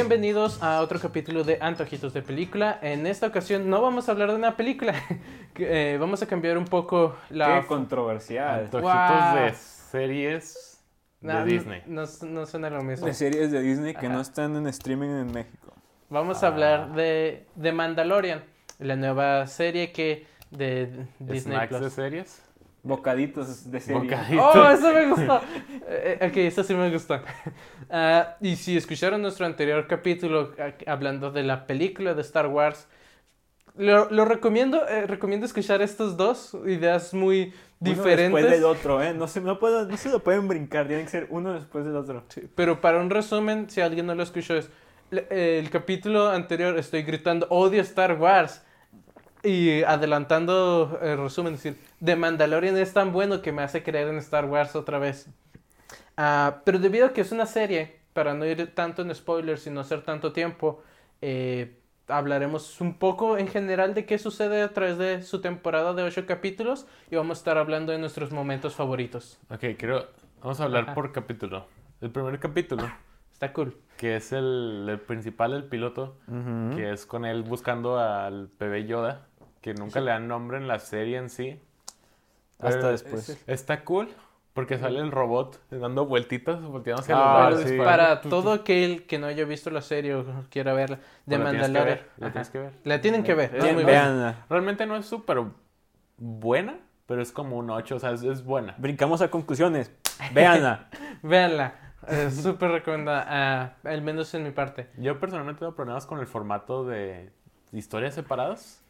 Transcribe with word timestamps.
bienvenidos 0.00 0.62
a 0.62 0.82
otro 0.82 1.00
capítulo 1.00 1.42
de 1.42 1.56
Antojitos 1.58 2.12
de 2.12 2.20
Película. 2.20 2.78
En 2.82 3.06
esta 3.06 3.26
ocasión 3.28 3.70
no 3.70 3.80
vamos 3.80 4.10
a 4.10 4.12
hablar 4.12 4.28
de 4.28 4.34
una 4.36 4.54
película, 4.54 4.92
eh, 5.56 5.96
vamos 5.98 6.22
a 6.22 6.26
cambiar 6.26 6.58
un 6.58 6.66
poco 6.66 7.16
la... 7.30 7.62
Qué 7.62 7.66
controversial. 7.66 8.64
Antojitos 8.64 8.92
Wow. 8.92 9.42
de 9.42 9.54
series 9.54 10.84
de 11.22 11.32
No, 11.32 11.44
Disney. 11.46 11.82
No, 11.86 12.02
no 12.28 12.44
suena 12.44 12.68
lo 12.68 12.82
mismo. 12.82 13.06
De 13.06 13.14
series 13.14 13.50
de 13.50 13.62
Disney 13.62 13.94
que 13.94 14.04
Ajá. 14.04 14.16
no 14.16 14.20
están 14.20 14.54
en 14.56 14.66
streaming 14.66 15.08
en 15.08 15.32
México. 15.32 15.72
Vamos 16.10 16.42
a 16.42 16.48
Ah. 16.48 16.50
hablar 16.50 16.92
de, 16.94 17.46
de 17.54 17.72
Mandalorian, 17.72 18.44
la 18.78 18.96
nueva 18.96 19.46
serie 19.46 19.92
que 19.92 20.26
de 20.50 21.06
Disney 21.20 21.40
Snacks 21.40 21.72
de 21.72 21.78
Plus. 21.78 21.92
series. 21.94 22.42
Bocaditos 22.86 23.70
de 23.70 23.80
serie. 23.80 24.00
Bocaditos. 24.02 24.56
¡Oh, 24.56 24.70
eso 24.70 24.92
me 24.92 25.06
gustó! 25.08 25.42
Eh, 25.88 26.18
eh, 26.20 26.28
ok, 26.28 26.36
eso 26.38 26.62
sí 26.62 26.74
me 26.74 26.90
gustó. 26.90 27.20
Ah, 27.90 28.36
y 28.40 28.56
si 28.56 28.76
escucharon 28.76 29.22
nuestro 29.22 29.44
anterior 29.46 29.86
capítulo 29.88 30.52
ah, 30.58 30.72
hablando 30.86 31.30
de 31.32 31.42
la 31.42 31.66
película 31.66 32.14
de 32.14 32.22
Star 32.22 32.46
Wars, 32.46 32.88
lo, 33.76 34.10
lo 34.10 34.24
recomiendo, 34.24 34.86
eh, 34.88 35.06
recomiendo 35.06 35.46
escuchar 35.46 35.82
estas 35.82 36.16
dos 36.16 36.56
ideas 36.66 37.12
muy 37.12 37.52
Uno 37.80 37.92
diferentes. 37.92 38.32
después 38.42 38.50
del 38.50 38.64
otro, 38.64 39.02
¿eh? 39.02 39.14
No 39.14 39.28
se, 39.28 39.40
no, 39.40 39.58
puedo, 39.58 39.86
no 39.86 39.96
se 39.96 40.08
lo 40.08 40.20
pueden 40.20 40.48
brincar, 40.48 40.86
tienen 40.86 41.04
que 41.06 41.10
ser 41.10 41.26
uno 41.30 41.52
después 41.54 41.84
del 41.84 41.96
otro. 41.96 42.24
Sí, 42.28 42.42
pero 42.54 42.80
para 42.80 42.98
un 43.00 43.10
resumen, 43.10 43.68
si 43.68 43.80
alguien 43.80 44.06
no 44.06 44.14
lo 44.14 44.22
escuchó, 44.22 44.56
es 44.56 44.70
eh, 45.10 45.60
el 45.62 45.70
capítulo 45.70 46.28
anterior 46.30 46.78
estoy 46.78 47.02
gritando 47.02 47.46
odio 47.50 47.82
Star 47.82 48.14
Wars 48.14 48.62
y 49.46 49.82
adelantando 49.84 50.98
el 51.02 51.18
resumen, 51.18 51.54
decir, 51.54 51.78
The 52.04 52.16
Mandalorian 52.16 52.76
es 52.76 52.92
tan 52.92 53.12
bueno 53.12 53.40
que 53.42 53.52
me 53.52 53.62
hace 53.62 53.82
creer 53.82 54.08
en 54.08 54.18
Star 54.18 54.44
Wars 54.46 54.74
otra 54.76 54.98
vez. 54.98 55.28
Ah, 56.16 56.62
pero 56.64 56.78
debido 56.78 57.06
a 57.06 57.12
que 57.12 57.20
es 57.20 57.32
una 57.32 57.46
serie, 57.46 57.96
para 58.12 58.34
no 58.34 58.44
ir 58.46 58.74
tanto 58.74 59.02
en 59.02 59.14
spoilers 59.14 59.66
y 59.66 59.70
no 59.70 59.80
hacer 59.80 60.02
tanto 60.02 60.32
tiempo, 60.32 60.82
eh, 61.20 61.78
hablaremos 62.08 62.80
un 62.80 62.98
poco 62.98 63.36
en 63.36 63.48
general 63.48 63.92
de 63.94 64.06
qué 64.06 64.18
sucede 64.18 64.62
a 64.62 64.72
través 64.72 64.96
de 64.96 65.22
su 65.22 65.40
temporada 65.40 65.92
de 65.92 66.02
ocho 66.02 66.24
capítulos 66.24 66.86
y 67.10 67.16
vamos 67.16 67.38
a 67.38 67.40
estar 67.40 67.58
hablando 67.58 67.92
de 67.92 67.98
nuestros 67.98 68.30
momentos 68.32 68.74
favoritos. 68.74 69.38
Ok, 69.50 69.64
creo. 69.78 70.06
Vamos 70.40 70.60
a 70.60 70.64
hablar 70.64 70.84
Ajá. 70.84 70.94
por 70.94 71.12
capítulo. 71.12 71.66
El 72.00 72.10
primer 72.10 72.38
capítulo, 72.38 72.88
Está 73.32 73.52
cool. 73.52 73.76
que 73.96 74.16
es 74.16 74.32
el, 74.32 74.86
el 74.88 75.00
principal, 75.00 75.52
el 75.54 75.64
piloto, 75.64 76.16
que 76.76 76.92
es 76.92 77.04
con 77.06 77.24
él 77.24 77.42
buscando 77.42 77.98
al 77.98 78.48
bebé 78.58 78.86
Yoda, 78.86 79.26
que 79.66 79.74
nunca 79.74 80.00
le 80.00 80.12
dan 80.12 80.28
nombre 80.28 80.58
en 80.58 80.68
la 80.68 80.78
serie 80.78 81.16
en 81.18 81.28
sí. 81.28 81.60
Hasta 82.60 82.76
Pero 82.78 82.88
después. 82.90 83.42
Está 83.48 83.82
cool, 83.82 84.08
porque 84.52 84.78
sale 84.78 85.00
el 85.00 85.10
robot 85.10 85.58
dando 85.70 86.06
vueltitas, 86.06 86.62
volteando 86.62 87.02
hacia 87.02 87.16
Ah, 87.16 87.18
los 87.18 87.50
lados. 87.50 87.64
sí. 87.68 87.74
disparando. 87.74 88.20
Para 88.20 88.20
todo 88.30 88.52
aquel 88.52 89.06
que 89.08 89.18
no 89.18 89.26
haya 89.26 89.44
visto 89.44 89.70
la 89.70 89.80
serie 89.82 90.14
o 90.14 90.24
quiera 90.50 90.72
verla, 90.72 90.98
de 91.26 91.36
tienes 91.36 91.46
que 91.52 91.58
Mandalorian. 91.62 91.84
ver, 91.98 92.08
la 92.18 92.30
tienes 92.30 92.50
que 92.50 92.58
ver. 92.60 92.72
La 92.84 93.00
tienen 93.00 93.24
que 93.24 93.34
ver. 93.34 93.56
es 93.56 93.74
muy 93.74 93.82
buena. 93.82 94.44
Realmente 94.48 94.86
no 94.86 94.96
es 94.96 95.04
súper 95.06 95.42
buena, 96.16 96.78
pero 97.06 97.20
es 97.20 97.32
como 97.32 97.56
un 97.56 97.68
8, 97.68 97.96
o 97.96 97.98
sea, 97.98 98.12
es, 98.12 98.22
es 98.22 98.44
buena. 98.44 98.76
Brincamos 98.78 99.20
a 99.20 99.32
conclusiones. 99.32 99.90
Véanla. 100.32 100.88
Véanla. 101.22 101.74
Es 102.06 102.40
súper 102.40 102.70
recomendada, 102.70 103.26
ah, 103.28 103.72
al 103.82 104.00
menos 104.00 104.32
en 104.34 104.44
mi 104.44 104.52
parte. 104.52 104.86
Yo 104.96 105.18
personalmente 105.18 105.58
tengo 105.58 105.74
problemas 105.74 106.06
con 106.06 106.20
el 106.20 106.28
formato 106.28 106.84
de 106.86 107.32
historias 107.72 108.14
separadas, 108.14 108.80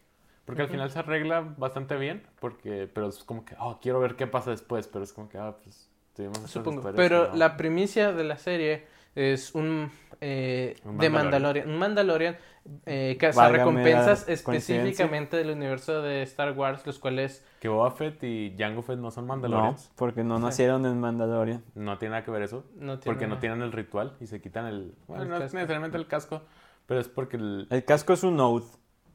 porque 0.46 0.62
al 0.62 0.68
final 0.68 0.90
se 0.90 0.98
arregla 0.98 1.54
bastante 1.58 1.96
bien, 1.96 2.22
porque, 2.40 2.88
pero 2.92 3.08
es 3.08 3.22
como 3.24 3.44
que, 3.44 3.54
oh, 3.58 3.78
quiero 3.82 4.00
ver 4.00 4.16
qué 4.16 4.26
pasa 4.26 4.50
después, 4.50 4.88
pero 4.88 5.04
es 5.04 5.12
como 5.12 5.28
que, 5.28 5.36
ah, 5.36 5.56
pues, 5.62 5.90
tuvimos 6.14 6.38
Supongo. 6.50 6.82
Pero 6.94 7.24
que 7.24 7.30
no. 7.32 7.36
la 7.36 7.56
primicia 7.58 8.12
de 8.12 8.24
la 8.24 8.38
serie 8.38 8.86
es 9.14 9.54
un 9.54 9.90
eh, 10.20 10.76
Un 10.84 10.98
de 10.98 11.10
Mandalorian. 11.10 11.66
Mandalorian. 11.66 11.68
Un 11.68 11.78
Mandalorian 11.78 12.36
eh, 12.84 13.18
recompensas 13.50 14.28
específicamente 14.28 15.36
del 15.36 15.50
universo 15.50 16.02
de 16.02 16.22
Star 16.22 16.52
Wars, 16.52 16.86
los 16.86 16.98
cuales 16.98 17.44
Que 17.60 17.68
Boba 17.68 17.90
Fett 17.90 18.22
y 18.24 18.54
Jango 18.58 18.82
Fett 18.82 18.98
no 18.98 19.10
son 19.10 19.24
No, 19.26 19.34
Mandalorians. 19.34 19.90
porque 19.96 20.24
no 20.24 20.38
nacieron 20.38 20.86
en 20.86 21.00
Mandalorian. 21.00 21.64
No, 21.74 21.98
tiene 21.98 22.12
nada 22.12 22.24
que 22.24 22.30
ver 22.30 22.42
eso, 22.42 22.64
no 22.76 22.98
tienen... 22.98 23.02
porque 23.04 23.26
no 23.26 23.38
tienen 23.38 23.62
el 23.62 23.72
ritual 23.72 24.16
y 24.20 24.26
se 24.26 24.40
quitan 24.40 24.66
el... 24.66 24.94
Bueno, 25.06 25.24
El 25.24 25.28
no 25.28 25.36
es 25.36 25.54
necesariamente 25.54 25.96
el 25.96 26.06
casco, 26.06 26.42
pero 26.86 27.00
es 27.00 27.08
porque 27.08 27.36
el... 27.36 27.66
El 27.70 27.84
casco 27.84 28.12
es 28.12 28.22
un 28.22 28.38
oath, 28.40 28.64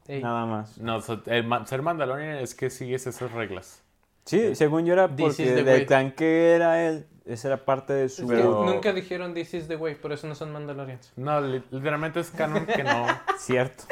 Ey, 0.08 0.22
nada 0.22 0.46
más. 0.46 0.78
No, 0.78 1.00
so- 1.00 1.22
el 1.26 1.46
ser 1.66 1.82
Mandalorian 1.82 2.36
es 2.36 2.54
que 2.54 2.70
sigues 2.70 3.06
esas 3.06 3.30
reglas. 3.32 3.82
Sí, 4.24 4.54
según 4.54 4.84
yo 4.86 4.92
era 4.92 5.08
porque 5.08 5.62
del 5.62 5.86
clan 5.86 6.12
que 6.12 6.52
era 6.54 6.82
él, 6.86 7.06
esa 7.24 7.48
era 7.48 7.64
parte 7.64 7.92
de 7.92 8.08
su... 8.08 8.22
es 8.22 8.28
que 8.30 8.36
pero- 8.36 8.64
nunca 8.64 8.92
dijeron 8.92 9.34
This 9.34 9.54
is 9.54 9.68
the 9.68 9.76
way, 9.76 9.94
por 9.96 10.12
eso 10.12 10.26
no 10.28 10.34
son 10.34 10.52
Mandalorians. 10.52 11.12
No, 11.16 11.40
li- 11.40 11.62
literalmente 11.70 12.20
es 12.20 12.30
canon 12.30 12.66
que 12.66 12.84
no... 12.84 13.06
Cierto. 13.38 13.84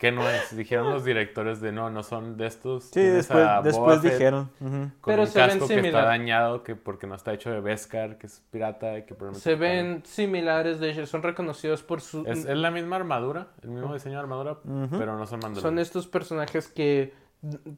Que 0.00 0.10
no 0.10 0.26
es, 0.28 0.56
dijeron 0.56 0.88
los 0.90 1.04
directores 1.04 1.60
de 1.60 1.72
no, 1.72 1.90
no 1.90 2.02
son 2.02 2.38
de 2.38 2.46
estos. 2.46 2.84
Sí, 2.84 3.02
después, 3.02 3.44
a 3.44 3.58
Boba 3.58 3.62
después 3.62 4.00
Fett 4.00 4.12
dijeron. 4.12 4.50
Con 4.58 4.92
Pero 5.04 5.22
un 5.22 5.28
se 5.28 5.38
ven 5.40 5.48
casco 5.50 5.68
que 5.68 5.74
similar. 5.74 6.00
está 6.00 6.04
dañado, 6.06 6.62
que 6.62 6.74
porque 6.74 7.06
no 7.06 7.14
está 7.14 7.34
hecho 7.34 7.50
de 7.50 7.60
Beskar, 7.60 8.16
que 8.16 8.26
es 8.26 8.42
pirata 8.50 8.96
y 8.96 9.02
que 9.02 9.14
probablemente 9.14 9.42
Se 9.42 9.52
está- 9.52 9.60
ven 9.62 10.02
similares, 10.06 10.80
de 10.80 10.90
hecho, 10.90 11.04
son 11.06 11.22
reconocidos 11.22 11.82
por 11.82 12.00
su... 12.00 12.24
Es, 12.26 12.46
es 12.46 12.56
la 12.56 12.70
misma 12.70 12.96
armadura, 12.96 13.48
el 13.62 13.68
mismo 13.70 13.92
diseño 13.92 14.14
de 14.14 14.20
armadura, 14.22 14.56
pero 14.64 15.18
no 15.18 15.26
son 15.26 15.42
Son 15.42 15.50
mandalorianos. 15.52 15.82
estos 15.86 16.06
personajes 16.06 16.68
que 16.68 17.12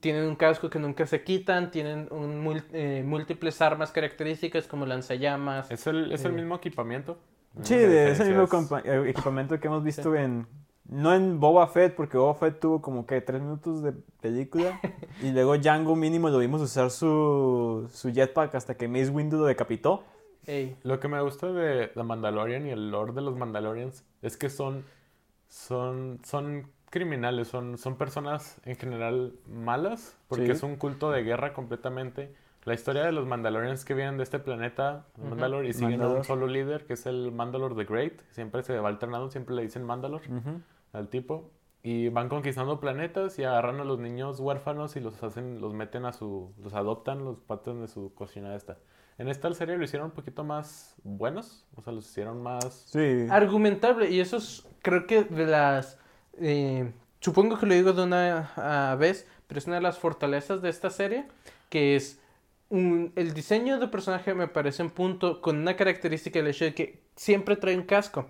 tienen 0.00 0.25
un 0.28 0.37
casco 0.37 0.71
que 0.71 0.78
nunca 0.78 1.06
se 1.06 1.25
quitan, 1.25 1.72
tienen 1.72 2.06
un 2.12 2.44
mul- 2.44 2.65
eh, 2.72 3.03
múltiples 3.05 3.61
armas 3.61 3.91
características 3.91 4.69
como 4.69 4.87
lanzallamas. 4.87 5.69
Es 5.72 5.88
el, 5.88 6.12
es 6.12 6.25
el 6.25 6.31
Eh. 6.31 6.34
mismo 6.37 6.55
equipamiento. 6.55 7.19
Sí, 7.62 7.75
de 7.75 8.12
ese 8.12 8.25
diferencia 8.25 8.59
mismo 8.61 8.78
eh, 8.84 9.11
equipamiento 9.11 9.59
que 9.59 9.66
hemos 9.66 9.82
visto 9.82 10.15
en... 10.15 10.47
No 10.93 11.15
en 11.15 11.41
Boba 11.41 11.67
Fett, 11.69 11.95
porque 11.95 12.19
Boba 12.19 12.35
Fett 12.35 12.61
tuvo 12.61 12.83
como 12.83 13.07
que 13.07 13.21
tres 13.23 13.41
minutos 13.41 13.83
de 13.83 13.93
película. 14.21 14.79
y 15.23 15.31
luego 15.33 15.57
Django 15.57 15.97
mínimo 15.97 16.29
lo 16.29 16.39
vimos 16.39 16.61
usar 16.61 16.91
su, 16.91 17.89
su 17.91 18.11
jetpack 18.13 18.55
hasta 18.55 18.75
que 18.77 18.89
Mace 18.89 19.09
Windu 19.11 19.39
lo 19.39 19.47
decapitó. 19.47 20.05
Ey, 20.47 20.77
Lo 20.83 21.01
que 21.01 21.09
me 21.09 21.21
gusta 21.23 21.53
de 21.53 21.89
The 21.95 22.03
Mandalorian 22.03 22.67
y 22.67 22.71
el 22.71 22.91
lore 22.91 23.13
de 23.13 23.23
los 23.23 23.37
Mandalorians 23.37 24.05
es 24.23 24.37
que 24.37 24.51
son, 24.51 24.85
son, 25.49 26.21
son 26.25 26.67
criminales, 26.91 27.49
son, 27.49 27.79
son 27.79 27.97
personas 27.97 28.61
en 28.65 28.77
general 28.77 29.33
malas, 29.49 30.19
porque 30.29 30.47
Sí. 30.47 30.51
es 30.53 30.63
un 30.63 30.77
culto 30.77 31.11
de 31.11 31.23
guerra 31.23 31.53
completamente. 31.53 32.35
La 32.65 32.75
historia 32.75 33.03
de 33.05 33.13
los 33.13 33.27
Mandalorians 33.27 33.85
que 33.85 33.95
vienen 33.95 34.19
de 34.19 34.23
este 34.25 34.39
planeta. 34.39 35.07
Mandalore, 35.17 35.69
y 35.69 35.73
siguen 35.73 36.03
a 36.03 36.09
un 36.09 36.23
solo 36.23 36.47
líder, 36.47 36.87
que 36.87 36.93
es 36.93 37.07
el 37.07 37.33
Mandalore 37.33 37.75
the 37.75 37.85
Great, 37.85 38.21
siempre 38.31 38.63
se 38.63 38.79
va 38.79 38.89
alternando, 38.89 39.31
siempre 39.31 39.55
le 39.55 39.63
dicen 39.63 39.85
Mandalore 39.85 40.25
al 40.93 41.09
tipo. 41.09 41.51
Y 41.85 42.11
van 42.11 42.29
conquistando 42.29 42.79
planetas 42.79 43.41
y 43.41 43.45
agarran 43.45 43.81
a 43.81 43.85
los 43.85 43.99
niños 43.99 44.39
huérfanos 44.39 44.95
y 44.95 45.01
los 45.01 45.21
hacen, 45.23 45.61
los 45.61 45.75
meten 45.75 46.05
a 46.05 46.13
su, 46.13 46.53
los 46.63 46.75
adoptan, 46.75 47.25
los 47.25 47.39
parten 47.41 47.81
de 47.81 47.89
su 47.89 48.15
cocina 48.15 48.55
esta. 48.55 48.79
En 49.19 49.29
esta 49.29 49.53
serie 49.53 49.77
lo 49.77 49.83
hicieron 49.83 50.07
un 50.07 50.15
poquito 50.15 50.45
más 50.45 50.95
buenos, 51.03 51.67
o 51.75 51.83
sea, 51.83 51.93
los 51.93 52.09
hicieron 52.09 52.41
más... 52.41 52.87
Sí. 52.93 53.27
argumentable, 53.31 54.11
y 54.11 54.21
eso 54.21 54.37
es, 54.37 54.65
creo 54.81 55.07
que 55.09 55.25
de 55.25 55.47
las... 55.47 55.99
eh, 56.39 56.93
supongo 57.21 57.59
que 57.59 57.67
lo 57.67 57.75
digo 57.75 57.93
de 57.93 58.05
una 58.05 58.97
vez, 58.97 59.27
pero 59.49 59.59
es 59.59 59.67
una 59.67 59.77
de 59.77 59.83
las 59.83 59.99
fortalezas 59.99 60.63
de 60.63 60.71
esta 60.71 60.89
serie, 60.89 61.27
que 61.69 61.97
es... 61.97 62.21
un- 62.71 63.13
el 63.17 63.35
diseño 63.35 63.81
de 63.81 63.89
personaje 63.89 64.35
me 64.35 64.47
parece 64.47 64.85
un 64.85 64.91
punto 64.91 65.41
con 65.41 65.59
una 65.59 65.75
característica 65.77 66.39
del 66.39 66.49
hecho 66.49 66.65
de 66.65 66.75
que 66.75 67.03
siempre 67.17 67.57
trae 67.57 67.77
un 67.77 67.83
casco. 67.85 68.27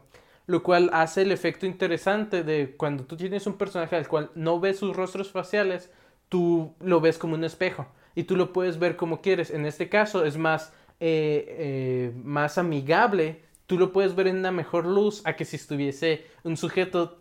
Lo 0.46 0.62
cual 0.62 0.90
hace 0.92 1.22
el 1.22 1.32
efecto 1.32 1.66
interesante 1.66 2.42
de 2.42 2.74
cuando 2.76 3.04
tú 3.04 3.16
tienes 3.16 3.46
un 3.46 3.56
personaje 3.56 3.96
al 3.96 4.08
cual 4.08 4.30
no 4.34 4.58
ves 4.60 4.78
sus 4.78 4.96
rostros 4.96 5.30
faciales, 5.30 5.90
tú 6.28 6.74
lo 6.80 7.00
ves 7.00 7.18
como 7.18 7.34
un 7.34 7.44
espejo 7.44 7.86
y 8.14 8.24
tú 8.24 8.36
lo 8.36 8.52
puedes 8.52 8.78
ver 8.78 8.96
como 8.96 9.20
quieres. 9.20 9.50
En 9.50 9.66
este 9.66 9.88
caso 9.88 10.24
es 10.24 10.36
más, 10.36 10.72
eh, 11.00 11.44
eh, 11.48 12.12
más 12.24 12.58
amigable, 12.58 13.42
tú 13.66 13.78
lo 13.78 13.92
puedes 13.92 14.14
ver 14.14 14.26
en 14.26 14.38
una 14.38 14.50
mejor 14.50 14.86
luz 14.86 15.22
a 15.24 15.36
que 15.36 15.44
si 15.44 15.56
estuviese 15.56 16.26
un 16.42 16.56
sujeto 16.56 17.18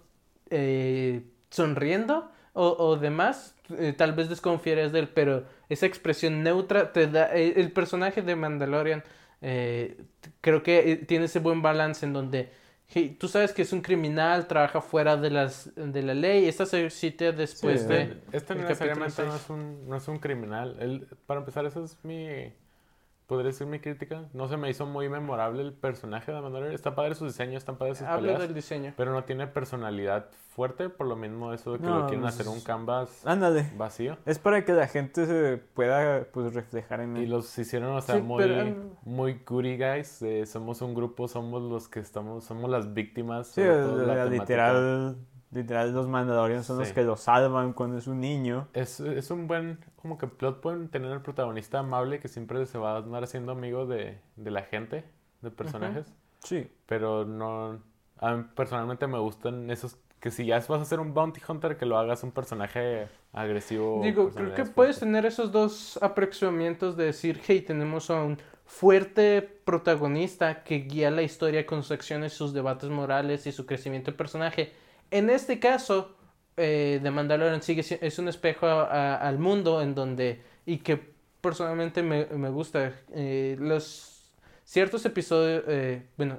eh, 0.49 1.23
sonriendo 1.49 2.31
o, 2.53 2.75
o 2.77 2.97
demás, 2.97 3.55
eh, 3.77 3.93
tal 3.95 4.13
vez 4.13 4.29
desconfieres 4.29 4.91
de 4.91 4.99
él, 4.99 5.09
pero 5.09 5.45
esa 5.69 5.85
expresión 5.85 6.43
neutra 6.43 6.91
te 6.91 7.07
da, 7.07 7.25
el 7.33 7.71
personaje 7.71 8.21
de 8.21 8.35
Mandalorian 8.35 9.03
creo 10.41 10.61
que 10.61 11.03
tiene 11.07 11.25
ese 11.25 11.39
buen 11.39 11.61
balance 11.63 12.05
en 12.05 12.13
donde 12.13 12.51
hey, 12.93 13.15
tú 13.19 13.27
sabes 13.27 13.53
que 13.53 13.61
es 13.61 13.73
un 13.73 13.81
criminal, 13.81 14.47
trabaja 14.47 14.81
fuera 14.81 15.17
de, 15.17 15.29
las, 15.29 15.71
de 15.75 16.01
la 16.03 16.13
ley, 16.13 16.47
esta 16.47 16.65
se 16.65 16.89
cita 16.89 17.31
después 17.31 17.81
Sí, 17.81 17.87
de... 17.87 18.21
Este 18.31 18.53
el 18.53 18.59
no 18.59 19.05
es, 19.35 19.49
un, 19.49 19.87
no 19.87 19.95
es 19.95 20.07
un 20.07 20.19
criminal. 20.19 20.77
Él, 20.79 21.07
para 21.25 21.39
empezar, 21.39 21.65
esa 21.65 21.83
es 21.83 21.97
mi 22.03 22.53
podría 23.31 23.53
ser 23.53 23.65
mi 23.67 23.79
crítica. 23.79 24.25
No 24.33 24.49
se 24.49 24.57
me 24.57 24.69
hizo 24.69 24.85
muy 24.85 25.07
memorable 25.07 25.61
el 25.61 25.71
personaje 25.71 26.33
de 26.33 26.41
Mandalorian. 26.41 26.75
Está 26.75 26.93
padre 26.95 27.15
su 27.15 27.23
diseño, 27.25 27.57
están 27.57 27.77
padres 27.77 27.99
sus 27.99 28.07
Hablo 28.07 28.23
peleas, 28.23 28.41
del 28.41 28.53
diseño. 28.53 28.93
pero 28.97 29.13
no 29.13 29.23
tiene 29.23 29.47
personalidad 29.47 30.25
fuerte, 30.49 30.89
por 30.89 31.07
lo 31.07 31.15
mismo 31.15 31.53
eso 31.53 31.71
de 31.71 31.77
que 31.79 31.85
No, 31.85 31.99
lo 31.99 32.03
quieren 32.07 32.21
pues, 32.23 32.33
hacer 32.33 32.49
un 32.49 32.59
canvas 32.59 33.25
Ándale. 33.25 33.71
vacío. 33.77 34.17
Es 34.25 34.37
para 34.37 34.65
que 34.65 34.73
la 34.73 34.85
gente 34.87 35.25
se 35.25 35.57
pueda 35.57 36.25
pues 36.33 36.53
reflejar 36.53 36.99
en 36.99 37.15
Y 37.15 37.23
él. 37.23 37.29
los 37.29 37.57
hicieron, 37.57 37.95
o 37.95 38.01
sea, 38.01 38.15
Sí, 38.15 38.21
muy, 38.21 38.43
pero, 38.43 38.63
um, 38.65 38.89
muy 39.05 39.39
goody 39.47 39.77
guys. 39.77 40.19
de 40.19 40.45
somos 40.45 40.81
un 40.81 40.93
grupo, 40.93 41.29
somos 41.29 41.61
los 41.61 41.87
que 41.87 42.01
estamos, 42.01 42.43
somos 42.43 42.69
las 42.69 42.93
víctimas. 42.93 43.47
Sí, 43.47 43.61
la 43.61 43.73
temática. 44.25 44.25
literal, 44.25 45.15
literal 45.51 45.93
los 45.93 46.07
Mandalorians 46.07 46.65
son 46.65 46.79
los 46.79 46.91
que 46.91 47.03
lo 47.03 47.17
salvan 47.17 47.73
cuando 47.73 47.97
es 47.97 48.07
un 48.07 48.19
niño. 48.19 48.67
Es, 48.73 48.99
es 48.99 49.31
un 49.31 49.47
buen, 49.47 49.79
como 50.01 50.17
que 50.17 50.27
plot 50.27 50.61
point 50.61 50.91
tener 50.91 51.11
el 51.11 51.21
protagonista 51.21 51.79
amable 51.79 52.19
que 52.19 52.27
siempre 52.27 52.65
se 52.65 52.77
va 52.77 52.93
a 52.93 52.97
andar 52.97 53.23
haciendo 53.23 53.51
amigo 53.51 53.85
de, 53.85 54.17
de 54.35 54.51
la 54.51 54.63
gente, 54.63 55.03
de 55.41 55.51
personajes. 55.51 56.11
Sí. 56.39 56.69
Pero 56.85 57.25
no, 57.25 57.79
a 58.17 58.35
mí 58.35 58.45
personalmente 58.55 59.07
me 59.07 59.19
gustan 59.19 59.69
esos, 59.69 59.97
que 60.19 60.31
si 60.31 60.45
ya 60.45 60.59
vas 60.59 60.81
a 60.81 60.85
ser 60.85 60.99
un 60.99 61.13
bounty 61.13 61.41
hunter, 61.45 61.77
que 61.77 61.85
lo 61.85 61.97
hagas 61.97 62.23
un 62.23 62.31
personaje 62.31 63.09
agresivo. 63.33 63.99
o 63.99 64.03
Digo, 64.03 64.29
creo 64.31 64.53
que 64.53 64.65
puedes 64.65 64.99
tener 64.99 65.25
esos 65.25 65.51
dos 65.51 65.99
aproximamientos 66.01 66.95
de 66.95 67.05
decir, 67.05 67.41
hey, 67.45 67.61
tenemos 67.61 68.09
a 68.09 68.23
un 68.23 68.37
fuerte 68.65 69.41
protagonista 69.41 70.63
que 70.63 70.77
guía 70.79 71.11
la 71.11 71.23
historia 71.23 71.65
con 71.65 71.83
sus 71.83 71.91
acciones, 71.91 72.31
sus 72.31 72.53
debates 72.53 72.89
morales 72.89 73.45
y 73.47 73.51
su 73.51 73.65
crecimiento 73.65 74.11
de 74.11 74.17
personaje. 74.17 74.71
En 75.11 75.29
este 75.29 75.59
caso, 75.59 76.15
eh, 76.57 76.99
The 77.03 77.11
Mandalorian 77.11 77.61
sigue 77.61 77.83
si- 77.83 77.97
es 78.01 78.17
un 78.19 78.27
espejo 78.27 78.65
a- 78.67 78.83
a- 78.85 79.15
al 79.27 79.37
mundo 79.39 79.81
en 79.81 79.93
donde, 79.95 80.41
y 80.65 80.77
que 80.79 80.99
personalmente 81.41 82.03
me, 82.03 82.25
me 82.27 82.49
gusta, 82.49 82.93
eh, 83.13 83.55
los 83.59 84.31
ciertos 84.63 85.05
episodios, 85.05 85.63
eh, 85.67 86.03
bueno, 86.17 86.37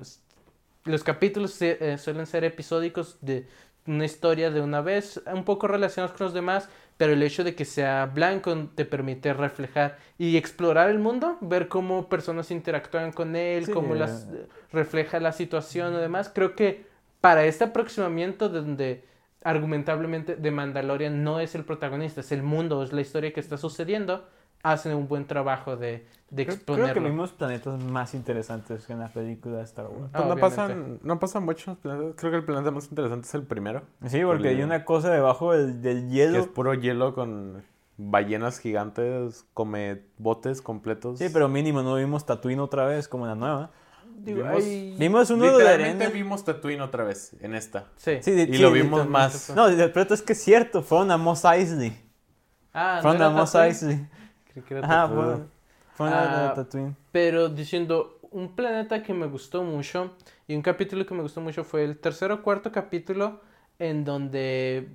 los 0.84 1.04
capítulos 1.04 1.60
eh, 1.60 1.96
suelen 1.98 2.26
ser 2.26 2.44
episódicos 2.44 3.18
de 3.20 3.46
una 3.86 4.04
historia 4.04 4.50
de 4.50 4.60
una 4.60 4.80
vez, 4.80 5.20
un 5.32 5.44
poco 5.44 5.66
relacionados 5.66 6.16
con 6.16 6.26
los 6.26 6.34
demás, 6.34 6.68
pero 6.96 7.12
el 7.14 7.22
hecho 7.22 7.42
de 7.42 7.56
que 7.56 7.64
sea 7.64 8.06
blanco 8.06 8.68
te 8.76 8.84
permite 8.84 9.32
reflejar 9.34 9.98
y 10.18 10.36
explorar 10.36 10.88
el 10.88 11.00
mundo, 11.00 11.36
ver 11.40 11.66
cómo 11.66 12.08
personas 12.08 12.52
interactúan 12.52 13.10
con 13.12 13.34
él, 13.34 13.66
Sí, 13.66 13.72
cómo 13.72 13.96
eh. 13.96 13.98
las 13.98 14.28
refleja 14.72 15.18
la 15.18 15.32
situación 15.32 15.94
y 15.94 15.96
demás. 15.98 16.30
Creo 16.32 16.54
que 16.54 16.86
para 17.22 17.44
este 17.46 17.64
aproximamiento 17.64 18.50
donde 18.50 19.04
argumentablemente 19.44 20.36
The 20.36 20.50
Mandalorian 20.50 21.24
no 21.24 21.40
es 21.40 21.54
el 21.54 21.64
protagonista, 21.64 22.20
es 22.20 22.32
el 22.32 22.42
mundo, 22.42 22.82
es 22.82 22.92
la 22.92 23.00
historia 23.00 23.32
que 23.32 23.40
está 23.40 23.56
sucediendo, 23.56 24.24
hacen 24.62 24.94
un 24.94 25.08
buen 25.08 25.26
trabajo 25.26 25.76
de, 25.76 26.06
de 26.30 26.44
Creo, 26.44 26.56
exponerlo. 26.56 26.92
creo 26.92 27.02
que 27.04 27.10
vimos 27.10 27.32
planetas 27.32 27.82
más 27.82 28.14
interesantes 28.14 28.86
que 28.86 28.92
en 28.92 29.00
la 29.00 29.08
película 29.08 29.56
de 29.58 29.64
Star 29.64 29.86
Wars. 29.86 30.10
Pues 30.12 30.26
no, 30.26 30.36
pasan, 30.36 30.98
no 31.02 31.18
pasan 31.18 31.44
muchos 31.44 31.76
planetas. 31.78 32.14
Creo 32.16 32.30
que 32.30 32.36
el 32.38 32.44
planeta 32.44 32.70
más 32.70 32.88
interesante 32.88 33.26
es 33.26 33.34
el 33.34 33.42
primero. 33.42 33.82
Sí, 34.06 34.20
porque 34.24 34.50
El- 34.50 34.56
hay 34.58 34.62
una 34.62 34.84
cosa 34.84 35.10
debajo 35.10 35.52
del, 35.52 35.82
del 35.82 36.06
Que 36.08 36.14
hielo. 36.14 36.38
es 36.38 36.46
puro 36.46 36.74
hielo 36.74 37.14
con 37.14 37.62
ballenas 37.96 38.58
gigantes, 38.58 39.44
come 39.54 40.02
botes 40.18 40.62
completos. 40.62 41.18
Sí, 41.18 41.26
pero 41.32 41.48
mínimo 41.48 41.82
no 41.82 41.96
vimos 41.96 42.24
Tatooine 42.26 42.60
otra 42.60 42.84
vez 42.86 43.08
como 43.08 43.24
en 43.24 43.30
la 43.30 43.34
nueva. 43.36 43.70
Digo, 44.24 44.42
vimos- 44.44 44.64
hay- 44.64 44.96
Vimos 44.98 45.30
uno 45.30 45.44
de 45.46 45.50
Literalmente 45.52 46.04
arena. 46.04 46.14
vimos 46.14 46.44
Tatooine 46.44 46.80
otra 46.82 47.04
vez 47.04 47.32
en 47.40 47.54
esta. 47.54 47.86
Sí. 47.96 48.18
Sí, 48.22 48.30
de- 48.32 48.42
Y 48.44 48.54
sí, 48.56 48.58
lo 48.62 48.70
de- 48.70 48.82
vimos 48.82 49.08
más. 49.08 49.50
No, 49.54 49.66
el 49.68 49.92
reto 49.92 50.14
es 50.14 50.22
que 50.22 50.32
es 50.34 50.42
cierto, 50.42 50.82
fueron 50.82 51.10
a 51.10 51.16
Mos 51.16 51.44
Eisley. 51.44 51.92
Ah, 52.72 52.94
¿no 52.96 53.02
Fueron 53.02 53.16
era 53.16 53.26
a 53.26 53.30
Mos 53.30 53.52
Tatooine? 53.52 53.68
Eisley. 53.72 54.06
Creí 54.52 54.64
que 54.64 54.74
era 54.78 54.86
Ajá, 54.86 55.08
fueron, 55.96 56.12
a 56.14 56.50
Ah, 56.50 56.54
Tatooine. 56.54 56.96
Pero 57.10 57.48
diciendo, 57.48 58.18
un 58.30 58.54
planeta 58.56 59.02
que 59.02 59.12
me 59.12 59.26
gustó 59.26 59.62
mucho 59.62 60.16
y 60.48 60.54
un 60.54 60.62
capítulo 60.62 61.04
que 61.04 61.14
me 61.14 61.22
gustó 61.22 61.40
mucho 61.40 61.64
fue 61.64 61.84
el 61.84 61.98
tercer 61.98 62.32
o 62.32 62.42
cuarto 62.42 62.72
capítulo 62.72 63.40
en 63.78 64.04
donde 64.04 64.88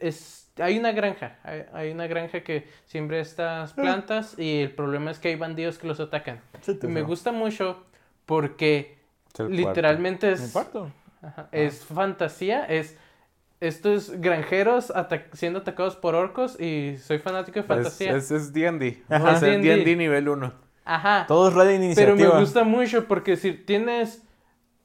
es, 0.00 0.48
hay 0.56 0.78
una 0.78 0.92
granja, 0.92 1.38
hay, 1.42 1.64
hay 1.72 1.90
una 1.92 2.06
granja 2.06 2.42
que 2.42 2.66
siembra 2.86 3.18
estas 3.20 3.72
plantas 3.74 4.38
y 4.38 4.60
el 4.62 4.70
problema 4.74 5.10
es 5.10 5.18
que 5.18 5.28
hay 5.28 5.36
bandidos 5.36 5.78
que 5.78 5.86
los 5.86 6.00
atacan. 6.00 6.40
Y 6.82 6.86
me 6.86 7.02
gusta 7.02 7.30
mucho 7.32 7.84
porque 8.28 8.98
literalmente 9.38 10.28
¿En 10.28 10.42
el 10.42 10.44
es, 10.44 10.52
cuarto? 10.52 10.92
ajá, 11.22 11.48
es 11.52 11.84
fantasía, 11.84 12.64
es 12.66 12.96
estos 13.60 14.10
granjeros 14.20 14.92
ata- 14.94 15.26
siendo 15.32 15.60
atacados 15.60 15.96
por 15.96 16.14
orcos 16.14 16.60
y 16.60 16.96
soy 16.98 17.18
fanático 17.18 17.58
de 17.58 17.64
fantasía. 17.64 18.16
Es, 18.16 18.52
D&D. 18.52 19.02
Ajá. 19.08 19.32
Es 19.36 19.42
el 19.42 19.62
D&D. 19.62 19.96
Nivel 19.96 20.28
1. 20.28 20.52
Ajá. 20.84 21.24
Todos 21.26 21.54
red 21.54 21.66
de 21.66 21.94
Pero 21.96 22.14
iniciativa. 22.14 22.34
me 22.34 22.40
gusta 22.40 22.64
mucho 22.64 23.06
porque 23.08 23.36
si 23.36 23.52
tienes 23.52 24.22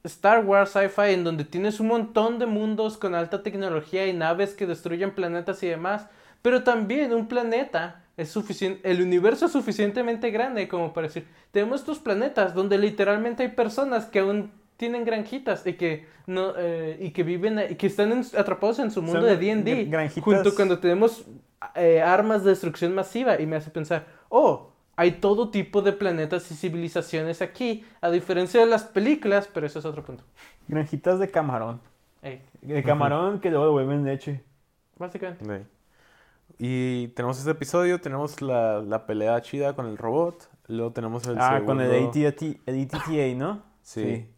Star 0.03 0.43
Wars 0.45 0.71
Sci-Fi 0.71 1.13
en 1.13 1.23
donde 1.23 1.45
tienes 1.45 1.79
un 1.79 1.87
montón 1.87 2.39
de 2.39 2.45
mundos 2.45 2.97
con 2.97 3.15
alta 3.15 3.43
tecnología 3.43 4.07
y 4.07 4.13
naves 4.13 4.53
que 4.55 4.65
destruyen 4.67 5.15
planetas 5.15 5.61
y 5.63 5.67
demás, 5.67 6.07
pero 6.41 6.63
también 6.63 7.13
un 7.13 7.27
planeta 7.27 8.02
es 8.17 8.29
suficiente, 8.29 8.89
el 8.89 9.01
universo 9.01 9.47
es 9.47 9.51
suficientemente 9.51 10.29
grande 10.31 10.67
como 10.67 10.93
para 10.93 11.07
decir, 11.07 11.27
tenemos 11.51 11.79
estos 11.81 11.99
planetas 11.99 12.53
donde 12.53 12.77
literalmente 12.77 13.43
hay 13.43 13.49
personas 13.49 14.05
que 14.05 14.19
aún 14.19 14.51
tienen 14.77 15.05
granjitas 15.05 15.65
y 15.65 15.73
que 15.73 16.05
no 16.27 16.53
eh, 16.57 16.97
y 16.99 17.11
que 17.11 17.23
viven 17.23 17.59
y 17.69 17.75
que 17.75 17.87
están 17.87 18.11
en- 18.11 18.25
atrapados 18.37 18.79
en 18.79 18.91
su 18.91 19.01
mundo 19.01 19.21
Son 19.21 19.29
de 19.29 19.37
D&D 19.37 19.85
gr- 19.85 19.89
granjitas. 19.89 20.23
junto 20.23 20.55
cuando 20.55 20.79
tenemos 20.79 21.25
eh, 21.75 22.01
armas 22.01 22.43
de 22.43 22.49
destrucción 22.51 22.93
masiva 22.93 23.39
y 23.39 23.45
me 23.45 23.55
hace 23.55 23.69
pensar, 23.71 24.05
oh, 24.29 24.71
hay 24.95 25.13
todo 25.13 25.49
tipo 25.49 25.81
de 25.81 25.93
planetas 25.93 26.51
y 26.51 26.55
civilizaciones 26.55 27.41
aquí, 27.41 27.83
a 28.01 28.11
diferencia 28.11 28.59
de 28.59 28.67
las 28.67 28.83
películas, 28.83 29.49
pero 29.51 29.65
eso 29.65 29.79
es 29.79 29.85
otro 29.85 30.03
punto. 30.03 30.23
Granjitas 30.67 31.17
de 31.19 31.29
camarón. 31.29 31.79
Ey, 32.21 32.41
De 32.61 32.83
camarón 32.83 33.39
que 33.39 33.49
luego 33.49 33.65
devuelven 33.65 34.03
leche. 34.05 34.43
básicamente. 34.97 35.43
Y 36.65 37.09
tenemos 37.09 37.37
este 37.39 37.51
episodio, 37.51 37.99
tenemos 37.99 38.41
la, 38.41 38.79
la 38.81 39.05
pelea 39.05 39.41
chida 39.41 39.75
con 39.75 39.85
el 39.85 39.97
robot, 39.97 40.49
luego 40.67 40.93
tenemos 40.93 41.27
el 41.27 41.35
ah, 41.37 41.61
con 41.65 41.81
el 41.81 41.91
segundo- 41.91 42.29
AT&T, 42.29 42.61
el 42.65 42.83
ATTA, 42.85 43.35
¿no? 43.37 43.61
Sí. 43.81 44.29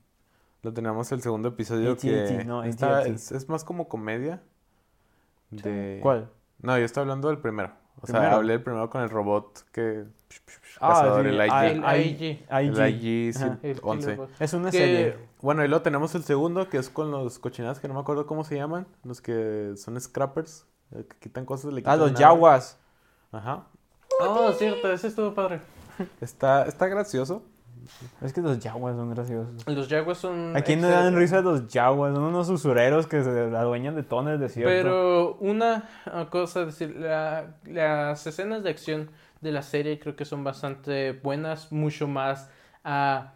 Lo 0.63 0.73
tenemos 0.73 1.11
el 1.11 1.21
segundo 1.21 1.49
episodio 1.49 1.91
AT&T, 1.91 2.37
que 2.39 2.43
no, 2.45 2.63
está- 2.63 3.03
es, 3.05 3.31
es 3.31 3.47
más 3.47 3.63
como 3.63 3.87
comedia. 3.87 4.41
De... 5.51 5.99
¿Cuál? 6.01 6.31
No, 6.63 6.75
yo 6.79 6.85
estoy 6.85 7.01
hablando 7.01 7.27
del 7.27 7.37
primero. 7.37 7.73
O 8.01 8.07
sea, 8.07 8.33
hablé 8.33 8.53
del 8.53 8.63
primero 8.63 8.89
con 8.89 9.03
el 9.03 9.09
robot 9.11 9.63
que... 9.71 10.05
Ah, 10.81 11.19
sí, 11.21 11.27
el 11.27 11.35
IG. 11.35 12.43
El 12.49 12.89
IG. 12.89 13.35
El. 13.37 13.59
El 13.61 13.79
11 13.83 14.01
Killer 14.01 14.17
Bot. 14.17 14.29
Es 14.41 14.53
una 14.53 14.71
Que- 14.71 14.77
serie. 14.79 15.17
Bueno, 15.43 15.63
y 15.63 15.67
luego 15.67 15.83
tenemos 15.83 16.15
el 16.15 16.23
segundo 16.23 16.69
que 16.69 16.77
es 16.77 16.89
con 16.89 17.11
los 17.11 17.37
cochinadas 17.37 17.79
que 17.79 17.87
no 17.87 17.93
me 17.93 17.99
acuerdo 17.99 18.25
cómo 18.25 18.43
se 18.43 18.55
llaman. 18.55 18.87
Los 19.03 19.21
que 19.21 19.73
son 19.77 20.01
scrappers. 20.01 20.65
Eh, 20.93 21.03
Que 21.09 21.17
quitan 21.19 21.45
cosas. 21.45 21.71
Le 21.73 21.79
Ah, 21.79 21.81
quitan 21.81 21.99
los 21.99 22.11
nada. 22.13 22.19
Yaguas. 22.21 22.77
Ajá. 23.31 23.63
Oh, 24.21 24.51
cierto, 24.53 24.91
ese 24.91 25.07
estuvo 25.07 25.33
padre. 25.33 25.59
Está, 26.21 26.65
está 26.65 26.87
gracioso. 26.87 27.43
Es 28.21 28.33
que 28.33 28.41
los 28.41 28.57
Yaguas 28.59 28.95
son 28.95 29.13
graciosos. 29.13 29.67
Los 29.67 29.87
Jaguars 29.87 30.17
son... 30.17 30.57
¿A 30.57 30.61
quién 30.61 30.81
le 30.81 30.87
dan 30.87 31.15
risa 31.15 31.41
los 31.41 31.67
Yaguas? 31.67 32.15
Son 32.15 32.23
unos 32.23 32.49
usureros 32.49 33.05
que 33.05 33.23
se 33.23 33.29
adueñan 33.29 33.95
de 33.95 34.01
todo 34.03 34.27
el 34.29 34.39
desierto. 34.39 34.69
Pero 34.71 35.35
una 35.39 35.87
uh, 36.07 36.25
cosa, 36.29 36.65
decir, 36.65 36.95
la- 36.97 37.57
las 37.65 38.25
escenas 38.25 38.63
de 38.63 38.71
acción 38.71 39.11
de 39.41 39.51
la 39.51 39.61
serie 39.61 39.99
creo 39.99 40.15
que 40.15 40.25
son 40.25 40.43
bastante 40.43 41.11
buenas, 41.11 41.71
mucho 41.71 42.07
más 42.07 42.49
ah, 42.83 43.33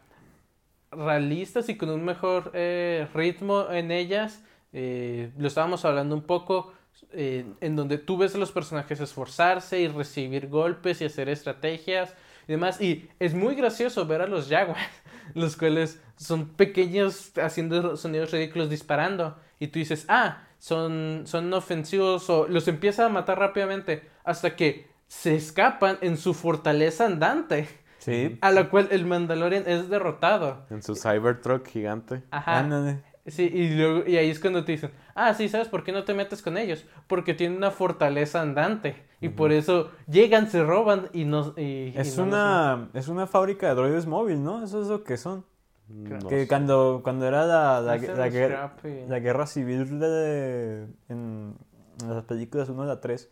realistas 0.91 1.69
y 1.69 1.77
con 1.77 1.89
un 1.89 2.03
mejor 2.03 2.51
eh, 2.53 3.07
ritmo 3.13 3.67
en 3.69 3.91
ellas. 3.91 4.41
Eh, 4.73 5.31
lo 5.37 5.47
estábamos 5.47 5.85
hablando 5.85 6.15
un 6.15 6.23
poco, 6.23 6.73
eh, 7.11 7.45
en 7.61 7.75
donde 7.75 7.97
tú 7.97 8.17
ves 8.17 8.35
a 8.35 8.37
los 8.37 8.51
personajes 8.51 8.99
esforzarse 8.99 9.79
y 9.79 9.87
recibir 9.87 10.47
golpes 10.47 11.01
y 11.01 11.05
hacer 11.05 11.29
estrategias 11.29 12.13
y 12.47 12.53
demás. 12.53 12.81
Y 12.81 13.09
es 13.19 13.33
muy 13.33 13.55
gracioso 13.55 14.05
ver 14.05 14.21
a 14.21 14.27
los 14.27 14.47
Jaguars, 14.49 14.81
los 15.33 15.55
cuales 15.57 16.01
son 16.17 16.49
pequeños 16.49 17.31
haciendo 17.37 17.97
sonidos 17.97 18.31
ridículos 18.31 18.69
disparando. 18.69 19.37
Y 19.59 19.67
tú 19.67 19.79
dices, 19.79 20.05
ah, 20.09 20.43
son, 20.59 21.23
son 21.25 21.53
ofensivos 21.53 22.29
o 22.29 22.47
los 22.47 22.67
empieza 22.67 23.05
a 23.05 23.09
matar 23.09 23.39
rápidamente 23.39 24.07
hasta 24.23 24.55
que 24.55 24.87
se 25.07 25.35
escapan 25.35 25.97
en 26.01 26.17
su 26.17 26.33
fortaleza 26.33 27.05
andante, 27.05 27.67
Sí. 27.97 28.37
a 28.39 28.51
la 28.51 28.69
cual 28.69 28.87
el 28.91 29.05
Mandalorian 29.05 29.63
es 29.67 29.89
derrotado. 29.89 30.65
En 30.69 30.81
su 30.81 30.95
Cybertruck 30.95 31.67
gigante. 31.67 32.23
Ajá. 32.31 32.59
Ándale. 32.59 33.03
Sí, 33.31 33.43
y, 33.53 33.69
luego, 33.75 34.07
y 34.07 34.17
ahí 34.17 34.29
es 34.29 34.39
cuando 34.39 34.63
te 34.65 34.71
dicen, 34.73 34.91
ah, 35.15 35.33
sí, 35.33 35.49
¿sabes 35.49 35.67
por 35.67 35.83
qué 35.83 35.91
no 35.91 36.03
te 36.03 36.13
metes 36.13 36.41
con 36.41 36.57
ellos? 36.57 36.85
Porque 37.07 37.33
tienen 37.33 37.57
una 37.57 37.71
fortaleza 37.71 38.41
andante. 38.41 39.07
Y 39.21 39.29
por 39.29 39.51
eso 39.51 39.91
llegan, 40.07 40.49
se 40.49 40.63
roban 40.63 41.09
y 41.11 41.25
no... 41.25 41.53
Y, 41.57 41.91
Es 41.95 42.13
y 42.13 42.17
no 42.17 42.25
nos- 42.25 42.33
una, 42.33 42.89
es 42.93 43.07
una 43.09 43.27
fábrica 43.27 43.67
de 43.67 43.75
droides 43.75 44.05
móvil, 44.05 44.41
¿no? 44.43 44.63
Eso 44.63 44.81
es 44.81 44.87
lo 44.87 45.03
que 45.03 45.17
son. 45.17 45.43
No 45.89 46.27
que 46.29 46.41
sé. 46.41 46.47
cuando, 46.47 47.01
cuando 47.03 47.25
era 47.27 47.45
la, 47.45 47.81
la, 47.81 47.97
guerra, 48.29 48.75
y- 48.83 49.09
la 49.09 49.19
guerra 49.19 49.45
civil 49.47 49.99
de, 49.99 50.85
en, 51.09 51.55
en 52.01 52.09
las 52.09 52.23
películas 52.25 52.69
1 52.69 52.83
a 52.83 52.85
la 52.85 53.01
3 53.01 53.29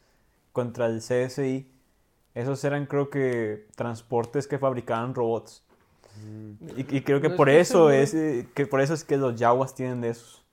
contra 0.52 0.88
el 0.88 1.02
CSI, 1.02 1.72
esos 2.34 2.64
eran 2.64 2.86
creo 2.88 3.10
que 3.10 3.68
transportes 3.76 4.48
que 4.48 4.58
fabricaban 4.58 5.14
robots. 5.16 5.64
Y, 6.76 6.98
y 6.98 7.02
creo 7.04 7.22
que 7.22 7.30
No 7.30 7.36
por 7.36 7.50
eso 7.50 7.92
es 7.92 8.14
eh, 8.14 8.50
que 8.56 8.66
por 8.68 8.82
eso 8.82 8.94
es 8.94 9.04
que 9.04 9.18
los 9.18 9.36
Yaguas 9.40 9.76
tienen 9.76 10.02
de 10.02 10.10
esos. 10.10 10.44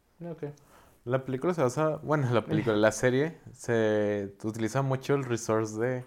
La 1.04 1.24
película 1.24 1.52
se 1.54 1.62
basa, 1.62 1.96
bueno, 2.02 2.30
la 2.32 2.48
película, 2.48 2.76
la 2.76 2.92
serie 2.92 3.38
se 3.52 4.34
utiliza 4.42 4.82
mucho 4.82 5.14
el 5.14 5.24
resource 5.24 5.78
de 5.78 6.04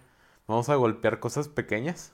vamos 0.48 0.70
a 0.70 0.76
golpear 0.76 1.20
cosas 1.20 1.48
pequeñas, 1.50 2.14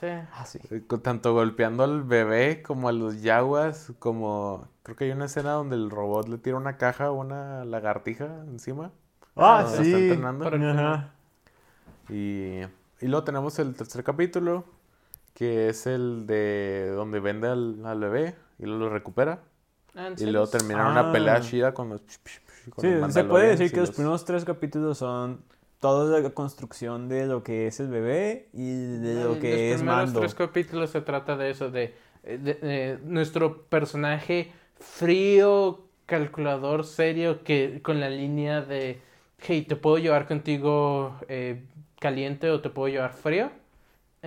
Sí. 0.00 0.06
Ah, 0.32 0.44
sí. 0.46 0.60
eh, 0.70 0.80
tanto 1.02 1.32
golpeando 1.34 1.84
al 1.84 2.02
bebé 2.02 2.62
como 2.62 2.88
a 2.88 2.92
los 2.92 3.22
yaguas, 3.22 3.92
como 3.98 4.68
creo 4.82 4.96
que 4.96 5.04
hay 5.04 5.10
una 5.12 5.26
escena 5.26 5.52
donde 5.52 5.76
el 5.76 5.90
robot 5.90 6.28
le 6.28 6.38
tira 6.38 6.56
una 6.56 6.76
caja 6.78 7.10
o 7.10 7.14
una 7.20 7.64
lagartija 7.64 8.26
encima. 8.48 8.92
Ah, 9.36 9.64
está 9.80 9.82
sí. 9.84 9.94
entrenando. 9.98 10.44
Y, 12.08 12.60
y 13.00 13.06
luego 13.08 13.24
tenemos 13.24 13.58
el 13.58 13.74
tercer 13.74 14.04
capítulo, 14.04 14.64
que 15.36 15.68
es 15.68 15.86
el 15.86 16.26
de 16.26 16.90
donde 16.96 17.20
vende 17.20 17.48
al, 17.48 17.84
al 17.84 18.00
bebé 18.00 18.34
y 18.58 18.64
luego 18.64 18.86
lo 18.86 18.90
recupera. 18.90 19.42
Ah, 19.94 20.08
¿en 20.08 20.14
Y 20.18 20.30
luego 20.32 20.46
termina 20.48 20.90
una 20.90 21.12
pelea 21.12 21.36
Ah. 21.36 21.40
chida 21.42 21.74
con 21.74 21.90
los... 21.90 22.00
con 22.70 22.82
Sí, 22.82 22.90
los 22.90 23.12
se 23.12 23.24
puede 23.24 23.48
decir 23.50 23.70
que 23.70 23.80
los 23.80 23.90
los- 23.90 23.96
primeros 23.96 24.24
tres 24.24 24.44
capítulos 24.46 24.98
son 24.98 25.42
toda 25.80 26.20
la 26.20 26.30
construcción 26.30 27.08
de 27.08 27.26
lo 27.26 27.42
que 27.42 27.66
es 27.66 27.80
el 27.80 27.88
bebé 27.88 28.48
y 28.54 28.96
de 28.98 29.14
lo 29.24 29.34
En 29.34 29.40
que 29.40 29.50
los 29.52 29.60
es 29.60 29.76
primeros 29.76 30.04
Mando. 30.06 30.20
tres 30.20 30.34
capítulos 30.34 30.90
se 30.90 31.02
trata 31.02 31.36
de 31.36 31.50
eso, 31.50 31.70
de, 31.70 31.94
de- 32.24 32.36
de 32.54 32.98
nuestro 33.04 33.62
personaje 33.64 34.52
frío, 34.80 35.84
calculador, 36.06 36.84
serio, 36.84 37.42
que 37.44 37.80
con 37.82 38.00
la 38.00 38.08
línea 38.10 38.62
de, 38.62 39.00
hey, 39.38 39.66
¿te 39.68 39.76
puedo 39.76 39.98
llevar 39.98 40.26
contigo 40.26 41.16
eh, 41.28 41.62
caliente 42.00 42.50
o 42.50 42.60
te 42.62 42.70
puedo 42.70 42.88
llevar 42.88 43.12
frío? 43.12 43.50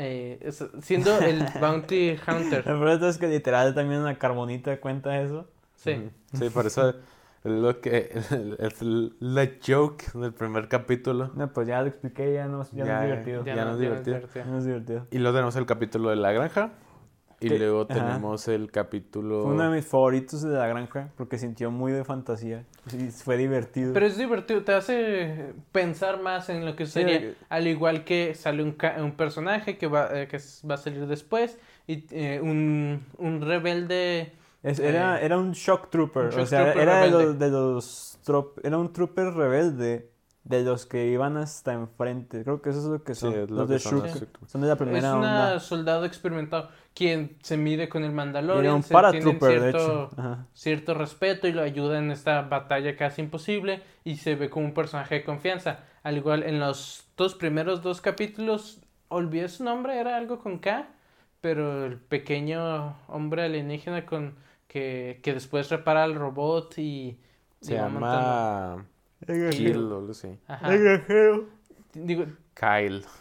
Eh, 0.02 0.40
es- 0.42 0.66
siendo 0.82 1.18
el 1.20 1.44
Bounty 1.62 2.16
Hunter. 2.28 2.66
La 2.66 2.74
verdad 2.74 3.10
es 3.10 3.18
que 3.18 3.28
literal 3.28 3.76
también 3.76 4.04
la 4.04 4.18
carbonita 4.18 4.80
cuenta 4.80 5.22
eso. 5.22 5.48
Sí. 5.76 6.10
Sí, 6.34 6.50
por 6.50 6.66
eso 6.66 6.90
es 6.90 6.96
lo 7.44 7.82
que 7.82 8.12
es 8.60 8.82
la 8.82 9.50
joke 9.66 10.06
del 10.14 10.34
primer 10.34 10.68
capítulo. 10.70 11.32
No, 11.36 11.52
pues 11.52 11.68
ya 11.68 11.82
lo 11.82 11.88
expliqué, 11.88 12.34
ya 12.34 12.48
no, 12.48 12.64
ya 12.72 12.84
no 12.84 12.86
Ya, 12.86 13.00
es 13.00 13.04
divertido. 13.10 13.46
ya 13.46 13.66
no 13.66 13.72
es 13.74 13.80
divertido. 13.80 14.20
Ya 14.36 14.46
no 14.46 14.58
es 14.58 14.66
divertido. 14.66 15.08
Y 15.12 15.18
luego 15.20 15.36
tenemos 15.36 15.56
el 15.58 15.66
capítulo 15.66 16.10
de 16.10 16.16
la 16.16 16.32
granja. 16.32 16.72
Y 17.42 17.48
Que- 17.48 17.58
luego 17.58 17.86
ajá. 17.90 17.94
tenemos 17.94 18.48
el 18.50 18.70
capítulo... 18.70 19.44
Fue 19.44 19.54
uno 19.54 19.70
de 19.70 19.78
mis 19.78 19.86
favoritos 19.88 20.42
de 20.42 20.50
la 20.58 20.68
granja 20.68 21.10
porque 21.16 21.38
sintió 21.38 21.72
muy 21.72 21.94
de 21.94 22.04
fantasía. 22.04 22.66
Y 22.92 23.12
fue 23.12 23.38
divertido. 23.38 23.94
Pero 23.94 24.06
es 24.08 24.18
divertido, 24.18 24.62
te 24.64 24.74
hace 24.74 25.54
pensar 25.72 26.22
más 26.22 26.50
en 26.50 26.66
lo 26.66 26.76
que 26.76 26.86
sería, 26.86 27.34
al 27.48 27.68
igual 27.68 28.04
que 28.04 28.36
sale 28.36 28.62
un, 28.62 28.74
ca- 28.74 28.98
un 29.02 29.14
personaje 29.16 29.78
que 29.78 29.88
va, 29.88 30.10
eh, 30.12 30.28
que 30.28 30.38
va 30.70 30.74
a 30.74 30.78
salir 30.78 31.08
después 31.08 31.58
y 31.88 32.04
eh, 32.12 32.42
un, 32.42 33.06
un 33.18 33.42
rebelde 33.42 34.34
Es- 34.62 34.80
era, 34.80 35.22
eh, 35.22 35.26
era 35.26 35.38
un 35.38 35.54
shock 35.54 35.90
trooper. 35.90 36.26
un 36.26 36.30
shock 36.32 36.42
o 36.42 36.46
sea, 36.46 36.64
trooper 36.66 36.82
era 36.82 37.02
de 37.06 37.10
los, 37.12 37.40
de 37.40 37.50
los 37.50 38.20
trop- 38.26 38.60
era 38.64 38.78
un 38.78 38.92
trooper 38.92 39.28
rebelde 39.34 40.09
de 40.44 40.64
los 40.64 40.86
que 40.86 41.08
iban 41.08 41.38
hasta 41.38 41.74
enfrente. 41.74 42.44
Creo 42.44 42.62
que 42.62 42.70
eso 42.72 42.80
es 42.80 42.86
lo 42.86 43.04
que 43.04 43.16
son. 43.16 43.34
es 43.34 43.50
lo 43.50 43.58
los 43.58 43.68
que 43.68 43.74
de 43.74 43.80
son. 43.80 44.02
Shook. 44.08 44.48
Son 44.48 44.62
de 44.62 44.68
la 44.68 44.76
es 44.76 44.78
primera 44.78 45.16
un 45.16 45.24
onda. 45.24 45.60
soldado 45.60 46.06
experimentado 46.06 46.70
quien 46.94 47.38
se 47.44 47.58
mide 47.58 47.88
con 47.90 48.04
el 48.04 48.12
Era 48.12 48.16
Mandalorian, 48.16 48.74
un 48.74 48.84
de 48.84 49.40
cierto, 49.40 49.68
hecho. 49.70 50.10
Ajá. 50.18 50.48
cierto 50.54 50.94
respeto 50.94 51.48
y 51.48 51.54
lo 51.54 51.62
ayuda 51.62 52.00
en 52.00 52.12
esta 52.12 52.42
batalla 52.44 52.96
casi 52.98 53.22
imposible 53.22 53.84
y 54.04 54.18
se 54.18 54.36
ve 54.36 54.50
como 54.50 54.66
un 54.66 54.74
personaje 54.74 55.16
de 55.16 55.24
confianza. 55.24 55.80
Al 56.04 56.18
igual 56.18 56.44
en 56.44 56.60
los 56.60 57.08
dos 57.18 57.36
primeros 57.36 57.82
dos 57.84 58.02
capítulos, 58.02 58.82
olvidé 59.10 59.50
su 59.50 59.64
nombre, 59.64 60.00
era 60.00 60.18
algo 60.18 60.40
con 60.40 60.60
K, 60.60 60.90
pero 61.42 61.86
el 61.86 61.98
pequeño 62.00 62.98
hombre 63.08 63.44
alienígena 63.44 64.06
con 64.06 64.36
que, 64.68 65.20
que 65.24 65.34
después 65.34 65.70
repara 65.70 66.06
el 66.06 66.16
robot 66.16 66.78
y, 66.78 67.20
Se 67.62 67.76
llama... 67.76 68.86
Kill 69.52 69.92
o. 69.92 70.12
Ajá. 70.48 70.74
El. 70.74 71.44
Digo, 71.94 72.26
Kyle. 72.54 73.04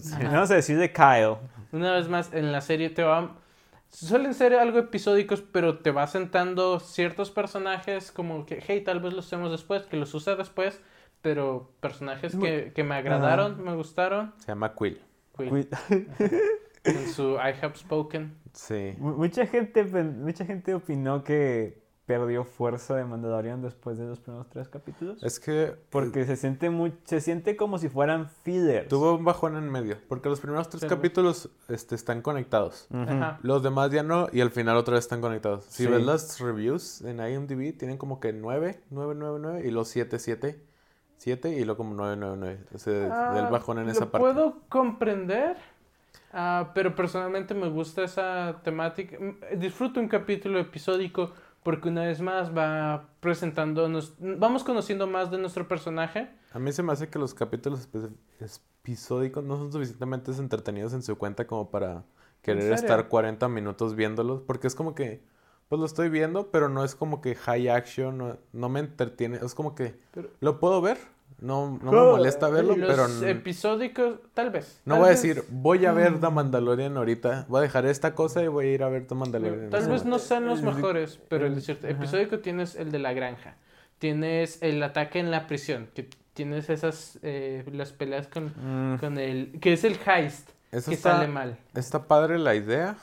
Sí. 0.00 0.14
Vamos 0.22 0.50
a 0.52 0.54
decirle 0.54 0.92
Kyle. 0.92 1.36
Una 1.72 1.92
vez 1.94 2.08
más, 2.08 2.32
en 2.32 2.52
la 2.52 2.60
serie 2.60 2.90
te 2.90 3.02
va... 3.02 3.34
Suelen 3.88 4.32
ser 4.34 4.54
algo 4.54 4.78
episódicos, 4.78 5.42
pero 5.42 5.78
te 5.78 5.90
va 5.90 6.06
sentando 6.06 6.78
ciertos 6.78 7.32
personajes 7.32 8.12
como 8.12 8.46
que, 8.46 8.62
hey, 8.64 8.82
tal 8.84 9.00
vez 9.00 9.14
los 9.14 9.26
usemos 9.26 9.50
después, 9.50 9.82
que 9.86 9.96
los 9.96 10.14
usa 10.14 10.36
después, 10.36 10.80
pero 11.22 11.72
personajes 11.80 12.36
que, 12.36 12.72
que 12.72 12.84
me 12.84 12.94
agradaron, 12.94 13.64
me 13.64 13.74
gustaron, 13.74 14.32
Se 14.38 14.46
llama 14.48 14.74
Quill. 14.74 15.00
Quill, 15.36 15.68
en 16.84 17.08
su 17.08 17.32
I 17.34 17.54
Have 17.60 17.74
Spoken. 17.76 18.36
Sí. 18.52 18.94
mu- 18.98 19.16
Mucha 19.16 19.46
gente, 19.46 19.82
mucha 19.84 20.44
gente 20.44 20.74
opinó 20.74 21.24
que 21.24 21.82
perdió 22.08 22.42
fuerza 22.44 22.96
de 22.96 23.04
Mandalorian 23.04 23.60
después 23.60 23.98
de 23.98 24.06
los 24.06 24.18
primeros 24.18 24.48
tres 24.48 24.66
capítulos. 24.68 25.22
Es 25.22 25.38
que... 25.38 25.76
Porque 25.90 26.24
se 26.24 26.36
siente 26.36 26.70
muy, 26.70 26.94
se 27.04 27.20
siente 27.20 27.54
como 27.54 27.76
si 27.76 27.90
fueran 27.90 28.30
fillers. 28.30 28.88
Tuvo 28.88 29.14
un 29.16 29.26
bajón 29.26 29.56
en 29.56 29.70
medio, 29.70 29.98
porque 30.08 30.30
los 30.30 30.40
primeros 30.40 30.70
tres 30.70 30.80
Sí. 30.80 30.88
capítulos 30.88 31.50
este, 31.68 31.94
están 31.94 32.22
conectados. 32.22 32.88
Ajá. 32.92 33.38
Los 33.42 33.62
demás 33.62 33.90
ya 33.90 34.02
no, 34.02 34.28
y 34.32 34.40
al 34.40 34.50
final 34.50 34.78
otra 34.78 34.94
vez 34.94 35.04
están 35.04 35.20
conectados. 35.20 35.66
Si 35.66 35.84
Sí. 35.84 35.86
ves 35.90 36.02
las 36.02 36.40
reviews 36.40 37.02
en 37.02 37.20
IMDb, 37.20 37.76
tienen 37.76 37.98
como 37.98 38.20
que 38.20 38.32
9, 38.32 38.80
9, 38.88 39.14
9, 39.14 39.38
9, 39.38 39.62
y 39.66 39.70
los 39.70 39.88
7, 39.88 40.18
7, 40.18 40.64
7, 41.18 41.50
y 41.50 41.64
luego 41.64 41.76
como 41.76 41.94
9, 41.94 42.16
9, 42.18 42.36
9. 42.38 42.58
O 42.74 42.78
sea, 42.78 42.92
del 42.94 43.12
Ah, 43.44 43.48
bajón 43.50 43.80
en 43.80 43.84
lo 43.86 43.92
esa 43.92 44.10
parte. 44.10 44.18
puedo 44.26 44.60
comprender, 44.70 45.58
ah, 46.32 46.70
pero 46.74 46.94
personalmente 46.94 47.52
me 47.52 47.68
gusta 47.68 48.02
esa 48.02 48.60
temática. 48.64 49.18
Mm, 49.20 49.58
Disfruto 49.58 50.00
un 50.00 50.08
capítulo 50.08 50.58
episódico 50.58 51.32
porque 51.68 51.90
una 51.90 52.04
vez 52.06 52.22
más 52.22 52.56
va 52.56 53.10
presentándonos, 53.20 54.14
vamos 54.18 54.64
conociendo 54.64 55.06
más 55.06 55.30
de 55.30 55.36
nuestro 55.36 55.68
personaje. 55.68 56.30
A 56.54 56.58
mí 56.58 56.72
se 56.72 56.82
me 56.82 56.94
hace 56.94 57.10
que 57.10 57.18
los 57.18 57.34
capítulos 57.34 57.86
episódicos 58.40 59.44
no 59.44 59.58
son 59.58 59.70
suficientemente 59.70 60.32
entretenidos 60.32 60.94
en 60.94 61.02
su 61.02 61.18
cuenta 61.18 61.46
como 61.46 61.70
para 61.70 62.04
querer 62.40 62.72
estar 62.72 63.08
40 63.08 63.50
minutos 63.50 63.94
viéndolos, 63.94 64.40
porque 64.46 64.66
es 64.66 64.74
como 64.74 64.94
que, 64.94 65.22
pues 65.68 65.78
lo 65.78 65.84
estoy 65.84 66.08
viendo, 66.08 66.50
pero 66.50 66.70
no 66.70 66.82
es 66.84 66.94
como 66.94 67.20
que 67.20 67.34
high 67.34 67.68
action, 67.68 68.16
no, 68.16 68.38
no 68.54 68.70
me 68.70 68.80
entretiene, 68.80 69.36
es 69.36 69.54
como 69.54 69.74
que 69.74 70.00
Pero- 70.12 70.30
lo 70.40 70.60
puedo 70.60 70.80
ver, 70.80 70.96
no, 71.40 71.78
no 71.82 71.92
me 71.92 71.98
molesta 71.98 72.48
verlo, 72.48 72.76
Los 72.76 72.88
pero 72.88 73.26
episódicos, 73.28 74.18
tal 74.34 74.50
vez. 74.50 74.80
no 74.84 74.94
tal 74.94 75.00
voy 75.00 75.08
a 75.08 75.10
decir, 75.12 75.44
voy 75.50 75.86
a 75.86 75.92
ver 75.92 76.20
The 76.20 76.30
Mandalorian 76.30 76.96
ahorita, 76.96 77.46
voy 77.48 77.58
a 77.60 77.62
dejar 77.62 77.86
esta 77.86 78.14
cosa 78.14 78.42
y 78.42 78.48
voy 78.48 78.66
a 78.66 78.72
ir 78.74 78.82
a 78.82 78.88
ver 78.88 79.06
The 79.06 79.14
Mandalorian. 79.14 79.70
Tal 79.70 79.88
vez 79.88 80.04
no 80.04 80.18
sean 80.18 80.46
los 80.46 80.62
mejores, 80.62 81.20
pero 81.28 81.46
el 81.46 81.60
cierto 81.62 81.86
ajá. 81.86 81.96
episódico 81.96 82.40
tienes 82.40 82.74
el 82.74 82.90
de 82.90 82.98
la 82.98 83.12
granja. 83.12 83.56
Tienes 83.98 84.62
el 84.62 84.82
ataque 84.82 85.18
en 85.18 85.30
la 85.30 85.46
prisión, 85.46 85.88
que 85.94 86.08
tienes 86.34 86.70
esas 86.70 87.18
eh, 87.22 87.64
las 87.72 87.92
peleas 87.92 88.28
con, 88.28 88.52
Mm, 88.56 88.98
con 88.98 89.18
el 89.18 89.58
que 89.60 89.72
es 89.72 89.82
el 89.84 89.96
heist 90.06 90.50
Eso 90.70 90.90
que 90.90 90.94
está, 90.94 91.16
sale 91.16 91.26
mal. 91.28 91.58
está 91.74 92.06
padre 92.06 92.38
la 92.38 92.54
idea, 92.54 92.96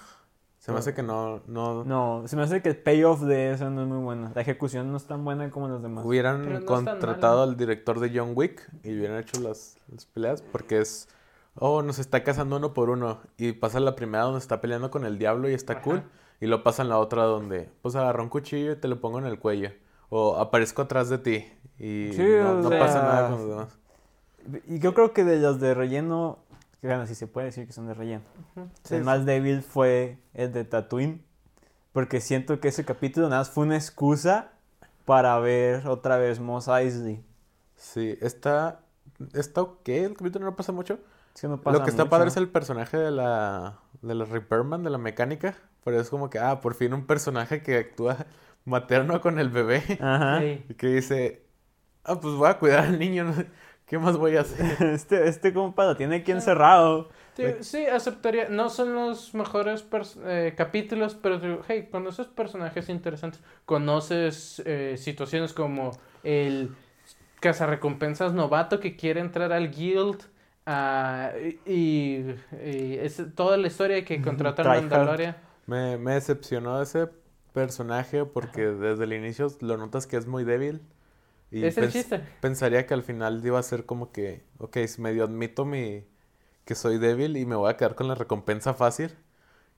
se 0.66 0.72
me 0.72 0.80
hace 0.80 0.96
que 0.96 1.04
no, 1.04 1.42
no, 1.46 1.84
No, 1.84 2.24
se 2.28 2.36
me 2.36 2.42
hace 2.42 2.60
que 2.64 2.70
el 2.70 2.78
payoff 2.78 3.22
de 3.22 3.52
eso 3.52 3.70
no 3.70 3.84
es 3.84 3.88
muy 3.88 4.00
bueno. 4.00 4.32
La 4.34 4.42
ejecución 4.42 4.90
no 4.90 4.98
es 4.98 5.06
tan 5.06 5.24
buena 5.24 5.52
como 5.52 5.68
las 5.68 5.80
demás. 5.84 6.04
Hubieran 6.04 6.52
no 6.52 6.66
contratado 6.66 7.44
al 7.44 7.56
director 7.56 8.00
de 8.00 8.12
John 8.18 8.32
Wick 8.34 8.68
y 8.84 8.98
hubieran 8.98 9.20
hecho 9.20 9.40
las, 9.42 9.78
las 9.92 10.08
peleas 10.08 10.42
porque 10.42 10.80
es, 10.80 11.08
oh, 11.60 11.84
nos 11.84 12.00
está 12.00 12.24
cazando 12.24 12.58
uno 12.58 12.74
por 12.74 12.90
uno 12.90 13.20
y 13.38 13.52
pasa 13.52 13.80
la 13.80 13.96
primera 13.96 14.24
donde 14.24 14.40
está 14.40 14.60
peleando 14.60 14.90
con 14.90 15.06
el 15.06 15.20
diablo 15.20 15.48
y 15.50 15.54
está 15.54 15.74
Ajá. 15.74 15.82
cool 15.84 16.04
y 16.42 16.48
lo 16.48 16.64
pasan 16.64 16.90
la 16.90 16.98
otra 16.98 17.26
donde, 17.26 17.70
pues 17.84 17.96
agarró 17.96 18.24
un 18.24 18.30
cuchillo 18.30 18.72
y 18.72 18.76
te 18.76 18.88
lo 18.88 19.00
pongo 19.00 19.20
en 19.20 19.28
el 19.28 19.38
cuello 19.38 19.70
o 20.10 20.36
aparezco 20.38 20.82
atrás 20.82 21.10
de 21.10 21.20
ti 21.20 21.46
y 21.78 22.12
Sí, 22.12 22.26
no, 22.42 22.56
no 22.56 22.70
pasa 22.72 23.04
nada 23.04 23.30
con 23.30 23.38
los 23.38 23.50
demás. 23.50 23.78
Y 24.68 24.80
yo 24.80 24.96
creo 24.96 25.14
que 25.14 25.24
de 25.24 25.38
los 25.38 25.60
de 25.60 25.76
relleno, 25.76 26.40
que 26.86 26.94
bueno, 26.94 27.08
si 27.08 27.15
se 27.15 27.27
puede 27.27 27.48
decir 27.48 27.65
que 27.68 27.74
son 27.74 27.88
de 27.88 27.94
relleno. 27.94 28.24
Ujú. 28.56 28.70
Sí, 28.84 28.96
el 28.96 29.01
sí. 29.01 29.06
más 29.06 29.25
débil 29.25 29.62
fue 29.62 30.20
el 30.34 30.51
de 30.51 30.63
Tatooine. 30.63 31.24
Porque 31.92 32.20
siento 32.20 32.60
que 32.60 32.68
ese 32.68 32.84
capítulo 32.84 33.30
nada 33.30 33.42
más 33.42 33.50
fue 33.50 33.65
una 33.65 33.75
excusa 33.75 34.51
para 35.06 35.39
ver 35.39 35.88
otra 35.88 36.18
vez 36.18 36.39
Mos 36.39 36.68
Eisley. 36.68 37.24
Sí, 37.77 38.18
está, 38.22 38.82
está 39.34 39.62
ok, 39.62 39.88
el 39.89 40.18
capítulo 40.18 40.46
no 40.46 40.56
pasa 40.56 40.72
mucho. 40.72 41.00
Es 41.34 41.42
que 41.42 41.48
no 41.48 41.62
pasa 41.62 41.77
Lo 41.77 41.84
que 41.84 41.89
está 41.89 42.04
mucho. 42.04 42.10
padre 42.10 42.27
es 42.30 42.38
el 42.38 42.50
personaje 42.50 42.98
de 42.98 43.12
la, 43.12 43.80
de 44.01 44.15
la 44.15 44.25
Repairman, 44.25 44.84
de 44.84 44.89
la 44.89 44.98
mecánica, 44.98 45.56
pero 45.84 46.00
es 46.00 46.10
como 46.10 46.30
que, 46.30 46.39
ah, 46.39 46.60
por 46.62 46.74
fin 46.75 46.94
un 46.94 47.06
personaje 47.06 47.62
que 47.63 47.77
actúa 47.77 48.25
materno 48.65 49.22
con 49.22 49.39
el 49.39 49.50
bebé. 49.50 49.84
Ajá. 50.01 50.39
Sí. 50.39 50.65
Y 50.70 50.74
que 50.75 50.88
dice, 50.88 51.46
ah, 52.04 52.20
pues 52.20 52.34
voy 52.36 52.50
a 52.50 52.60
cuidar 52.60 52.80
al 52.86 53.00
niño, 53.00 53.25
¿no? 53.25 53.34
¿Qué 53.86 53.98
más 54.00 54.18
voy 54.18 54.38
a 54.38 54.42
hacer? 54.42 54.82
Este, 54.89 55.27
este 55.27 55.54
compa 55.54 55.86
lo 55.86 55.96
tiene 55.96 56.18
aquí 56.18 56.32
encerrado. 56.32 57.10
Digo, 57.38 57.50
sí, 57.62 57.86
aceptaría. 57.86 58.48
No 58.50 58.70
son 58.70 58.94
los 58.96 59.34
mejores 59.34 59.86
eh, 60.25 60.54
capítulos, 60.56 61.15
pero 61.15 61.39
digo, 61.39 61.62
hey, 61.68 61.89
conoces 61.92 62.27
personajes 62.27 62.88
interesantes. 62.89 63.42
Conoces 63.65 64.62
eh, 64.65 64.96
situaciones 64.98 65.51
como 65.54 65.92
el 66.24 66.75
cazarrecompensas 67.42 68.34
novato 68.34 68.80
que 68.80 68.96
quiere 68.96 69.20
entrar 69.22 69.51
al 69.54 69.72
guild 69.72 70.24
Ah, 70.68 71.32
y, 71.65 71.72
y- 71.72 72.36
y 72.65 72.98
es 73.00 73.22
toda 73.36 73.56
la 73.58 73.68
historia 73.68 74.04
que 74.04 74.20
contrata 74.20 74.63
al 74.63 74.68
Tryhard. 74.70 74.82
Mandalorian. 74.82 75.38
Me, 75.68 75.98
me 76.00 76.13
decepcionó 76.15 76.82
ese 76.82 77.08
personaje 77.54 78.25
porque 78.25 78.62
desde 78.65 79.04
el 79.04 79.13
inicio 79.13 79.48
lo 79.62 79.77
notas 79.77 80.08
que 80.08 80.18
es 80.18 80.25
muy 80.25 80.44
débil. 80.44 80.82
Y 81.52 81.64
Es 81.66 81.78
el 81.78 81.92
chiste. 81.92 82.22
pensaría 82.42 82.86
que 82.86 82.94
al 82.94 83.04
final 83.04 83.42
iba 83.46 83.60
a 83.60 83.64
ser 83.64 83.86
como 83.86 84.12
que, 84.12 84.44
ok, 84.58 84.78
medio 84.98 85.24
admito 85.24 85.64
mi, 85.66 86.04
que 86.66 86.75
soy 86.75 86.98
débil 86.98 87.38
y 87.38 87.46
me 87.46 87.56
voy 87.56 87.70
a 87.70 87.78
quedar 87.78 87.96
con 87.96 88.08
la 88.08 88.16
recompensa 88.16 88.74
fácil 88.74 89.16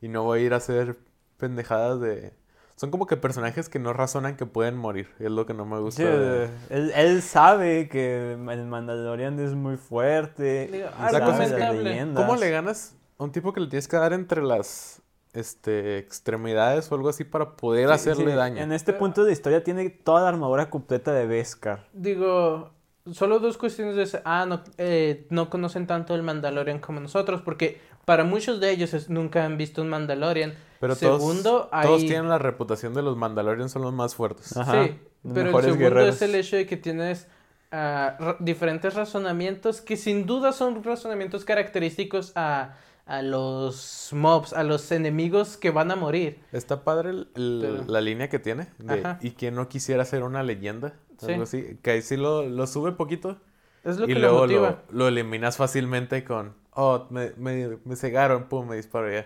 y 0.02 0.08
no 0.08 0.24
voy 0.24 0.40
a 0.40 0.44
ir 0.44 0.54
a 0.54 0.58
hacer 0.58 0.98
pendejadas 1.38 2.00
de... 2.00 2.34
Son 2.78 2.92
como 2.92 3.08
que 3.08 3.18
personajes 3.18 3.70
que 3.70 3.80
no 3.80 3.92
razonan 3.92 4.38
que 4.38 4.46
pueden 4.46 4.78
morir, 4.78 5.10
es 5.20 5.32
lo 5.32 5.46
que 5.48 5.54
no 5.56 5.66
me 5.66 5.80
gusta. 5.80 6.04
Sí, 6.04 6.08
de- 6.08 6.50
él, 6.70 6.92
él 6.96 7.22
sabe 7.24 7.90
que 7.90 8.34
el 8.34 8.38
Mandalorian 8.66 9.40
es 9.40 9.56
muy 9.56 9.78
fuerte. 9.78 10.70
Digo, 10.72 10.88
sabe 10.92 11.12
las 11.12 11.22
argumentable. 11.22 11.84
leyendas. 11.84 12.24
¿Cómo 12.24 12.40
le 12.40 12.50
ganas 12.52 12.96
a 13.18 13.24
un 13.24 13.32
tipo 13.32 13.52
que 13.52 13.62
le 13.62 13.68
tienes 13.68 13.88
que 13.88 13.98
dar 13.98 14.14
entre 14.14 14.44
las 14.44 15.02
este, 15.40 15.98
extremidades 15.98 16.92
o 16.92 16.96
algo 16.96 17.10
así 17.10 17.24
para 17.24 17.56
poder 17.56 17.88
Sí, 17.90 17.94
hacerle 17.94 18.32
sí, 18.32 18.38
daño? 18.38 18.62
En 18.62 18.72
este 18.72 18.94
punto 18.94 19.24
de 19.24 19.32
historia 19.32 19.64
tiene 19.64 19.90
toda 19.90 20.22
la 20.22 20.30
armadura 20.30 20.70
completa 20.70 21.14
de 21.14 21.26
Beskar. 21.28 21.88
Digo, 21.94 22.72
solo 23.12 23.40
dos 23.40 23.58
cuestiones 23.58 23.96
de 23.96 24.22
Ah, 24.26 24.46
no, 24.48 24.64
eh, 24.78 25.28
no 25.30 25.50
conocen 25.50 25.88
tanto 25.88 26.16
el 26.16 26.24
Mandalorian 26.24 26.80
como 26.80 27.00
nosotros, 27.00 27.42
porque 27.42 27.80
para 28.06 28.24
muchos 28.24 28.60
de 28.60 28.72
ellos 28.72 28.94
es- 28.94 29.10
nunca 29.10 29.46
han 29.46 29.58
visto 29.58 29.82
un 29.82 29.90
Mandalorian. 29.90 30.54
Pero 30.80 30.96
Segundo, 30.96 31.70
todos, 31.82 32.02
tienen 32.02 32.30
la 32.30 32.38
reputación 32.38 32.94
de 32.94 33.02
los 33.02 33.18
Mandalorians 33.18 33.72
son 33.72 33.82
los 33.82 33.94
más 33.94 34.16
fuertes. 34.16 34.56
Ajá, 34.56 34.86
sí, 34.86 35.00
pero 35.34 35.50
el 35.50 35.56
segundo 35.64 35.78
guerreros. 35.78 36.16
es 36.16 36.22
el 36.22 36.36
hecho 36.36 36.56
de 36.56 36.66
que 36.68 36.78
tienes 36.78 37.28
ah, 37.72 38.36
diferentes 38.40 38.94
razonamientos 38.94 39.82
que 39.82 39.98
sin 39.98 40.26
duda 40.26 40.52
son 40.52 40.84
razonamientos 40.84 41.46
característicos 41.46 42.32
a, 42.36 42.76
a 43.08 43.22
los 43.22 44.10
mobs, 44.14 44.54
a 44.54 44.64
los 44.64 44.92
enemigos 44.92 45.58
que 45.58 45.72
van 45.72 45.92
a 45.92 45.96
morir. 45.96 46.40
Está 46.52 46.84
padre 46.84 47.12
el- 47.12 47.30
el- 47.36 47.60
Pero- 47.62 47.86
la 47.88 48.02
línea 48.02 48.30
que 48.30 48.40
tiene. 48.40 48.68
de- 48.80 49.18
y 49.22 49.32
quien 49.32 49.56
no 49.56 49.68
quisiera 49.70 50.04
ser 50.06 50.24
una 50.24 50.44
leyenda. 50.44 50.94
Sí. 51.20 51.32
Algo 51.32 51.44
así. 51.44 51.80
Que 51.82 51.92
ahí 51.92 52.02
sí 52.02 52.18
lo, 52.18 52.46
lo 52.48 52.68
sube 52.68 52.92
poquito. 52.92 53.38
Es 53.84 53.98
lo 53.98 54.06
y 54.06 54.10
que 54.10 54.14
lo 54.16 54.20
luego 54.22 54.40
motiva. 54.42 54.84
lo, 54.90 54.98
lo 55.00 55.08
eliminas 55.08 55.58
fácilmente 55.58 56.24
con. 56.24 56.54
Oh, 56.74 57.08
me, 57.10 57.32
me, 57.38 57.78
me 57.86 57.96
cegaron, 57.96 58.50
pum, 58.50 58.68
me 58.68 58.76
disparó 58.76 59.12
ya. 59.12 59.26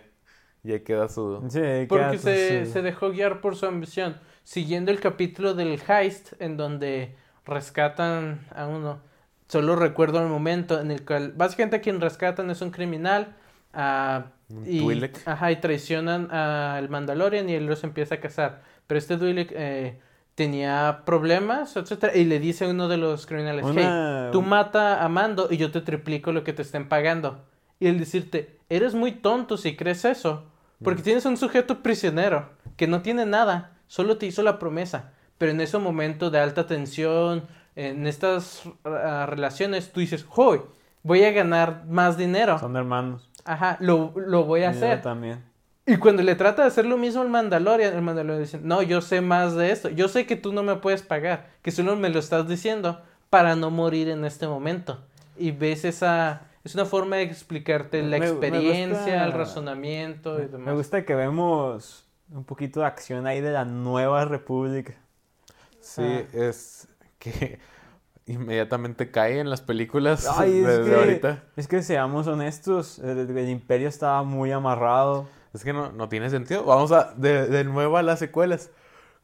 Y 0.63 0.71
ahí 0.73 0.81
queda 0.81 1.09
su. 1.09 1.41
Sí, 1.49 1.59
queda 1.59 1.87
Porque 1.87 2.17
su- 2.17 2.23
se, 2.25 2.65
su- 2.67 2.71
se 2.73 2.81
dejó 2.83 3.09
guiar 3.11 3.41
por 3.41 3.55
su 3.55 3.65
ambición. 3.65 4.15
Siguiendo 4.43 4.91
el 4.91 4.99
capítulo 4.99 5.53
del 5.55 5.79
heist, 5.87 6.33
en 6.39 6.55
donde 6.57 7.15
rescatan 7.45 8.45
a 8.55 8.67
uno. 8.67 8.99
Solo 9.47 9.75
recuerdo 9.75 10.19
el 10.21 10.27
momento 10.29 10.79
en 10.79 10.91
el 10.91 11.03
cual, 11.05 11.33
básicamente 11.35 11.77
a 11.77 11.81
quien 11.81 11.99
rescatan 11.99 12.49
es 12.51 12.61
un 12.61 12.71
criminal. 12.71 13.35
Ah, 13.73 14.25
Un 14.49 14.65
y, 14.67 14.79
Twi'lek. 14.79 15.27
ajá, 15.27 15.51
y 15.51 15.55
traicionan 15.57 16.31
al 16.31 16.89
Mandalorian 16.89 17.49
y 17.49 17.53
él 17.53 17.65
los 17.65 17.83
empieza 17.83 18.15
a 18.15 18.19
cazar. 18.19 18.61
Pero 18.87 18.97
este 18.97 19.17
Twi'lek 19.17 19.51
eh, 19.55 19.99
tenía 20.35 21.03
problemas, 21.05 21.75
etcétera, 21.75 22.15
y 22.15 22.25
le 22.25 22.39
dice 22.39 22.65
a 22.65 22.69
uno 22.69 22.87
de 22.87 22.97
los 22.97 23.25
criminales, 23.25 23.65
hey, 23.75 24.29
tú 24.31 24.41
mata 24.41 25.03
a 25.03 25.09
Mando 25.09 25.47
y 25.49 25.57
yo 25.57 25.71
te 25.71 25.81
triplico 25.81 26.31
lo 26.31 26.43
que 26.43 26.53
te 26.53 26.61
estén 26.61 26.87
pagando. 26.87 27.45
Y 27.79 27.87
el 27.87 27.99
decirte, 27.99 28.59
eres 28.69 28.93
muy 28.93 29.11
tonto 29.11 29.57
si 29.57 29.75
crees 29.75 30.05
eso, 30.05 30.45
porque 30.83 31.01
tienes 31.01 31.25
un 31.25 31.37
sujeto 31.37 31.83
prisionero 31.83 32.49
que 32.77 32.87
no 32.87 33.01
tiene 33.01 33.25
nada, 33.25 33.77
solo 33.87 34.17
te 34.17 34.25
hizo 34.25 34.43
la 34.43 34.59
promesa. 34.59 35.13
Pero 35.37 35.51
en 35.51 35.61
ese 35.61 35.77
momento 35.79 36.29
de 36.29 36.39
alta 36.39 36.67
tensión, 36.67 37.47
en 37.75 38.05
estas 38.05 38.63
ah, 38.85 39.25
relaciones, 39.27 39.91
tú 39.91 39.99
dices, 39.99 40.25
hoy 40.35 40.61
voy 41.03 41.23
a 41.23 41.31
ganar 41.31 41.85
más 41.87 42.17
dinero. 42.17 42.59
Son 42.59 42.75
hermanos. 42.75 43.30
Ajá, 43.45 43.77
lo, 43.79 44.13
lo 44.15 44.43
voy 44.45 44.61
a 44.61 44.71
Y 44.71 44.73
yo 44.73 44.77
hacer. 44.77 45.01
también. 45.01 45.43
Y 45.85 45.97
cuando 45.97 46.21
le 46.23 46.35
trata 46.35 46.61
de 46.61 46.67
hacer 46.67 46.85
lo 46.85 46.97
mismo 46.97 47.21
al 47.21 47.29
Mandalorian, 47.29 47.93
el 47.95 48.01
Mandalorian 48.01 48.43
dice, 48.43 48.59
no, 48.61 48.81
yo 48.81 49.01
sé 49.01 49.19
más 49.21 49.55
de 49.55 49.71
esto, 49.71 49.89
yo 49.89 50.07
sé 50.07 50.25
que 50.27 50.35
tú 50.35 50.53
no 50.53 50.61
me 50.63 50.75
puedes 50.75 51.01
pagar, 51.01 51.49
que 51.61 51.71
solo 51.71 51.95
me 51.95 52.09
lo 52.09 52.19
estás 52.19 52.47
diciendo 52.47 53.01
para 53.29 53.55
no 53.55 53.71
morir 53.71 54.07
en 54.09 54.23
este 54.25 54.47
momento. 54.47 55.03
Y 55.37 55.51
ves 55.51 55.83
esa, 55.85 56.41
es 56.63 56.75
una 56.75 56.85
forma 56.85 57.15
de 57.17 57.23
explicarte 57.23 58.01
la 58.03 58.09
Me- 58.17 58.19
me 58.19 58.27
experiencia, 58.27 58.97
gusta- 58.97 59.25
el 59.25 59.31
razonamiento 59.31 60.35
y 60.37 60.43
Me 60.43 60.47
demás. 60.49 60.75
gusta 60.75 61.03
que 61.03 61.15
vemos 61.15 62.05
un 62.31 62.43
poquito 62.45 62.81
de 62.81 62.85
acción 62.85 63.25
ahí 63.25 63.41
de 63.41 63.51
la 63.51 63.65
nueva 63.65 64.23
república. 64.25 64.93
Sí, 65.79 66.03
Ah. 66.03 66.23
es 66.33 66.87
que 67.17 67.59
inmediatamente 68.25 69.11
cae 69.11 69.39
en 69.39 69.49
las 69.49 69.61
películas 69.61 70.27
Ay, 70.37 70.59
es 70.65 70.65
desde 70.67 70.89
que, 70.89 70.95
ahorita. 70.95 71.43
es 71.55 71.67
que 71.67 71.81
seamos 71.83 72.27
honestos, 72.27 72.99
el, 72.99 73.35
el 73.37 73.49
imperio 73.49 73.87
estaba 73.89 74.23
muy 74.23 74.51
amarrado. 74.51 75.27
Es 75.53 75.63
que 75.63 75.73
no, 75.73 75.91
no 75.91 76.07
tiene 76.07 76.29
sentido. 76.29 76.63
Vamos 76.63 76.91
a 76.93 77.13
de, 77.17 77.47
de 77.47 77.63
nuevo 77.65 77.97
a 77.97 78.03
las 78.03 78.19
secuelas. 78.19 78.69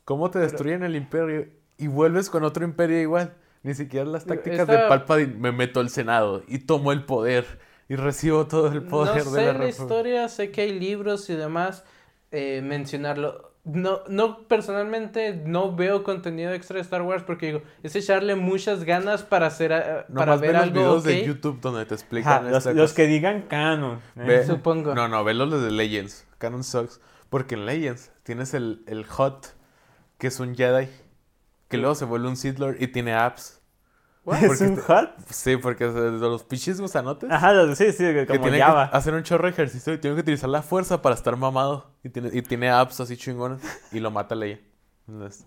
¿Cómo 0.04 0.30
te 0.30 0.40
destruyen 0.40 0.84
el 0.84 0.96
imperio 0.96 1.48
y 1.78 1.88
vuelves 1.88 2.30
con 2.30 2.44
otro 2.44 2.64
imperio 2.66 3.00
igual? 3.00 3.34
Ni 3.64 3.74
siquiera 3.74 4.06
las 4.06 4.26
tácticas 4.26 4.68
de 4.68 4.78
Palpatine. 4.78 5.36
Me 5.36 5.52
meto 5.52 5.80
al 5.80 5.90
Senado 5.90 6.44
y 6.48 6.60
tomo 6.60 6.92
el 6.92 7.04
poder 7.06 7.46
y 7.90 7.96
recibo 7.96 8.48
todo 8.48 8.68
el 8.72 8.84
poder 8.84 9.26
no 9.26 9.32
de 9.32 9.42
sé 9.42 9.46
la 9.46 9.54
la, 9.54 9.54
República. 9.54 9.84
historia, 9.84 10.28
sé 10.30 10.52
que 10.52 10.62
hay 10.62 10.78
libros 10.80 11.30
y 11.30 11.36
demás, 11.36 11.86
eh, 12.32 12.62
mencionarlo. 12.64 13.54
No, 13.68 14.00
no, 14.08 14.48
personalmente 14.48 15.42
no 15.46 15.76
veo 15.76 16.04
contenido 16.04 16.54
extra 16.54 16.76
de 16.76 16.82
Star 16.84 17.02
Wars 17.02 17.24
porque 17.24 17.48
digo, 17.48 17.62
es 17.84 17.96
echarle 17.98 18.36
muchas 18.36 18.86
ganas 18.86 19.24
para 19.24 19.48
hacer, 19.48 19.74
eh, 19.74 20.06
para 20.14 20.36
Nomás 20.38 20.40
ver 20.42 20.52
ve 20.52 20.54
los 20.54 20.64
algo 20.64 20.74
videos 20.80 21.04
de 21.04 21.26
YouTube 21.26 21.60
donde 21.60 21.86
te 21.86 21.94
explican 21.94 22.48
Ajá, 22.48 22.72
los, 22.72 22.94
que 22.94 23.08
digan 23.08 23.42
canon. 23.44 23.98
¿eh? 24.16 24.24
Ve- 24.26 24.46
Supongo. 24.46 24.96
No, 24.96 25.08
no, 25.10 25.24
ve 25.26 25.34
los 25.34 25.62
de 25.62 25.72
Legends. 25.72 26.26
Canon 26.38 26.64
sucks. 26.64 27.02
Porque 27.30 27.56
en 27.56 27.66
Legends 27.66 28.12
tienes 28.24 28.54
el, 28.54 28.84
el 28.88 29.06
Hot, 29.06 29.54
que 30.18 30.28
es 30.28 30.40
un 30.40 30.56
Jedi, 30.56 30.88
que 31.68 31.78
luego 31.78 31.94
se 31.96 32.06
vuelve 32.06 32.30
un 32.30 32.38
Sith 32.38 32.60
Lord 32.60 32.78
y 32.80 32.88
tiene 32.88 33.14
apps. 33.16 33.62
What? 34.28 34.44
¿Es 34.44 34.62
un 34.62 34.76
te- 34.76 34.82
hot? 34.82 35.10
Sí, 35.30 35.58
porque 35.58 35.86
los 35.88 36.44
pinches 36.44 36.82
gusanotes. 36.82 37.32
Ajá, 37.32 37.76
sí, 37.76 37.92
sí, 37.94 38.04
que 38.04 38.26
como 38.28 38.42
tiene 38.42 38.60
Java. 38.60 38.92
que 38.92 38.98
hacer 38.98 39.14
un 39.14 39.24
chorro 39.24 39.46
de 39.46 39.52
ejercicio 39.52 39.94
y 39.94 39.98
tiene 40.00 40.16
que 40.16 40.22
utilizar 40.22 40.50
la 40.50 40.62
fuerza 40.62 41.02
para 41.02 41.16
estar 41.16 41.36
mamado. 41.38 41.92
Y 42.04 42.10
tiene, 42.10 42.30
y 42.34 42.42
tiene 42.42 42.70
apps 42.70 43.00
así 43.00 43.16
chingones. 43.18 43.62
Y 43.92 44.00
lo 44.02 44.12
mata 44.12 44.36
Leia. 44.36 44.60
Entonces, 45.08 45.46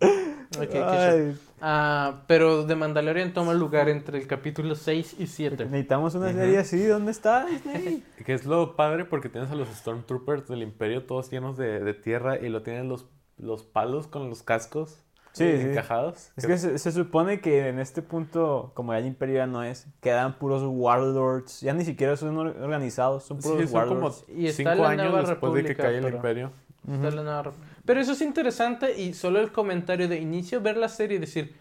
Ok, 0.58 0.70
qué. 0.70 1.34
Ah, 1.60 2.22
pero 2.26 2.64
The 2.66 2.74
Mandalorian 2.74 3.34
toma 3.34 3.52
lugar 3.52 3.88
entre 3.90 4.18
el 4.18 4.26
capítulo 4.26 4.74
6 4.74 5.16
y 5.18 5.26
7. 5.26 5.66
necesitamos 5.66 6.14
una 6.14 6.32
serie 6.32 6.58
así. 6.58 6.82
¿Dónde 6.86 7.12
está 7.12 7.44
Disney? 7.44 8.02
que 8.24 8.32
es 8.32 8.46
lo 8.46 8.74
padre 8.76 9.04
porque 9.04 9.28
tienes 9.28 9.50
a 9.50 9.54
los 9.54 9.68
Stormtroopers 9.68 10.48
del 10.48 10.62
Imperio 10.62 11.04
todos 11.04 11.30
llenos 11.30 11.58
de, 11.58 11.80
de 11.80 11.92
tierra 11.94 12.38
y 12.38 12.48
lo 12.48 12.62
tienen 12.62 12.88
los, 12.88 13.04
los 13.36 13.62
palos 13.62 14.06
con 14.06 14.30
los 14.30 14.42
cascos 14.42 15.02
Sí, 15.32 15.44
eh, 15.44 15.58
sí. 15.62 15.68
encajados. 15.70 16.32
Es 16.36 16.46
que 16.46 16.58
se, 16.58 16.78
se 16.78 16.92
supone 16.92 17.40
que 17.40 17.68
en 17.68 17.78
este 17.78 18.02
punto, 18.02 18.72
como 18.74 18.92
ya 18.92 18.98
el 18.98 19.06
imperio 19.06 19.36
ya 19.36 19.46
no 19.46 19.62
es, 19.62 19.86
quedan 20.00 20.38
puros 20.38 20.62
warlords. 20.66 21.60
Ya 21.60 21.72
ni 21.72 21.84
siquiera 21.84 22.16
son 22.16 22.36
or- 22.36 22.56
organizados, 22.60 23.24
son 23.24 23.38
puros 23.38 23.58
Sí, 23.60 23.66
son 23.68 23.80
como 23.88 23.94
warlords. 24.06 24.24
Y 24.28 24.46
está 24.48 24.72
cinco 24.72 24.82
la 24.84 24.88
años 24.90 25.10
Nueva 25.12 25.28
después 25.28 25.54
de 25.54 25.64
que 25.64 25.76
cae 25.76 25.96
el 25.98 26.02
pero- 26.04 26.16
Imperio. 26.16 26.52
Está 26.88 27.08
Ujú. 27.08 27.16
la 27.16 27.22
nueva 27.22 27.44
rep- 27.44 27.52
Pero 27.84 28.00
eso 28.00 28.12
es 28.12 28.22
interesante 28.22 28.98
y 29.00 29.12
solo 29.12 29.38
el 29.40 29.52
comentario 29.52 30.08
de 30.08 30.18
inicio, 30.18 30.60
ver 30.62 30.76
la 30.78 30.88
serie 30.88 31.18
y 31.18 31.20
decir, 31.20 31.54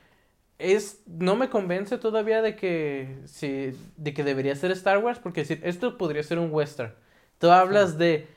es, 0.58 1.02
no 1.08 1.36
me 1.36 1.50
convence 1.50 1.98
todavía 1.98 2.42
de 2.42 2.56
que, 2.56 3.20
sí, 3.26 3.72
de 3.98 4.14
que 4.14 4.24
debería 4.24 4.56
ser 4.56 4.72
Star 4.72 4.98
Wars, 4.98 5.20
porque 5.20 5.42
decir, 5.42 5.60
esto 5.64 5.98
podría 5.98 6.24
ser 6.24 6.40
un 6.40 6.52
western. 6.52 6.94
Tú 7.38 7.50
hablas 7.52 7.98
de, 7.98 8.28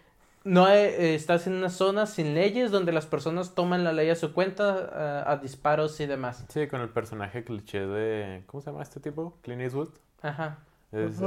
no 0.45 0.69
eh, 0.69 1.15
estás 1.15 1.47
en 1.47 1.55
una 1.55 1.71
zona 1.71 2.07
sin 2.07 2.35
leyes 2.35 2.71
donde 2.71 2.93
las 2.93 3.07
personas 3.07 3.55
toman 3.55 3.85
la 3.85 3.93
ley 3.93 4.11
a 4.11 4.17
su 4.17 4.33
cuenta 4.33 5.23
a, 5.25 5.31
a 5.33 5.37
disparos 5.37 5.99
y 6.01 6.07
demás. 6.07 6.45
Sí, 6.49 6.67
con 6.67 6.81
el 6.81 6.89
personaje 6.89 7.45
cliché 7.45 7.87
de... 7.87 8.43
¿Cómo 8.47 8.61
se 8.61 8.71
llama 8.71 8.83
este 8.83 9.01
tipo? 9.01 9.39
Clint 9.43 9.63
Eastwood. 9.63 9.91
Ajá. 10.23 10.59
Es-. 10.91 11.21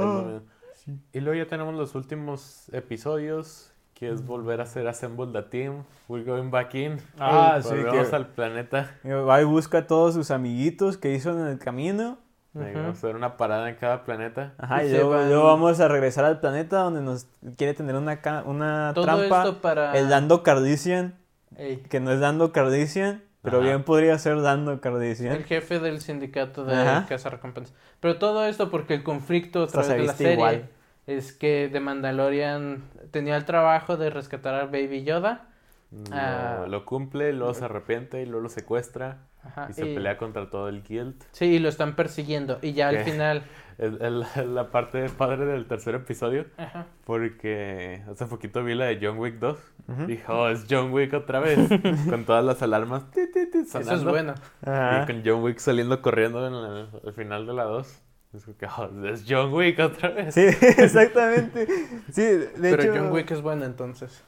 Y 1.12 1.20
luego 1.20 1.42
ya 1.42 1.48
tenemos 1.48 1.74
los 1.74 1.94
últimos 1.94 2.68
episodios, 2.72 3.72
que 3.94 4.10
es 4.10 4.24
volver 4.26 4.60
a 4.60 4.64
hacer 4.64 4.86
Assemble 4.86 5.26
the 5.32 5.42
Team. 5.42 5.84
We're 6.08 6.24
going 6.24 6.50
back 6.50 6.74
in. 6.74 6.98
Ah, 7.18 7.58
sí, 7.62 7.70
Volvemos 7.70 8.08
que- 8.08 8.16
al 8.16 8.26
planeta. 8.28 8.94
Va 9.04 9.40
y 9.40 9.44
busca 9.44 9.78
a 9.78 9.86
todos 9.86 10.14
sus 10.14 10.30
amiguitos 10.30 10.96
que 10.98 11.12
hizo 11.14 11.30
en 11.32 11.46
el 11.46 11.58
camino. 11.58 12.18
Vamos 12.56 12.88
a 12.88 12.90
hacer 12.90 13.16
una 13.16 13.36
parada 13.36 13.68
en 13.68 13.76
cada 13.76 14.04
planeta. 14.04 14.54
Ajá, 14.58 14.84
Y 14.84 14.90
luego, 14.90 15.10
van- 15.10 15.28
luego 15.28 15.44
vamos 15.44 15.78
a 15.80 15.88
regresar 15.88 16.24
al 16.24 16.40
planeta 16.40 16.78
donde 16.80 17.00
nos 17.02 17.26
quiere 17.56 17.74
tener 17.74 17.94
una, 17.96 18.20
ca- 18.20 18.42
una 18.46 18.92
Todo 18.94 19.04
trampa. 19.04 19.38
esto 19.44 19.60
para... 19.60 19.96
El 19.96 20.08
Dando 20.08 20.42
Cardician, 20.42 21.14
Ey, 21.56 21.76
que 21.88 22.00
no 22.00 22.10
es 22.12 22.20
Dando 22.20 22.52
Cardician, 22.52 23.22
pero 23.42 23.58
Ajá. 23.58 23.66
bien 23.66 23.82
podría 23.84 24.18
ser 24.18 24.40
Dando 24.42 24.80
Cardician. 24.80 25.34
el 25.36 25.44
jefe 25.44 25.78
del 25.78 26.00
sindicato 26.00 26.64
de 26.64 26.74
Ajá. 26.74 27.06
cazarrecompensas. 27.08 27.74
Pero 28.00 28.18
todo 28.18 28.46
esto 28.46 28.70
porque 28.70 28.94
el 28.94 29.02
conflicto 29.02 29.62
a 29.62 29.66
través 29.66 29.88
se 29.88 29.96
de 29.98 30.02
la 30.04 30.12
serie 30.14 30.32
igual. 30.34 30.68
es 31.06 31.32
que 31.32 31.68
The 31.70 31.80
Mandalorian 31.80 32.82
tenía 33.10 33.36
el 33.36 33.44
trabajo 33.44 33.96
de 33.96 34.10
rescatar 34.10 34.54
a 34.54 34.64
Baby 34.66 35.04
Yoda 35.04 35.46
Lo, 35.92 36.02
Ah. 36.12 36.66
lo 36.68 36.84
cumple, 36.84 37.32
luego 37.32 37.54
se 37.54 37.64
arrepiente 37.64 38.20
y 38.22 38.26
luego 38.26 38.42
lo 38.42 38.48
secuestra 38.48 39.18
Ajá, 39.44 39.68
y 39.70 39.72
se 39.72 39.88
y- 39.88 39.94
pelea 39.94 40.16
contra 40.18 40.50
todo 40.50 40.68
el 40.68 40.82
guild. 40.82 41.14
Sí, 41.32 41.44
y 41.46 41.58
lo 41.60 41.68
están 41.68 41.94
persiguiendo. 41.94 42.58
Y 42.62 42.72
ya 42.72 42.88
al 42.88 42.98
final. 42.98 43.42
Es, 43.78 43.92
es 44.00 44.46
la 44.46 44.70
parte 44.70 45.06
padre 45.10 45.44
del 45.44 45.66
tercer 45.66 45.94
episodio 45.96 46.46
Ajá. 46.56 46.86
porque 47.04 48.02
hace 48.10 48.24
poquito 48.24 48.64
vi 48.64 48.74
la 48.74 48.86
de 48.86 48.98
John 49.02 49.18
Wick 49.18 49.34
2. 49.38 49.58
Dije, 50.06 50.24
oh, 50.28 50.48
es 50.48 50.64
John 50.68 50.92
Wick 50.94 51.12
otra 51.12 51.40
vez. 51.40 51.58
con 52.08 52.24
todas 52.24 52.42
las 52.42 52.62
alarmas. 52.62 53.10
ti, 53.10 53.30
ti, 53.30 53.50
ti, 53.50 53.58
Eso 53.58 53.78
es 53.94 54.02
bueno. 54.02 54.32
Ajá. 54.62 55.02
Y 55.02 55.06
con 55.06 55.22
John 55.22 55.42
Wick 55.42 55.58
saliendo 55.58 56.00
corriendo 56.00 56.46
en 56.46 56.54
la- 56.54 56.88
al 57.06 57.12
final 57.12 57.46
de 57.46 57.52
la 57.52 57.64
2. 57.64 58.02
Es 58.32 58.44
como 58.46 58.56
que, 58.56 58.66
oh, 58.66 59.06
es 59.08 59.26
John 59.28 59.52
Wick 59.52 59.78
otra 59.78 60.08
vez. 60.08 60.34
Sí, 60.34 60.40
exactamente. 60.78 61.66
Sí, 62.10 62.22
de 62.22 62.48
Pero 62.58 62.82
hecho. 62.82 62.92
John 62.96 63.12
Wick 63.12 63.30
es 63.30 63.42
bueno 63.42 63.66
entonces. 63.66 64.24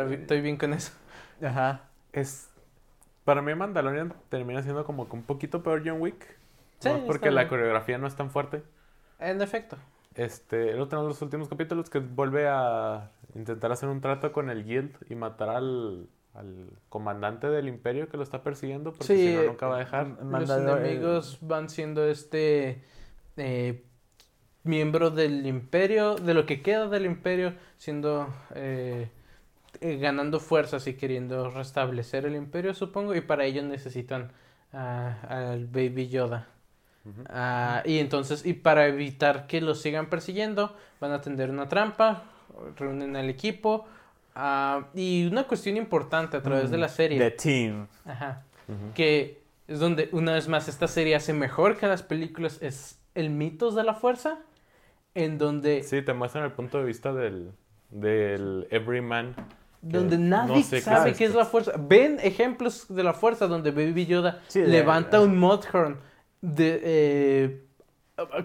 Estoy 0.00 0.16
bi- 0.16 0.22
Estoy 0.22 0.40
bien 0.40 0.56
con 0.56 0.72
eso. 0.72 0.92
Ajá. 1.42 1.82
Es, 2.12 2.48
para 3.24 3.42
mí 3.42 3.54
Mandalorian 3.54 4.14
termina 4.28 4.62
siendo 4.62 4.84
como 4.84 5.08
que 5.08 5.16
un 5.16 5.22
poquito 5.22 5.62
peor 5.62 5.82
John 5.84 6.00
Wick. 6.00 6.36
Sí, 6.78 6.88
No, 6.90 7.04
porque 7.06 7.30
la 7.30 7.42
bien. 7.42 7.48
coreografía 7.48 7.98
no 7.98 8.06
es 8.06 8.14
tan 8.16 8.30
fuerte. 8.30 8.62
En 9.18 9.40
efecto. 9.42 9.76
Este, 10.14 10.72
lo 10.74 10.88
tenemos 10.88 11.08
los 11.08 11.22
últimos 11.22 11.48
capítulos 11.48 11.90
que 11.90 11.98
vuelve 11.98 12.46
a 12.48 13.10
intentar 13.34 13.70
hacer 13.72 13.88
un 13.88 14.00
trato 14.00 14.32
con 14.32 14.48
el 14.48 14.64
guild 14.64 14.96
y 15.10 15.14
matar 15.14 15.50
al, 15.50 16.08
al 16.34 16.70
comandante 16.88 17.48
del 17.48 17.68
imperio 17.68 18.08
que 18.08 18.16
lo 18.16 18.22
está 18.22 18.42
persiguiendo 18.42 18.92
porque 18.92 19.04
Sí, 19.14 19.28
si 19.28 19.34
no 19.34 19.42
nunca 19.44 19.66
va 19.66 19.76
a 19.76 19.78
dejar. 19.80 20.08
Los 20.22 20.48
enemigos 20.50 21.38
van 21.42 21.68
siendo 21.68 22.04
este 22.06 22.82
eh, 23.36 23.82
miembro 24.64 25.10
del 25.10 25.46
imperio, 25.46 26.14
de 26.16 26.32
lo 26.34 26.46
que 26.46 26.62
queda 26.62 26.88
del 26.88 27.04
imperio, 27.04 27.54
siendo 27.76 28.26
eh, 28.54 29.10
eh, 29.86 29.98
ganando 29.98 30.40
fuerzas 30.40 30.86
y 30.86 30.94
queriendo 30.94 31.50
restablecer 31.50 32.26
el 32.26 32.34
imperio, 32.34 32.74
supongo, 32.74 33.14
y 33.14 33.20
para 33.20 33.44
ello 33.44 33.62
necesitan 33.62 34.32
ah, 34.72 35.16
al 35.28 35.66
Baby 35.66 36.08
Yoda. 36.08 36.48
Ah, 37.28 37.82
y 37.84 37.98
entonces, 37.98 38.44
y 38.44 38.52
para 38.52 38.86
evitar 38.88 39.46
que 39.46 39.60
los 39.60 39.80
sigan 39.80 40.10
persiguiendo, 40.10 40.74
van 41.00 41.12
a 41.12 41.20
tender 41.20 41.50
una 41.50 41.68
trampa, 41.68 42.24
reúnen 42.76 43.14
al 43.16 43.30
equipo. 43.30 43.86
ah, 44.34 44.88
y 44.94 45.26
una 45.26 45.44
cuestión 45.44 45.76
importante 45.76 46.36
a 46.36 46.42
través 46.42 46.70
de 46.70 46.78
la 46.78 46.88
serie. 46.88 47.18
The 47.18 47.30
Team. 47.30 47.86
Ajá 48.04 48.42
que 48.94 49.42
es 49.68 49.78
donde 49.80 50.08
una 50.12 50.34
vez 50.34 50.48
más 50.48 50.68
esta 50.68 50.88
serie 50.88 51.14
hace 51.14 51.32
mejor 51.32 51.76
que 51.76 51.86
las 51.86 52.02
películas 52.02 52.58
es 52.62 52.98
el 53.14 53.30
mitos 53.30 53.74
de 53.74 53.84
la 53.84 53.94
fuerza 53.94 54.38
en 55.14 55.38
donde 55.38 55.82
Sí, 55.82 56.02
te 56.02 56.12
muestran 56.12 56.44
el 56.44 56.52
punto 56.52 56.78
de 56.78 56.84
vista 56.84 57.12
del, 57.12 57.52
del 57.90 58.66
everyman. 58.70 59.34
Donde 59.82 60.18
no 60.18 60.46
nadie 60.46 60.62
sé 60.62 60.80
sabe 60.80 61.12
qué 61.14 61.24
es 61.26 61.34
la 61.34 61.44
fuerza 61.44 61.72
ven 61.78 62.18
ejemplos 62.22 62.86
de 62.88 63.02
la 63.02 63.12
fuerza 63.14 63.46
donde 63.46 63.70
Baby 63.70 64.06
Yoda 64.06 64.40
Sí, 64.48 64.60
levanta 64.62 65.20
un 65.20 65.38
Mudhorn 65.38 65.98
de 66.40 66.80
eh, 66.84 67.62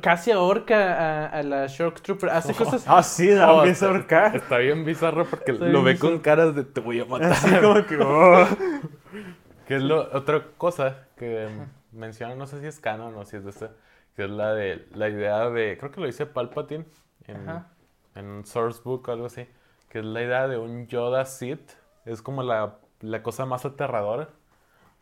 casi 0.01 0.31
ahorca 0.31 1.25
a, 1.25 1.25
a 1.27 1.43
la 1.43 1.67
Shock 1.67 2.01
Trooper 2.01 2.29
hace 2.29 2.53
cosas 2.61 2.83
Ah, 2.87 3.01
sí, 3.03 3.29
la 3.29 3.53
Oh, 3.53 3.59
empieza 3.59 3.85
a 3.85 3.89
está- 3.89 3.97
ahorcar. 3.97 4.35
Está 4.35 4.57
bien 4.57 4.85
bizarro 4.85 5.25
porque 5.25 5.51
Está 5.53 5.65
lo 5.65 5.81
ve 5.83 5.97
con 5.97 6.19
caras 6.19 6.55
de 6.55 6.63
te 6.63 6.81
voy 6.81 6.99
a 6.99 7.05
matar. 7.05 7.31
Así 7.31 7.49
como 7.55 7.85
que. 7.85 7.97
oh. 8.01 8.47
Que 9.67 9.75
es 9.75 9.83
lo, 9.83 10.09
otra 10.15 10.43
cosa 10.57 11.07
que 11.15 11.47
menciona, 11.91 12.35
no 12.35 12.45
sé 12.47 12.59
si 12.59 12.67
es 12.67 12.79
canon 12.79 13.15
o 13.15 13.25
si 13.25 13.37
es 13.37 13.43
de 13.45 13.51
esta, 13.51 13.71
que 14.15 14.25
es 14.25 14.29
la 14.29 14.53
de 14.53 14.85
la 14.93 15.07
idea 15.09 15.49
de, 15.49 15.77
creo 15.77 15.91
que 15.91 16.01
lo 16.01 16.07
dice 16.07 16.25
Palpatine 16.25 16.85
en, 17.27 17.45
en 18.15 18.25
un 18.25 18.45
source 18.45 18.81
book 18.83 19.07
o 19.07 19.11
algo 19.13 19.27
así, 19.27 19.45
que 19.91 19.99
es 19.99 20.05
la 20.05 20.21
idea 20.23 20.47
de 20.47 20.57
un 20.57 20.87
Yoda 20.87 21.25
Sith, 21.25 21.71
es 22.05 22.21
como 22.21 22.43
la, 22.43 22.77
la 23.01 23.21
cosa 23.21 23.45
más 23.45 23.65
aterradora, 23.65 24.29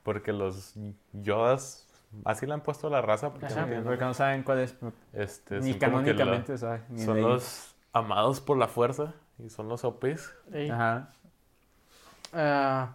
porque 0.04 0.34
los 0.34 0.74
Yodas, 1.14 1.88
así 2.26 2.46
le 2.48 2.54
han 2.56 2.62
puesto 2.62 2.88
a 2.88 2.90
la 2.90 3.02
raza, 3.02 3.30
porque, 3.32 3.46
Ajá. 3.46 3.62
no 3.62 3.66
tienen 3.68 3.84
Porque 3.84 4.04
no 4.04 4.14
saben 4.16 4.42
cuál 4.44 4.60
es. 4.60 4.76
este, 5.14 5.60
Ni 5.62 5.76
canónicamente, 5.76 6.58
¿sabes? 6.58 6.82
Ni 6.90 7.04
son 7.06 7.16
ley. 7.18 7.24
los 7.24 7.76
amados 7.94 8.42
por 8.42 8.58
la 8.58 8.68
fuerza 8.68 9.14
y 9.38 9.50
son 9.50 9.70
los 9.70 9.84
OPs. 9.84 10.34
Ey. 10.52 10.70
Ajá. 10.72 11.10
Ah, 12.34 12.94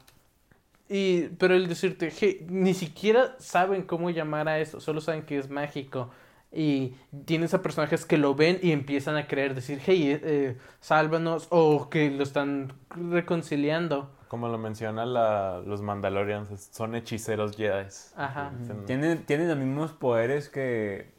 y, 0.89 1.29
pero 1.39 1.55
el 1.55 1.69
decirte, 1.69 2.13
"Hey, 2.17 2.45
ni 2.49 2.75
siquiera 2.75 3.37
saben 3.39 3.83
cómo 3.85 4.11
llamar 4.11 4.49
a 4.49 4.59
eso, 4.59 4.81
solo 4.81 5.01
saben 5.01 5.23
que 5.25 5.39
es 5.39 5.49
mágico. 5.49 6.11
Y 6.57 6.95
tienes 7.25 7.53
a 7.53 7.63
personajes 7.63 8.05
que 8.05 8.17
lo 8.17 8.35
ven 8.37 8.59
y 8.63 8.71
empiezan 8.71 9.17
a 9.17 9.27
creer, 9.27 9.55
decir, 9.57 9.81
hey, 9.85 10.13
eh, 10.13 10.21
eh, 10.23 10.59
sálvanos, 10.81 11.49
o 11.51 11.91
que 11.91 12.11
lo 12.11 12.23
están 12.23 12.73
reconciliando. 12.91 14.11
Como 14.29 14.49
lo 14.49 14.59
menciona 14.59 15.05
la, 15.07 15.61
los 15.67 15.83
Mandalorians, 15.83 16.69
son 16.73 16.95
hechiceros 16.95 17.57
Jedi. 17.57 17.87
Ajá. 18.17 18.53
Dicen- 18.61 18.85
Tienen, 18.87 19.25
tienen 19.27 19.49
los 19.49 19.57
mismos 19.59 19.93
poderes 19.93 20.49
que, 20.49 21.13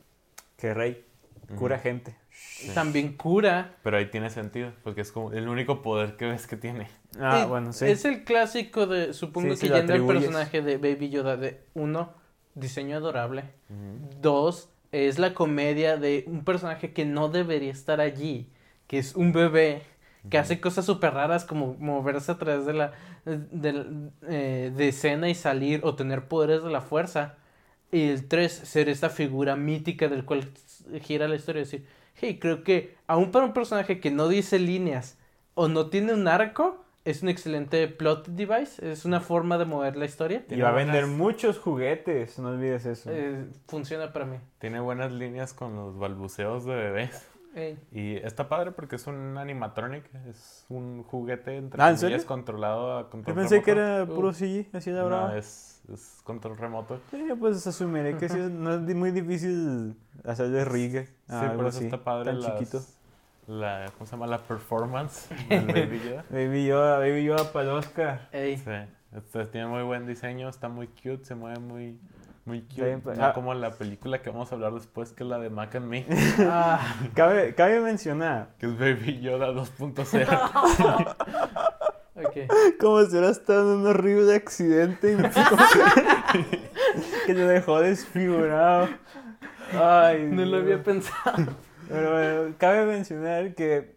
que 0.57 0.73
Rey. 0.73 1.03
Cura 1.57 1.77
gente. 1.79 2.15
También 2.73 3.15
cura. 3.15 3.75
Pero 3.83 3.97
ahí 3.97 4.07
tiene 4.07 4.29
sentido, 4.31 4.71
porque 4.83 5.01
es 5.01 5.11
como 5.11 5.31
el 5.31 5.47
único 5.47 5.81
poder 5.83 6.15
que 6.17 6.25
ves 6.25 6.47
que 6.47 6.57
tiene. 6.57 6.87
Ah, 7.19 7.41
Eh, 7.43 7.45
bueno, 7.45 7.71
sí. 7.71 7.85
Es 7.85 8.03
el 8.03 8.23
clásico 8.23 8.87
de, 8.87 9.13
supongo 9.13 9.53
Sí, 9.55 9.61
que 9.61 9.69
ya 9.69 9.79
en 9.79 9.91
el 9.91 10.05
personaje 10.05 10.61
de 10.61 10.77
Baby 10.77 11.09
Yoda, 11.11 11.37
de 11.37 11.61
uno, 11.75 12.13
diseño 12.55 12.97
adorable. 12.97 13.43
Dos, 14.19 14.69
es 14.95 15.19
la 15.19 15.33
comedia 15.33 15.97
de 15.97 16.23
un 16.27 16.43
personaje 16.45 16.93
que 16.93 17.05
no 17.05 17.27
debería 17.29 17.71
estar 17.71 17.99
allí, 17.99 18.47
que 18.87 18.97
es 18.97 19.15
un 19.15 19.33
bebé 19.33 19.81
que 20.29 20.37
hace 20.37 20.59
cosas 20.59 20.85
súper 20.85 21.13
raras 21.13 21.45
como 21.45 21.75
moverse 21.75 22.31
a 22.31 22.37
través 22.37 22.65
de 22.65 22.73
la 22.73 22.93
de, 23.25 24.11
eh, 24.27 24.71
de 24.75 24.87
escena 24.87 25.29
y 25.29 25.35
salir 25.35 25.81
o 25.83 25.95
tener 25.95 26.27
poderes 26.27 26.63
de 26.63 26.69
la 26.69 26.81
fuerza. 26.81 27.37
Y 27.91 28.09
el 28.09 28.27
tres, 28.27 28.53
ser 28.53 28.89
esta 28.89 29.09
figura 29.09 29.55
mítica 29.55 30.07
del 30.07 30.25
cual 30.25 30.49
gira 31.01 31.27
la 31.27 31.35
historia. 31.35 31.61
Decir, 31.61 31.85
hey, 32.15 32.39
creo 32.39 32.63
que 32.63 32.95
aún 33.07 33.31
para 33.31 33.45
un 33.45 33.53
personaje 33.53 33.99
que 33.99 34.11
no 34.11 34.27
dice 34.27 34.59
líneas 34.59 35.17
o 35.53 35.67
no 35.67 35.87
tiene 35.87 36.13
un 36.13 36.27
arco, 36.27 36.84
es 37.05 37.21
un 37.23 37.29
excelente 37.29 37.87
plot 37.87 38.27
device, 38.29 38.91
es 38.91 39.05
una 39.05 39.21
forma 39.21 39.57
de 39.57 39.65
mover 39.65 39.95
la 39.95 40.05
historia. 40.05 40.43
Y 40.49 40.59
va 40.59 40.69
a 40.69 40.71
buenas- 40.73 40.93
vender 40.93 41.07
muchos 41.15 41.59
juguetes, 41.59 42.37
no 42.39 42.49
olvides 42.49 42.85
eso. 42.85 43.09
Eh, 43.13 43.45
funciona 43.67 44.11
para 44.11 44.25
mí. 44.25 44.37
Tiene 44.59 44.79
buenas 44.79 45.11
líneas 45.11 45.53
con 45.53 45.75
los 45.75 45.97
balbuceos 45.97 46.65
de 46.65 46.75
bebés. 46.75 47.27
Ey. 47.55 47.79
Y 47.93 48.15
está 48.17 48.49
padre 48.49 48.71
porque 48.73 48.97
es 48.97 49.07
un 49.07 49.37
animatronic, 49.37 50.03
es 50.29 50.65
un 50.67 51.03
juguete 51.03 51.55
entre 51.55 51.81
Ah, 51.81 51.89
¿en 51.91 51.95
comillas, 51.95 52.21
serio? 52.21 52.27
controlado 52.27 52.97
a 52.97 53.03
Yo 53.03 53.09
control 53.11 53.35
pensé 53.37 53.61
que 53.61 53.71
era 53.71 54.05
puro 54.05 54.33
CG, 54.33 54.67
así 54.73 54.91
de 54.91 55.01
bravo. 55.01 55.27
No, 55.29 55.35
es, 55.35 55.81
es 55.93 56.19
control 56.25 56.57
remoto. 56.57 56.99
Sí, 57.11 57.23
pues 57.39 57.65
asumiré 57.65 58.17
que 58.17 58.27
sí, 58.27 58.39
no 58.51 58.73
es 58.73 58.81
muy 58.95 59.11
difícil 59.11 59.95
hacerle 60.25 60.65
rig. 60.65 60.97
a 60.97 61.03
sí, 61.39 61.45
algo 61.45 61.55
por 61.57 61.67
eso 61.67 61.77
así, 61.77 61.85
está 61.85 62.03
padre 62.03 62.25
tan 62.31 62.41
las- 62.41 62.57
chiquito. 62.59 62.81
La, 63.47 63.85
¿Cómo 63.93 64.05
se 64.05 64.11
llama? 64.13 64.27
La 64.27 64.39
performance 64.39 65.29
del 65.49 65.67
Baby 65.67 66.01
Yoda. 66.03 66.25
Baby 66.29 66.65
Yoda, 66.65 66.97
Baby 66.99 67.23
Yoda 67.23 67.51
para 67.51 67.65
el 67.69 67.71
Oscar. 67.77 68.29
Ey. 68.31 68.57
Sí, 68.57 68.71
este, 69.15 69.45
tiene 69.45 69.67
muy 69.67 69.83
buen 69.83 70.07
diseño, 70.07 70.49
está 70.49 70.67
muy 70.67 70.87
cute, 70.87 71.23
se 71.23 71.35
mueve 71.35 71.59
muy, 71.59 71.99
muy 72.45 72.61
cute. 72.61 72.73
Está 72.73 72.85
bien, 72.85 73.01
pues, 73.01 73.17
no 73.19 73.25
ah. 73.25 73.33
como 73.33 73.53
la 73.53 73.71
película 73.71 74.21
que 74.21 74.31
vamos 74.31 74.51
a 74.51 74.55
hablar 74.55 74.73
después, 74.73 75.11
que 75.13 75.23
es 75.23 75.29
la 75.29 75.37
de 75.37 75.51
Mac 75.51 75.75
and 75.75 75.85
Me, 75.85 76.05
Ah, 76.39 76.95
Cabe, 77.13 77.53
cabe 77.53 77.79
mencionar 77.81 78.49
que 78.57 78.65
es 78.65 78.79
Baby 78.79 79.21
Yoda 79.21 79.51
2.0. 79.51 81.15
ok. 82.15 82.79
como 82.79 83.01
si 83.03 83.11
hubiera 83.11 83.29
estado 83.29 83.73
en 83.73 83.79
un 83.81 83.87
horrible 83.87 84.35
accidente 84.35 85.13
y 85.13 85.17
que 87.27 87.33
lo 87.33 87.47
dejó 87.47 87.79
desfigurado. 87.79 88.89
Ay, 89.79 90.29
No 90.31 90.45
lo 90.45 90.57
había 90.57 90.81
pensado. 90.81 91.53
Pero 91.87 92.11
bueno, 92.11 92.55
cabe 92.57 92.85
mencionar 92.85 93.53
que. 93.55 93.95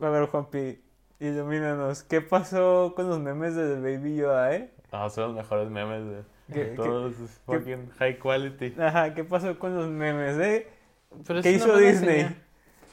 A 0.00 0.08
ver, 0.08 0.26
Juanpi, 0.26 0.80
ilumínanos. 1.18 2.02
¿Qué 2.02 2.20
pasó 2.20 2.92
con 2.94 3.08
los 3.08 3.18
memes 3.20 3.54
de 3.56 3.74
Baby 3.80 4.16
Yoda, 4.16 4.54
eh? 4.54 4.70
Ah, 4.92 5.08
son 5.10 5.28
los 5.28 5.36
mejores 5.36 5.70
memes 5.70 6.04
de, 6.04 6.22
¿Qué- 6.52 6.64
todos, 6.76 7.18
es 7.20 7.40
fucking 7.46 7.90
high 7.98 8.18
quality. 8.18 8.74
Ajá, 8.80 9.14
¿qué 9.14 9.24
pasó 9.24 9.58
con 9.58 9.76
los 9.76 9.88
memes, 9.88 10.36
eh? 10.38 10.68
Pero 11.26 11.42
¿Qué 11.42 11.52
hizo 11.52 11.76
Disney? 11.76 12.36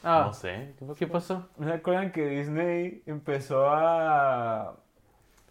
Ah, 0.04 0.24
No 0.28 0.34
sé, 0.34 0.74
¿qué 0.78 0.86
pasó? 0.86 0.96
¿qué 1.00 1.08
pasó? 1.08 1.50
¿No 1.58 1.68
se 1.68 1.74
acuerdan 1.74 2.12
que 2.12 2.26
Disney 2.28 3.02
empezó 3.08 3.68
a 3.68 4.76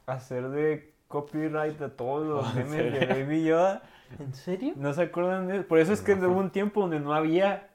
hacer 0.07 0.49
de 0.51 0.93
copyright 1.09 1.81
a 1.83 1.89
todos 1.91 2.27
los 2.27 2.57
¿En 2.57 2.71
memes 2.71 3.01
de? 3.01 3.07
Baby 3.07 3.45
Yoda? 3.45 3.83
¿En 4.21 4.33
serio? 4.35 4.73
¿No 4.77 4.93
se 4.93 5.03
acuerdan 5.03 5.49
de 5.49 5.59
eso? 5.59 5.67
Por 5.69 5.79
eso 5.79 5.93
es 5.93 6.01
que 6.01 6.15
No. 6.15 6.29
hubo 6.29 6.39
un 6.41 6.51
tiempo 6.51 6.81
donde 6.83 7.01
no 7.01 7.13
había, 7.13 7.69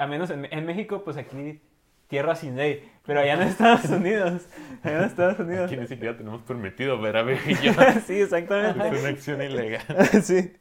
a 0.00 0.06
menos 0.06 0.30
en, 0.30 0.46
en 0.50 0.66
México, 0.66 1.02
pues 1.04 1.16
aquí 1.16 1.60
tierra 2.08 2.34
sin 2.34 2.56
ley, 2.56 2.90
pero 3.06 3.20
allá 3.20 3.34
en 3.34 3.42
Estados 3.42 3.84
Unidos, 3.90 4.46
allá 4.82 4.98
en 4.98 5.04
Estados 5.04 5.38
Unidos. 5.38 5.66
Aquí 5.70 5.76
ni 5.80 5.86
siquiera 5.86 6.16
tenemos 6.16 6.42
permitido 6.42 7.00
ver 7.00 7.16
a 7.16 7.22
Baby 7.22 7.54
Yoda. 7.62 8.00
sí, 8.06 8.20
exactamente. 8.20 8.88
es 8.88 9.00
una 9.00 9.08
acción 9.10 9.42
ilegal. 9.42 9.82
sí. 10.22 10.52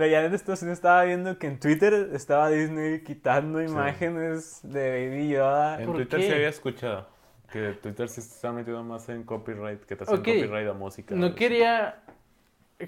Allá 0.00 0.26
en 0.26 0.34
Estados 0.34 0.62
Unidos 0.62 0.78
estaba 0.78 1.02
viendo 1.04 1.38
que 1.40 1.48
en 1.48 1.58
Twitter 1.58 2.10
estaba 2.12 2.50
Disney 2.50 3.02
quitando 3.02 3.60
imágenes 3.60 4.60
de 4.62 5.08
Baby 5.08 5.28
Yoda. 5.30 5.80
En 5.80 5.86
¿Por 5.86 5.96
Twitter 5.96 6.20
qué? 6.20 6.26
sí 6.26 6.32
había 6.32 6.48
escuchado. 6.48 7.08
Que 7.50 7.72
Twitter 7.72 8.08
sí 8.08 8.20
se 8.20 8.28
está 8.34 8.52
metido 8.52 8.84
más 8.84 9.08
en 9.08 9.24
copyright, 9.24 9.82
que 9.86 9.96
te 9.96 10.04
hacen 10.04 10.18
copyright 10.18 10.68
a 10.68 10.72
música. 10.74 11.14
No 11.16 11.34
quería. 11.34 12.00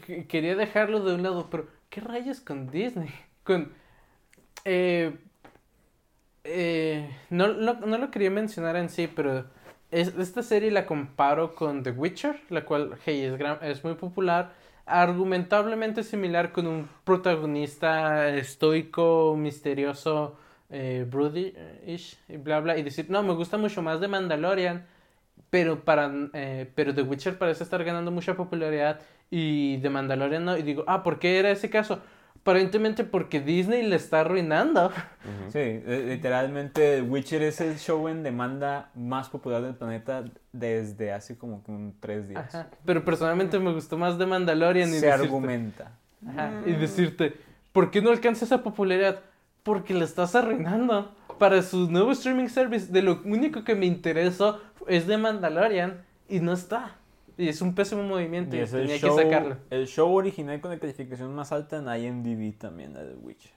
que- 0.06 0.26
Quería 0.28 0.54
dejarlo 0.54 1.00
de 1.00 1.14
un 1.16 1.22
lado, 1.24 1.48
pero 1.50 1.66
¿qué 1.88 2.00
rayos 2.00 2.40
con 2.40 2.70
Disney? 2.70 3.10
Con. 3.42 3.72
Eh, 4.64 5.16
eh, 6.44 7.10
no, 7.30 7.48
no, 7.48 7.74
no 7.74 7.98
lo 7.98 8.10
quería 8.10 8.30
mencionar 8.30 8.76
en 8.76 8.88
sí, 8.88 9.06
pero 9.08 9.44
es- 9.90 10.14
esta 10.18 10.42
serie 10.42 10.70
la 10.70 10.86
comparo 10.86 11.54
con 11.54 11.82
The 11.82 11.90
Witcher, 11.92 12.40
la 12.50 12.64
cual, 12.64 12.94
hey, 13.04 13.22
es, 13.24 13.36
gran- 13.38 13.58
es 13.62 13.84
muy 13.84 13.94
popular, 13.94 14.52
argumentablemente 14.86 16.02
similar 16.02 16.52
con 16.52 16.66
un 16.66 16.88
protagonista 17.04 18.28
estoico, 18.30 19.36
misterioso, 19.36 20.36
eh, 20.70 21.06
broody-ish, 21.08 22.16
y 22.28 22.36
bla 22.38 22.60
bla, 22.60 22.78
y 22.78 22.82
decir, 22.82 23.06
no, 23.10 23.22
me 23.22 23.34
gusta 23.34 23.58
mucho 23.58 23.82
más 23.82 24.00
de 24.00 24.08
Mandalorian, 24.08 24.86
pero 25.50 25.84
para 25.84 26.10
eh, 26.34 26.70
pero 26.74 26.94
The 26.94 27.02
Witcher 27.02 27.38
parece 27.38 27.64
estar 27.64 27.82
ganando 27.84 28.10
mucha 28.10 28.36
popularidad 28.36 29.00
y 29.30 29.78
The 29.78 29.90
Mandalorian 29.90 30.44
no, 30.44 30.56
y 30.56 30.62
digo, 30.62 30.84
ah, 30.86 31.02
¿por 31.02 31.18
qué 31.18 31.38
era 31.38 31.50
ese 31.50 31.70
caso? 31.70 32.00
Aparentemente 32.42 33.04
porque 33.04 33.40
Disney 33.40 33.82
le 33.86 33.96
está 33.96 34.20
arruinando. 34.20 34.90
Sí, 35.50 35.58
eh, 35.58 36.06
literalmente 36.08 37.02
Witcher 37.02 37.42
es 37.42 37.60
el 37.60 37.78
show 37.78 38.08
en 38.08 38.22
demanda 38.22 38.90
más 38.94 39.28
popular 39.28 39.60
del 39.62 39.74
planeta 39.74 40.24
desde 40.52 41.12
hace 41.12 41.36
como 41.36 41.62
un 41.68 41.94
tres 42.00 42.28
días. 42.28 42.54
Ajá. 42.54 42.68
Pero 42.86 43.04
personalmente 43.04 43.58
me 43.58 43.72
gustó 43.72 43.98
más 43.98 44.16
The 44.16 44.24
Mandalorian 44.26 44.88
y 44.88 44.92
Se 44.92 45.06
decirte- 45.06 45.12
argumenta. 45.24 45.92
Ajá, 46.26 46.50
y 46.66 46.72
decirte, 46.72 47.34
¿por 47.72 47.90
qué 47.90 48.00
no 48.00 48.10
alcanza 48.10 48.44
esa 48.46 48.62
popularidad? 48.62 49.20
Porque 49.62 49.92
le 49.92 50.04
estás 50.04 50.34
arruinando. 50.34 51.14
Para 51.38 51.62
su 51.62 51.90
nuevo 51.90 52.10
streaming 52.12 52.48
service, 52.48 52.90
de 52.90 53.02
lo 53.02 53.20
único 53.24 53.64
que 53.64 53.74
me 53.74 53.84
interesó 53.86 54.60
es 54.86 55.06
de 55.06 55.18
Mandalorian 55.18 56.02
y 56.28 56.40
no 56.40 56.52
está. 56.54 56.96
Y 57.38 57.48
es 57.48 57.60
un 57.62 57.74
pésimo 57.74 58.02
movimiento 58.02 58.56
Y 58.56 58.60
y, 58.60 58.66
tenía 58.66 58.98
show, 58.98 59.16
que 59.16 59.22
sacarlo. 59.24 59.56
el 59.70 59.86
show 59.86 60.14
original 60.14 60.60
con 60.60 60.70
la 60.70 60.78
calificación 60.78 61.34
más 61.34 61.52
alta 61.52 61.78
en 61.78 61.88
IMDb 61.88 62.56
también, 62.58 62.94
la 62.94 63.02
de 63.02 63.14
Witcher. 63.14 63.52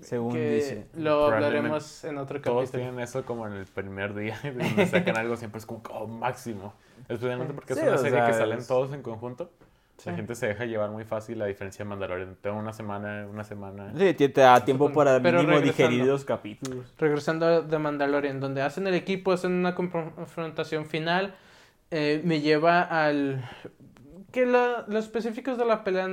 Según 0.00 0.32
Que 0.32 0.54
dice. 0.56 0.86
lo 0.94 1.26
hablaremos 1.26 2.02
en 2.04 2.18
otro 2.18 2.40
Todos 2.40 2.70
capítulo. 2.70 2.82
tienen 2.82 3.00
eso 3.00 3.24
como 3.24 3.46
en 3.46 3.52
el 3.52 3.66
primer 3.66 4.14
día, 4.14 4.36
sacan 4.90 5.16
algo 5.16 5.36
siempre 5.36 5.58
es 5.60 5.66
como 5.66 5.82
oh, 5.90 6.06
máximo. 6.08 6.74
Especialmente 7.08 7.54
porque 7.54 7.74
Sí, 7.74 7.80
es 7.80 7.86
una 7.86 7.98
serie 7.98 8.18
sea, 8.18 8.26
que 8.26 8.32
salen 8.34 8.66
todos 8.66 8.92
en 8.92 9.02
conjunto. 9.02 9.52
Sí. 9.98 10.10
La 10.10 10.16
gente 10.16 10.34
se 10.34 10.48
deja 10.48 10.64
llevar 10.64 10.90
muy 10.90 11.04
fácil 11.04 11.38
la 11.38 11.46
diferencia 11.46 11.84
de 11.84 11.88
Mandalorian. 11.88 12.36
Tengo 12.40 12.58
una 12.58 12.72
semana, 12.72 13.28
una 13.30 13.44
semana. 13.44 13.92
Sí, 13.96 14.12
te 14.14 14.28
da 14.40 14.64
tiempo 14.64 14.92
para 14.92 15.20
Pero 15.22 15.38
mínimo 15.38 15.58
regresando. 15.58 15.88
digerir 15.90 16.06
los 16.10 16.24
capítulos. 16.24 16.92
Regresando 16.98 17.62
de 17.62 17.78
Mandalorian, 17.78 18.40
donde 18.40 18.62
hacen 18.62 18.88
el 18.88 18.94
equipo, 18.94 19.30
hacen 19.30 19.52
una 19.52 19.76
confrontación 19.76 20.86
final, 20.86 21.36
eh, 21.94 22.20
me 22.24 22.40
lleva 22.40 22.82
al... 22.82 23.44
que 24.32 24.46
la- 24.46 24.84
los 24.88 25.04
específicos 25.06 25.58
de 25.58 25.64
la 25.66 25.84
pelea... 25.84 26.08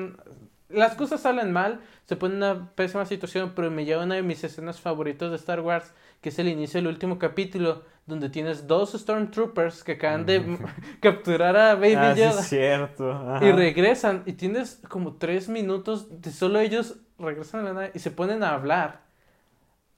Las 0.69 0.95
cosas 0.95 1.19
salen 1.21 1.51
mal, 1.51 1.81
se 2.05 2.15
pone 2.15 2.35
en 2.35 2.43
una 2.43 2.71
pésima 2.75 3.05
situación, 3.05 3.51
pero 3.55 3.69
me 3.69 3.83
lleva 3.83 4.03
a 4.03 4.05
una 4.05 4.15
de 4.15 4.21
mis 4.23 4.41
escenas 4.43 4.79
favoritas 4.79 5.29
de 5.29 5.35
Star 5.35 5.59
Wars, 5.59 5.93
que 6.21 6.29
es 6.29 6.39
el 6.39 6.47
inicio 6.47 6.79
del 6.79 6.87
último 6.87 7.19
capítulo, 7.19 7.83
donde 8.05 8.29
tienes 8.29 8.67
dos 8.67 8.93
Stormtroopers 8.93 9.83
que 9.83 9.93
acaban 9.93 10.25
de 10.25 10.57
capturar 11.01 11.57
a 11.57 11.75
Baby 11.75 11.95
ah, 11.97 12.13
sí, 12.15 12.21
Yoda. 12.21 12.39
es 12.39 12.47
cierto. 12.47 13.11
ajá. 13.11 13.45
Y 13.45 13.51
regresan 13.51 14.23
y 14.25 14.33
tienes 14.33 14.79
como 14.87 15.15
tres 15.17 15.49
minutos 15.49 16.21
de 16.21 16.31
solo 16.31 16.59
ellos 16.59 16.95
regresan 17.19 17.61
a 17.61 17.63
la 17.63 17.73
nave 17.73 17.91
y 17.93 17.99
se 17.99 18.11
ponen 18.11 18.41
a 18.43 18.51
hablar. 18.53 19.01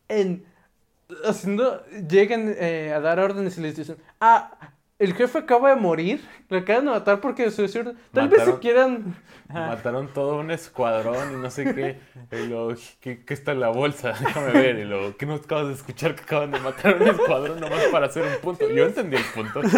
En 0.09 0.45
haciendo 1.25 1.85
llegan 2.09 2.53
eh, 2.57 2.91
a 2.95 2.99
dar 2.99 3.19
órdenes 3.19 3.57
y 3.57 3.61
les 3.61 3.75
dicen, 3.75 3.97
"Ah, 4.19 4.72
el 4.99 5.13
jefe 5.13 5.39
acaba 5.39 5.69
de 5.69 5.75
morir, 5.75 6.23
lo 6.49 6.57
acaban 6.59 6.85
de 6.85 6.91
matar 6.91 7.19
porque 7.19 7.49
su 7.51 7.61
desierto. 7.63 7.93
Tal 8.13 8.29
vez 8.29 8.43
se 8.43 8.59
quieran 8.59 9.15
Mataron 9.49 10.07
todo 10.13 10.37
un 10.39 10.49
escuadrón 10.51 11.33
y 11.33 11.35
no 11.35 11.49
sé 11.51 11.75
qué. 11.75 11.99
Y 12.31 12.47
luego, 12.47 12.73
¿qué, 13.01 13.23
qué 13.23 13.33
está 13.33 13.51
en 13.51 13.59
la 13.59 13.69
bolsa? 13.69 14.13
Déjame 14.19 14.51
ver. 14.53 14.79
Y 14.79 14.85
luego, 14.85 15.15
¿qué 15.17 15.25
nos 15.25 15.41
acabas 15.41 15.67
de 15.67 15.73
escuchar 15.73 16.15
que 16.15 16.21
acaban 16.23 16.51
de 16.51 16.59
matar 16.59 16.99
un 17.01 17.07
escuadrón 17.07 17.59
nomás 17.59 17.83
para 17.91 18.05
hacer 18.07 18.23
un 18.23 18.41
punto? 18.41 18.67
Yo 18.69 18.85
entendí 18.85 19.17
el 19.17 19.23
punto. 19.35 19.61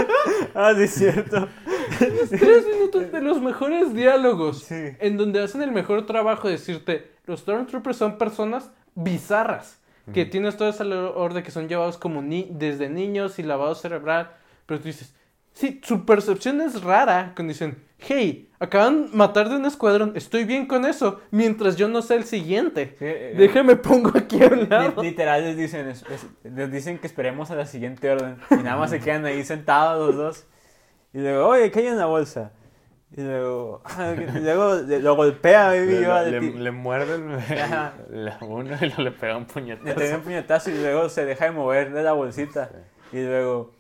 Ah, 0.58 0.72
sí, 0.76 0.84
es 0.84 0.94
cierto. 0.94 1.50
tres 1.98 2.66
minutos 2.66 3.12
de 3.12 3.22
los 3.22 3.42
mejores 3.42 3.94
diálogos 3.94 4.64
Sí. 4.64 4.92
en 5.00 5.18
donde 5.18 5.42
hacen 5.44 5.62
el 5.62 5.72
mejor 5.72 6.06
trabajo 6.06 6.48
de 6.48 6.54
decirte, 6.54 7.12
los 7.26 7.42
Stormtroopers 7.42 7.98
son 7.98 8.18
personas 8.18 8.72
bizarras, 8.96 9.82
que 10.14 10.22
Ujú. 10.24 10.32
tienes 10.32 10.56
toda 10.56 10.70
esa 10.70 10.86
orden 10.86 11.44
que 11.44 11.52
son 11.52 11.68
llevados 11.68 11.98
como 11.98 12.22
ni 12.22 12.48
desde 12.52 12.88
niños 12.90 13.38
y 13.40 13.44
lavado 13.44 13.76
cerebral, 13.76 14.32
pero 14.66 14.80
tú 14.80 14.88
dices, 14.88 15.14
sí, 15.54 15.80
su 15.84 16.06
percepción 16.06 16.62
es 16.62 16.82
rara, 16.84 17.34
cuando 17.36 17.52
dicen, 17.54 17.84
hey, 18.00 18.50
acaban 18.60 19.12
de 19.12 19.18
matar 19.18 19.50
de 19.50 19.56
un 19.56 19.66
escuadrón, 19.66 20.14
estoy 20.16 20.44
bien 20.44 20.66
con 20.68 20.86
eso, 20.86 21.22
mientras 21.32 21.76
yo 21.76 21.88
no 21.88 22.02
sé 22.02 22.16
el 22.16 22.24
siguiente. 22.26 22.96
Sí, 23.00 23.06
eh, 23.08 23.34
Déjame 23.38 23.76
pongo 23.76 24.12
aquí 24.16 24.42
a 24.44 24.48
un 24.48 24.68
lado. 24.70 25.02
Literal 25.02 25.44
les 25.44 25.58
dicen, 25.58 25.88
es- 25.88 26.04
es- 26.10 26.28
les 26.44 26.72
dicen 26.72 26.98
que 27.00 27.08
esperemos 27.08 27.52
a 27.52 27.56
la 27.56 27.66
siguiente 27.66 28.10
orden. 28.10 28.38
Y 28.52 28.56
nada 28.56 28.78
más 28.78 28.90
se 28.90 29.00
quedan 29.00 29.26
ahí 29.26 29.44
sentados 29.44 30.08
los 30.08 30.16
dos. 30.16 30.46
Y 31.14 31.20
luego, 31.20 31.48
oye, 31.48 31.72
¿qué 31.72 31.80
hay 31.80 31.88
en 31.88 31.98
la 31.98 32.06
bolsa? 32.08 32.52
Y 33.16 33.22
luego, 33.22 33.82
y 34.36 34.40
luego 34.42 34.76
le- 34.76 35.00
lo 35.00 35.16
golpea 35.16 35.68
Baby 35.68 35.86
Le, 35.86 36.00
le, 36.02 36.32
Le, 36.32 36.42
le, 36.42 36.62
le 36.62 36.72
la 38.26 38.38
uno 38.42 38.76
y 38.82 39.02
le 39.04 39.12
pega 39.12 39.38
un 39.38 39.44
le 39.44 39.54
puñetazo. 39.54 39.96
pega 39.96 40.16
un 40.18 40.22
puñetazo 40.24 40.72
y 40.72 40.78
luego 40.80 41.08
se 41.08 41.24
deja 41.24 41.46
de 41.46 41.52
mover 41.52 41.94
de 41.94 42.04
la 42.04 42.12
bolsita. 42.12 42.70
Y 43.14 43.22
luego, 43.24 43.72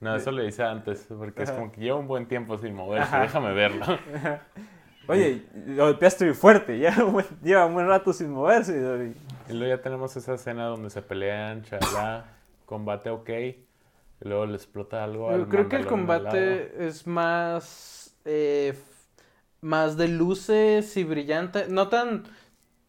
No, 0.00 0.16
eso 0.16 0.30
le 0.30 0.46
hice 0.46 0.62
antes, 0.62 1.06
porque 1.08 1.42
es 1.42 1.50
como 1.50 1.70
que 1.70 1.80
lleva 1.82 1.98
un 1.98 2.06
buen 2.08 2.26
tiempo 2.26 2.56
sin 2.58 2.74
moverse. 2.74 3.04
Ajá. 3.08 3.20
Déjame 3.22 3.52
verlo. 3.52 3.84
oye, 5.06 5.42
lo 5.66 5.84
golpeaste 5.84 6.24
muy 6.24 6.34
fuerte. 6.34 6.78
Lleva 6.78 7.04
un 7.04 7.12
buen, 7.14 7.26
lleva 7.42 7.66
un 7.66 7.74
buen 7.74 7.86
rato 7.86 8.12
sin 8.12 8.30
moverse. 8.30 8.76
Y 8.76 8.80
luego- 8.80 9.12
Y 9.48 9.52
luego 9.52 9.76
ya 9.76 9.82
tenemos 9.82 10.16
esa 10.16 10.34
escena 10.34 10.64
donde 10.66 10.90
se 10.90 11.02
pelean, 11.02 11.62
chalá, 11.62 12.24
combate 12.66 13.10
ok. 13.10 13.28
Y 13.28 14.28
luego 14.28 14.46
le 14.46 14.54
explota 14.54 15.04
algo. 15.04 15.36
Yo 15.36 15.48
creo 15.48 15.68
que 15.68 15.76
el 15.76 15.86
combate 15.86 16.86
es 16.86 17.06
más 17.06 18.16
eh, 18.24 18.74
más 19.60 19.96
de 19.96 20.08
luces 20.08 20.96
y 20.96 21.04
brillante, 21.04 21.66
no 21.68 21.88
tan 21.88 22.22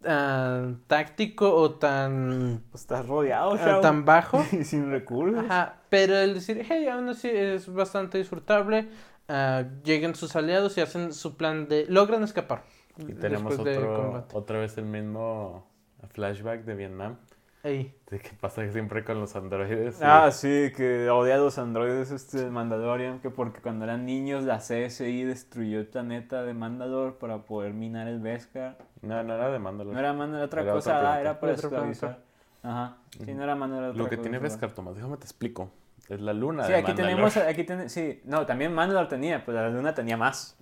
ah, 0.05 0.67
táctico 0.87 1.53
o 1.53 1.71
tan 1.71 2.63
Pues 2.71 2.81
estás 2.83 3.07
rodeado, 3.07 3.57
chavo. 3.57 3.81
tan 3.81 4.05
bajo. 4.05 4.43
Y 4.51 4.63
sin 4.63 4.91
recursos. 4.91 5.45
Ajá, 5.45 5.75
pero 5.89 6.17
el 6.17 6.33
decir, 6.33 6.65
hey, 6.67 6.87
aún 6.87 7.09
así 7.09 7.29
es 7.29 7.71
bastante 7.71 8.17
disfrutable. 8.17 8.89
ah, 9.27 9.63
llegan 9.83 10.15
sus 10.15 10.35
aliados 10.35 10.77
y 10.77 10.81
hacen 10.81 11.13
su 11.13 11.37
plan 11.37 11.67
de 11.67 11.85
logran 11.87 12.23
escapar. 12.23 12.63
Y 12.97 13.13
tenemos 13.13 13.57
otro, 13.57 13.95
combate. 13.95 14.37
otra 14.37 14.59
vez 14.59 14.77
el 14.77 14.85
mismo 14.85 15.65
flashback 16.09 16.65
de 16.65 16.75
Vietnam. 16.75 17.17
Ey, 17.63 17.93
De 18.09 18.19
que 18.19 18.29
pasa 18.39 18.67
siempre 18.71 19.03
con 19.03 19.19
los 19.19 19.35
androides. 19.35 19.99
y- 19.99 20.03
Ah, 20.03 20.31
sí, 20.31 20.71
que 20.75 21.09
odia 21.11 21.35
a 21.35 21.37
los 21.37 21.59
androides 21.59 22.09
este 22.09 22.49
Mandalorian, 22.49 23.19
que 23.19 23.29
porque 23.29 23.61
cuando 23.61 23.85
eran 23.85 24.03
niños 24.05 24.43
la 24.45 24.59
CSI 24.59 25.23
destruyó 25.23 25.79
el 25.79 25.85
planeta 25.85 26.41
de 26.43 26.55
Mandalor 26.55 27.19
para 27.19 27.43
poder 27.43 27.73
minar 27.73 28.07
el 28.07 28.19
Beskar. 28.19 28.77
No, 29.03 29.21
no 29.23 29.35
era 29.35 29.51
de 29.51 29.59
Mandalor. 29.59 29.93
No 29.93 29.99
era 29.99 30.11
Mandalor, 30.13 30.45
otra 30.47 30.61
Era 30.63 30.71
cosa, 30.73 31.13
ah, 31.13 31.21
era 31.21 31.39
para 31.39 31.53
esclavizar. 31.53 32.19
Ajá, 32.63 32.97
sí, 33.23 33.31
no 33.33 33.43
era 33.43 33.55
Mandalor. 33.55 33.89
otra 33.91 34.03
Lo 34.03 34.09
que 34.09 34.17
cosa, 34.17 34.21
tiene. 34.23 34.39
Beskar, 34.39 34.71
Tomás, 34.71 34.95
déjame 34.95 35.17
te 35.17 35.25
explico. 35.25 35.69
Es 36.09 36.19
la 36.19 36.33
luna 36.33 36.63
Sí, 36.65 36.71
de 36.71 36.79
aquí 36.79 36.87
Mandalor. 36.87 37.11
tenemos, 37.11 37.37
aquí 37.37 37.63
ten- 37.63 37.89
sí, 37.91 38.21
no, 38.25 38.45
también 38.47 38.73
Mandalor 38.73 39.07
tenía, 39.07 39.45
pero 39.45 39.61
la 39.61 39.69
luna 39.69 39.93
tenía 39.93 40.17
más. 40.17 40.57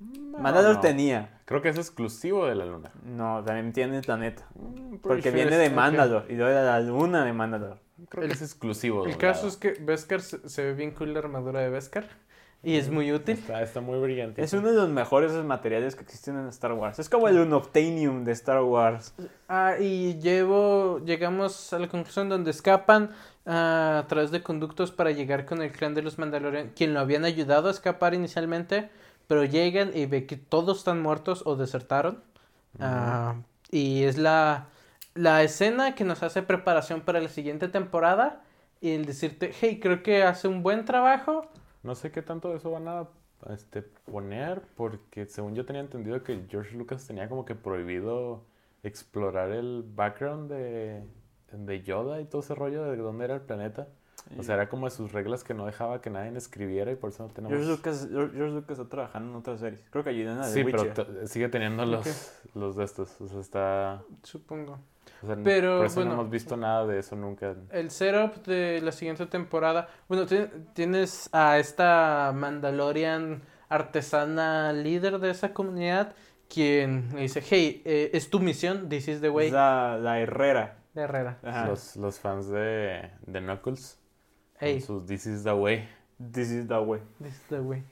No, 0.00 0.38
Mandalor 0.38 0.76
no. 0.76 0.80
tenía. 0.80 1.40
Creo 1.44 1.60
que 1.62 1.70
es 1.70 1.76
exclusivo 1.78 2.46
de 2.46 2.54
la 2.54 2.64
luna. 2.66 2.92
No, 3.04 3.42
también 3.44 3.72
tiene 3.72 3.96
el 3.96 4.02
planeta. 4.04 4.46
Mm, 4.54 4.96
Porque 5.02 5.30
viene 5.30 5.56
de 5.56 5.70
Mandalor 5.70 6.26
y 6.28 6.34
luego 6.34 6.54
de 6.56 6.64
la 6.64 6.80
luna 6.80 7.24
de 7.24 7.32
Mandalor. 7.32 7.78
Creo 8.08 8.22
El- 8.22 8.28
que 8.30 8.34
es 8.36 8.42
exclusivo. 8.42 9.06
el 9.06 9.16
caso 9.16 9.48
es 9.48 9.56
que 9.56 9.72
Beskar 9.80 10.20
se, 10.20 10.48
se 10.48 10.62
ve 10.62 10.74
bien 10.74 10.92
cool 10.92 11.12
la 11.14 11.18
armadura 11.18 11.60
de 11.60 11.68
Beskar 11.70 12.04
y 12.62 12.76
es 12.76 12.90
muy 12.90 13.12
útil. 13.12 13.36
Está, 13.38 13.60
está 13.62 13.80
muy 13.80 13.98
brillante. 13.98 14.40
Es 14.42 14.52
uno 14.52 14.68
de 14.68 14.74
los 14.76 14.88
mejores 14.88 15.32
materiales 15.32 15.96
que 15.96 16.02
existen 16.02 16.36
en 16.38 16.46
Star 16.48 16.72
Wars. 16.74 16.98
Es 17.00 17.08
como 17.08 17.26
el 17.26 17.38
Unobtainium 17.38 18.22
de 18.24 18.32
Star 18.32 18.62
Wars. 18.62 19.14
Ah, 19.48 19.74
y 19.80 20.18
llevo, 20.20 21.00
llegamos 21.04 21.72
a 21.72 21.78
la 21.80 21.88
conclusión 21.88 22.28
donde 22.28 22.52
escapan 22.52 23.10
ah, 23.46 24.02
a 24.04 24.06
través 24.06 24.30
de 24.30 24.42
conductos 24.44 24.92
para 24.92 25.10
llegar 25.10 25.44
con 25.44 25.60
el 25.62 25.72
clan 25.72 25.94
de 25.94 26.02
los 26.02 26.18
Mandalorian, 26.18 26.70
quien 26.76 26.94
lo 26.94 27.00
habían 27.00 27.24
ayudado 27.24 27.66
a 27.68 27.70
escapar 27.72 28.14
inicialmente, 28.14 28.90
pero 29.28 29.44
llegan 29.44 29.96
y 29.96 30.06
ve 30.06 30.26
que 30.26 30.36
todos 30.36 30.78
están 30.78 31.00
muertos 31.00 31.42
o 31.46 31.54
desertaron. 31.54 32.24
Ah, 32.80 33.36
y 33.70 34.02
es 34.02 34.18
la, 34.18 34.68
la 35.14 35.42
escena 35.44 35.94
que 35.94 36.04
nos 36.04 36.22
hace 36.24 36.42
preparación 36.42 37.02
para 37.02 37.20
la 37.20 37.28
siguiente 37.28 37.68
temporada 37.68 38.42
y 38.80 38.92
el 38.92 39.04
decirte, 39.04 39.52
hey, 39.60 39.78
creo 39.80 40.02
que 40.02 40.22
hace 40.24 40.48
un 40.48 40.62
buen 40.62 40.84
trabajo. 40.84 41.46
No 41.82 41.94
sé 41.94 42.10
qué 42.10 42.22
tanto 42.22 42.50
de 42.50 42.56
eso 42.56 42.70
van 42.70 42.88
a 42.88 43.08
este, 43.52 43.82
poner, 43.82 44.62
porque 44.76 45.26
según 45.26 45.54
yo 45.54 45.64
tenía 45.64 45.82
entendido 45.82 46.22
que 46.22 46.46
George 46.48 46.76
Lucas 46.76 47.06
tenía 47.06 47.28
como 47.28 47.44
que 47.44 47.54
prohibido 47.54 48.44
explorar 48.82 49.50
el 49.52 49.84
background 49.86 50.50
de, 50.50 51.04
de 51.52 51.82
Yoda 51.82 52.20
y 52.20 52.24
todo 52.24 52.40
ese 52.40 52.54
rollo 52.54 52.84
de 52.84 52.96
dónde 52.96 53.26
era 53.26 53.34
el 53.34 53.42
planeta. 53.42 53.88
O 54.38 54.42
sea, 54.42 54.54
era 54.56 54.68
como 54.68 54.86
de 54.86 54.90
sus 54.90 55.12
reglas 55.12 55.44
que 55.44 55.54
no 55.54 55.66
dejaba 55.66 56.00
que 56.00 56.10
nadie 56.10 56.36
escribiera 56.36 56.90
y 56.92 56.96
por 56.96 57.10
eso 57.10 57.22
no 57.26 57.28
tenemos... 57.32 57.56
George 57.56 57.70
Lucas, 57.70 58.08
George 58.10 58.36
Lucas 58.50 58.78
está 58.78 58.88
trabajando 58.88 59.30
en 59.30 59.36
otras 59.36 59.60
series. 59.60 59.82
Creo 59.90 60.04
que 60.04 60.10
ayudó 60.10 60.32
en 60.32 60.38
la 60.38 60.46
de 60.46 60.52
Sí, 60.52 60.64
pero 60.64 60.82
Witcher. 60.82 61.28
sigue 61.28 61.48
teniendo 61.48 61.84
los, 61.86 62.32
los 62.54 62.76
de 62.76 62.84
estos. 62.84 63.20
O 63.20 63.28
sea, 63.28 63.40
está... 63.40 64.02
Supongo. 64.22 64.78
o 65.22 65.26
sea, 65.26 65.36
Pero, 65.42 65.78
por 65.78 65.86
eso 65.86 65.94
bueno. 65.96 66.14
no 66.14 66.20
hemos 66.20 66.30
visto 66.32 66.56
nada 66.56 66.86
de 66.86 66.98
eso 66.98 67.16
nunca. 67.16 67.54
El 67.70 67.90
setup 67.90 68.44
de 68.46 68.80
la 68.82 68.92
siguiente 68.92 69.26
temporada. 69.26 69.88
Bueno, 70.08 70.26
ti- 70.26 70.46
tienes 70.74 71.28
a 71.32 71.58
esta 71.58 72.32
Mandalorian 72.34 73.42
artesana 73.68 74.72
líder 74.72 75.18
de 75.18 75.30
esa 75.30 75.52
comunidad 75.52 76.14
quien 76.52 77.10
le 77.14 77.22
dice, 77.22 77.42
hey, 77.48 77.82
eh, 77.84 78.10
es 78.14 78.30
tu 78.30 78.40
misión, 78.40 78.88
this 78.88 79.06
is 79.08 79.20
the 79.20 79.28
way 79.30 79.48
Es 79.48 79.52
la, 79.52 79.98
la 80.00 80.18
Herrera. 80.18 80.76
de 80.94 81.02
Herrera. 81.02 81.38
Los, 81.68 81.96
los 81.96 82.18
fans 82.18 82.48
de, 82.48 83.10
de 83.26 83.40
Knuckles. 83.40 83.98
Con 84.58 84.68
Hey, 84.68 84.80
sus 84.80 85.06
This 85.06 85.26
is 85.26 85.44
the 85.44 85.52
way. 85.52 85.88
This 86.18 86.50
is 86.50 86.66
the 86.66 86.78
way. 86.80 87.00
this 87.20 87.34
is 87.34 87.48
the 87.48 87.60
way. 87.60 87.82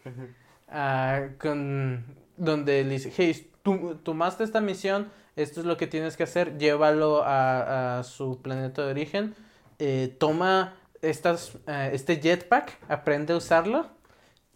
Ah, 0.68 1.28
con, 1.38 2.04
donde 2.36 2.82
le 2.84 2.90
dice, 2.90 3.12
hey, 3.16 3.50
tú 3.62 3.96
tomaste 4.02 4.42
esta 4.42 4.60
misión, 4.60 5.10
esto 5.36 5.60
es 5.60 5.66
lo 5.66 5.76
que 5.76 5.86
tienes 5.86 6.16
que 6.16 6.24
hacer, 6.24 6.58
llévalo 6.58 7.22
a, 7.22 7.98
a 7.98 8.02
su 8.02 8.42
planeta 8.42 8.84
de 8.84 8.90
origen, 8.90 9.34
eh, 9.78 10.14
toma 10.18 10.74
estas, 11.02 11.56
eh, 11.68 11.90
este 11.92 12.20
jetpack, 12.20 12.78
aprende 12.88 13.32
a 13.32 13.36
usarlo, 13.36 13.86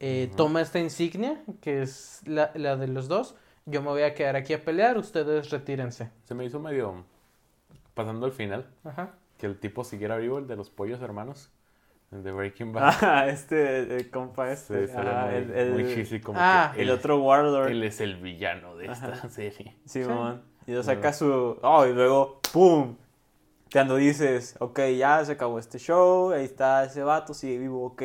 eh, 0.01 0.31
toma 0.37 0.63
esta 0.63 0.81
insignia, 0.81 1.41
que 1.61 1.83
es 1.83 2.23
la, 2.27 2.51
la 2.55 2.77
de 2.77 2.89
los 2.89 3.07
dos, 3.07 3.37
yo 3.67 3.83
me 3.83 3.89
voy 3.89 4.03
a 4.03 4.15
quedar 4.15 4.35
aquí 4.35 4.53
a 4.53 4.65
pelear, 4.65 4.99
ustedes 4.99 5.51
retírense. 5.51 6.11
Se 6.25 6.35
me 6.35 6.45
hizo 6.45 6.59
medio... 6.59 7.05
Pasando 7.95 8.25
al 8.27 8.33
final. 8.33 8.67
Ajá. 8.85 9.15
Que 9.37 9.47
el 9.47 9.59
tipo 9.59 9.85
siguiera 9.85 10.17
vivo, 10.17 10.39
el 10.39 10.47
de 10.47 10.57
los 10.57 10.71
pollos 10.71 11.03
hermanos. 11.03 11.51
El 12.13 12.23
de 12.25 12.33
Breaking 12.33 12.73
Bad. 12.73 12.95
Ah, 13.03 13.29
este, 13.29 13.97
el 13.97 14.11
compa 14.11 14.51
este. 14.51 14.87
Sí, 14.89 14.93
ah, 14.97 15.27
muy, 15.29 15.37
el, 15.37 15.51
el- 15.53 15.73
muy 15.73 15.85
cheesy 15.95 16.21
como 16.21 16.39
Ah, 16.41 16.73
que 16.75 16.83
el 16.83 16.89
él- 16.89 16.95
otro 16.95 17.19
Warlord. 17.23 17.71
Él 17.71 17.83
es 17.85 18.01
el 18.01 18.17
villano 18.17 18.77
de 18.77 18.87
esta 18.87 19.13
Ajá. 19.13 19.29
serie. 19.31 19.77
Simón. 19.85 20.43
Y 20.67 20.73
lo 20.73 20.83
saca 20.83 21.13
su. 21.13 21.59
Oh, 21.63 21.87
y 21.87 21.93
luego, 21.93 22.41
¡pum! 22.53 22.97
Cuando 23.73 23.97
dices, 23.97 24.57
ok, 24.59 24.81
ya 24.99 25.25
se 25.25 25.33
acabó 25.33 25.59
este 25.59 25.79
show, 25.79 26.33
ahí 26.33 26.45
está 26.45 26.85
ese 26.85 27.03
vato, 27.05 27.35
sigue 27.35 27.59
vivo, 27.59 27.85
ok. 27.87 28.03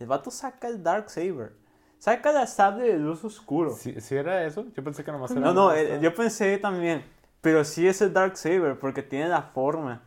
El 0.00 0.06
vato 0.08 0.30
saca 0.32 0.66
el 0.66 0.82
Dark 0.82 1.08
Saber. 1.08 1.52
Saca 1.98 2.32
la 2.32 2.46
sable 2.48 2.84
de 2.84 2.98
luz 2.98 3.24
oscuro. 3.24 3.70
¿Sí, 3.70 3.98
sí 4.00 4.16
era 4.16 4.44
eso? 4.44 4.66
Yo 4.76 4.82
pensé 4.84 5.04
que 5.04 5.12
nomás 5.12 5.30
era... 5.30 5.40
No, 5.40 5.54
no, 5.54 5.72
esta- 5.72 5.94
eh, 5.94 6.00
yo 6.02 6.12
pensé 6.14 6.58
también. 6.58 7.04
Pero 7.40 7.64
sí 7.64 7.86
es 7.86 8.02
el 8.02 8.12
Dark 8.12 8.36
Saber 8.36 8.78
porque 8.78 9.02
tiene 9.02 9.28
la 9.28 9.42
forma. 9.42 10.02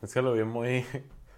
Es 0.00 0.14
que 0.14 0.22
lo 0.22 0.32
vi 0.32 0.44
muy... 0.44 0.86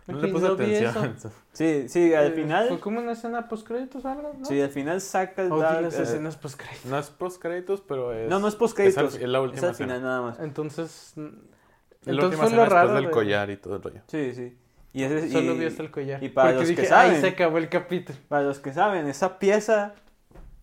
No 0.07 0.19
le 0.19 0.29
puse 0.29 0.47
no 0.49 0.53
atención. 0.55 1.17
Sí, 1.55 1.89
sí, 1.89 2.13
al 2.15 2.27
Eh, 2.27 2.31
¿Fue 2.33 2.43
final. 2.43 2.81
como 2.81 3.01
una 3.01 3.13
escena 3.13 3.49
post-créditos 3.49 4.05
algo? 4.05 4.35
¿no? 4.39 4.45
Sí, 4.45 4.61
al 4.61 4.69
final 4.71 5.01
saca 5.01 5.43
el 5.43 5.53
Odio 5.53 5.63
Dark 5.63 5.83
las 5.83 5.99
eh, 5.99 6.03
escenas 6.03 6.37
post-créditos. 6.37 6.85
No 6.87 6.99
es 6.99 7.09
post 7.11 7.41
créditos, 7.41 7.81
pero 7.81 8.13
es... 8.13 8.29
No, 8.29 8.39
no 8.39 8.49
es 8.49 8.55
post 8.55 8.77
créditos. 8.77 9.03
Es, 9.03 9.15
al- 9.17 9.23
es 9.23 9.29
la 9.29 9.41
última 9.41 9.59
Es 9.59 9.65
al 9.65 9.71
escena. 9.71 9.87
final 9.95 10.03
nada 10.03 10.21
más. 10.21 10.41
Entonces, 10.41 11.13
Es 11.13 11.17
la 11.17 11.23
entonces 11.33 12.07
última 12.07 12.37
fue 12.37 12.45
escena 12.47 12.57
lo 12.57 12.63
después 12.65 12.73
raro 12.83 12.95
del 12.95 13.05
de- 13.07 13.11
collar 13.11 13.51
y 13.51 13.57
todo 13.57 13.77
el 13.77 13.83
rollo. 13.83 14.01
Sí, 14.09 14.35
sí. 14.35 14.59
Y 14.93 15.03
ese, 15.05 15.31
Solo 15.31 15.55
y- 15.55 15.59
vi 15.59 15.65
hasta 15.65 15.83
el 15.83 15.91
collar. 15.91 16.23
y 16.23 16.29
para 16.29 16.49
Porque 16.51 16.61
los 16.61 16.69
que 16.77 16.83
dije, 16.83 16.89
saben- 16.95 17.15
ay, 17.15 17.21
se 17.21 17.27
acabó 17.29 17.59
el 17.59 17.69
capítulo. 17.71 18.19
Para 18.29 18.43
los 18.45 18.59
que 18.59 18.73
saben, 18.75 19.07
esa 19.07 19.39
pieza 19.39 19.95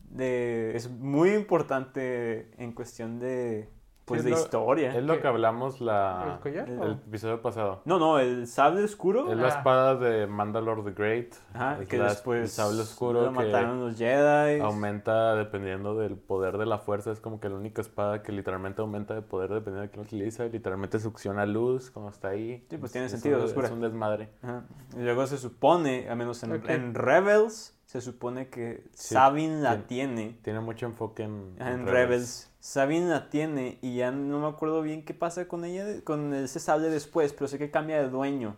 de, 0.10 0.76
es 0.76 0.90
muy 0.90 1.32
importante 1.32 2.52
en 2.58 2.74
cuestión 2.74 3.20
de, 3.20 3.70
pues, 4.12 4.22
Sí, 4.24 4.28
de 4.30 4.34
es 4.34 4.40
lo- 4.40 4.46
historia. 4.46 4.96
Es 4.98 5.04
lo 5.04 5.14
¿Qué? 5.16 5.20
que 5.22 5.28
hablamos 5.28 5.82
la... 5.82 6.34
¿El 6.36 6.40
collar? 6.40 6.70
el-? 6.70 6.82
El 6.82 6.92
episodio 6.94 7.42
pasado. 7.42 7.82
No, 7.86 8.00
no, 8.00 8.20
el 8.20 8.48
sable 8.48 8.84
oscuro. 8.84 9.32
Es 9.32 9.38
la 9.38 9.46
Ah. 9.48 9.50
espada 9.58 9.96
de 9.96 10.28
Mandalore 10.28 10.84
the 10.84 10.92
Great. 10.92 11.34
Ajá, 11.54 11.78
Es 11.82 11.88
que 11.88 11.98
la- 11.98 12.06
después 12.10 12.42
El 12.42 12.48
sable 12.50 12.82
oscuro 12.82 13.22
lo 13.24 13.28
que 13.32 13.36
mataron 13.46 13.80
los 13.80 13.98
Jedi. 13.98 14.60
aumenta 14.62 15.36
dependiendo 15.36 15.96
del 15.96 16.16
poder 16.18 16.58
de 16.58 16.66
la 16.66 16.78
fuerza. 16.80 17.12
Es 17.12 17.20
como 17.20 17.40
que 17.40 17.50
la 17.50 17.56
única 17.56 17.82
espada 17.82 18.22
que 18.24 18.32
literalmente 18.32 18.82
aumenta 18.82 19.14
de 19.14 19.22
poder 19.22 19.50
dependiendo 19.50 19.82
de 19.82 19.90
quién 19.90 20.02
lo 20.04 20.08
utiliza. 20.08 20.46
Literalmente 20.46 21.00
succiona 21.00 21.46
luz 21.46 21.92
cuando 21.92 22.12
está 22.12 22.30
ahí. 22.30 22.66
Sí, 22.70 22.78
pues 22.78 22.92
tiene 22.92 23.06
Es 23.08 23.12
sentido, 23.14 23.38
un- 23.40 23.46
oscura. 23.46 23.68
Es 23.68 23.74
un 23.74 23.82
desmadre. 23.82 24.30
Ajá. 24.42 24.64
Y 24.98 25.02
luego 25.02 25.26
se 25.28 25.38
supone, 25.38 26.10
al 26.10 26.18
menos 26.18 26.42
en, 26.44 26.54
Ok. 26.54 26.70
en 26.70 26.94
Rebels, 26.94 27.78
se 27.92 28.00
supone 28.00 28.48
que 28.48 28.86
Sí, 28.94 29.14
Sabine 29.16 29.60
la 29.60 29.86
tiene. 29.86 30.38
Tiene 30.44 30.62
mucho 30.62 30.86
enfoque 30.86 31.24
en, 31.24 31.86
Rebels. 31.86 32.50
Sabine 32.62 33.10
la 33.10 33.30
tiene 33.30 33.80
y 33.82 33.98
ya 33.98 34.12
no 34.12 34.40
me 34.40 34.48
acuerdo 34.48 34.82
bien 34.82 35.04
qué 35.04 35.14
pasa 35.14 35.50
con 35.50 35.66
ella, 35.66 36.02
con 36.06 36.34
ese 36.34 36.62
sable 36.62 36.90
después, 36.90 37.34
pero 37.34 37.50
sé 37.50 37.58
que 37.58 37.70
cambia 37.70 38.02
de 38.02 38.08
dueño. 38.10 38.56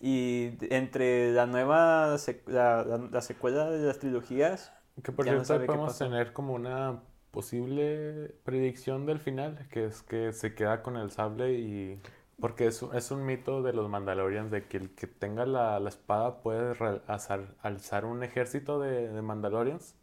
Y 0.00 0.52
entre 0.70 1.32
la 1.32 1.44
nueva, 1.44 2.14
sec- 2.16 2.46
la, 2.46 2.84
la- 2.84 3.08
la 3.10 3.20
secuela 3.20 3.68
de 3.70 3.86
las 3.86 3.98
trilogías, 3.98 4.72
Que 5.02 5.12
por 5.12 5.26
no 5.26 5.44
cierto 5.44 5.66
podemos 5.66 5.98
tener 5.98 6.32
como 6.32 6.54
una 6.54 7.02
posible 7.32 8.34
predicción 8.44 9.04
del 9.04 9.18
final, 9.18 9.66
que 9.70 9.84
es 9.86 10.02
que 10.02 10.32
se 10.32 10.54
queda 10.54 10.82
con 10.82 10.96
el 10.96 11.10
sable 11.10 11.52
y... 11.52 12.00
Porque 12.40 12.66
es, 12.66 12.82
un- 12.82 12.94
es 12.94 13.10
un 13.10 13.24
mito 13.24 13.62
de 13.62 13.72
los 13.72 13.88
Mandalorians 13.88 14.50
de 14.50 14.64
que 14.66 14.76
el 14.76 14.90
que 14.90 15.06
tenga 15.06 15.46
la, 15.46 15.80
la 15.80 15.88
espada 15.88 16.42
puede 16.42 16.74
re- 16.74 17.00
alzar, 17.06 17.54
alzar 17.62 18.04
un 18.04 18.22
ejército 18.22 18.78
de, 18.78 19.08
de 19.08 19.22
Mandalorians. 19.22 19.94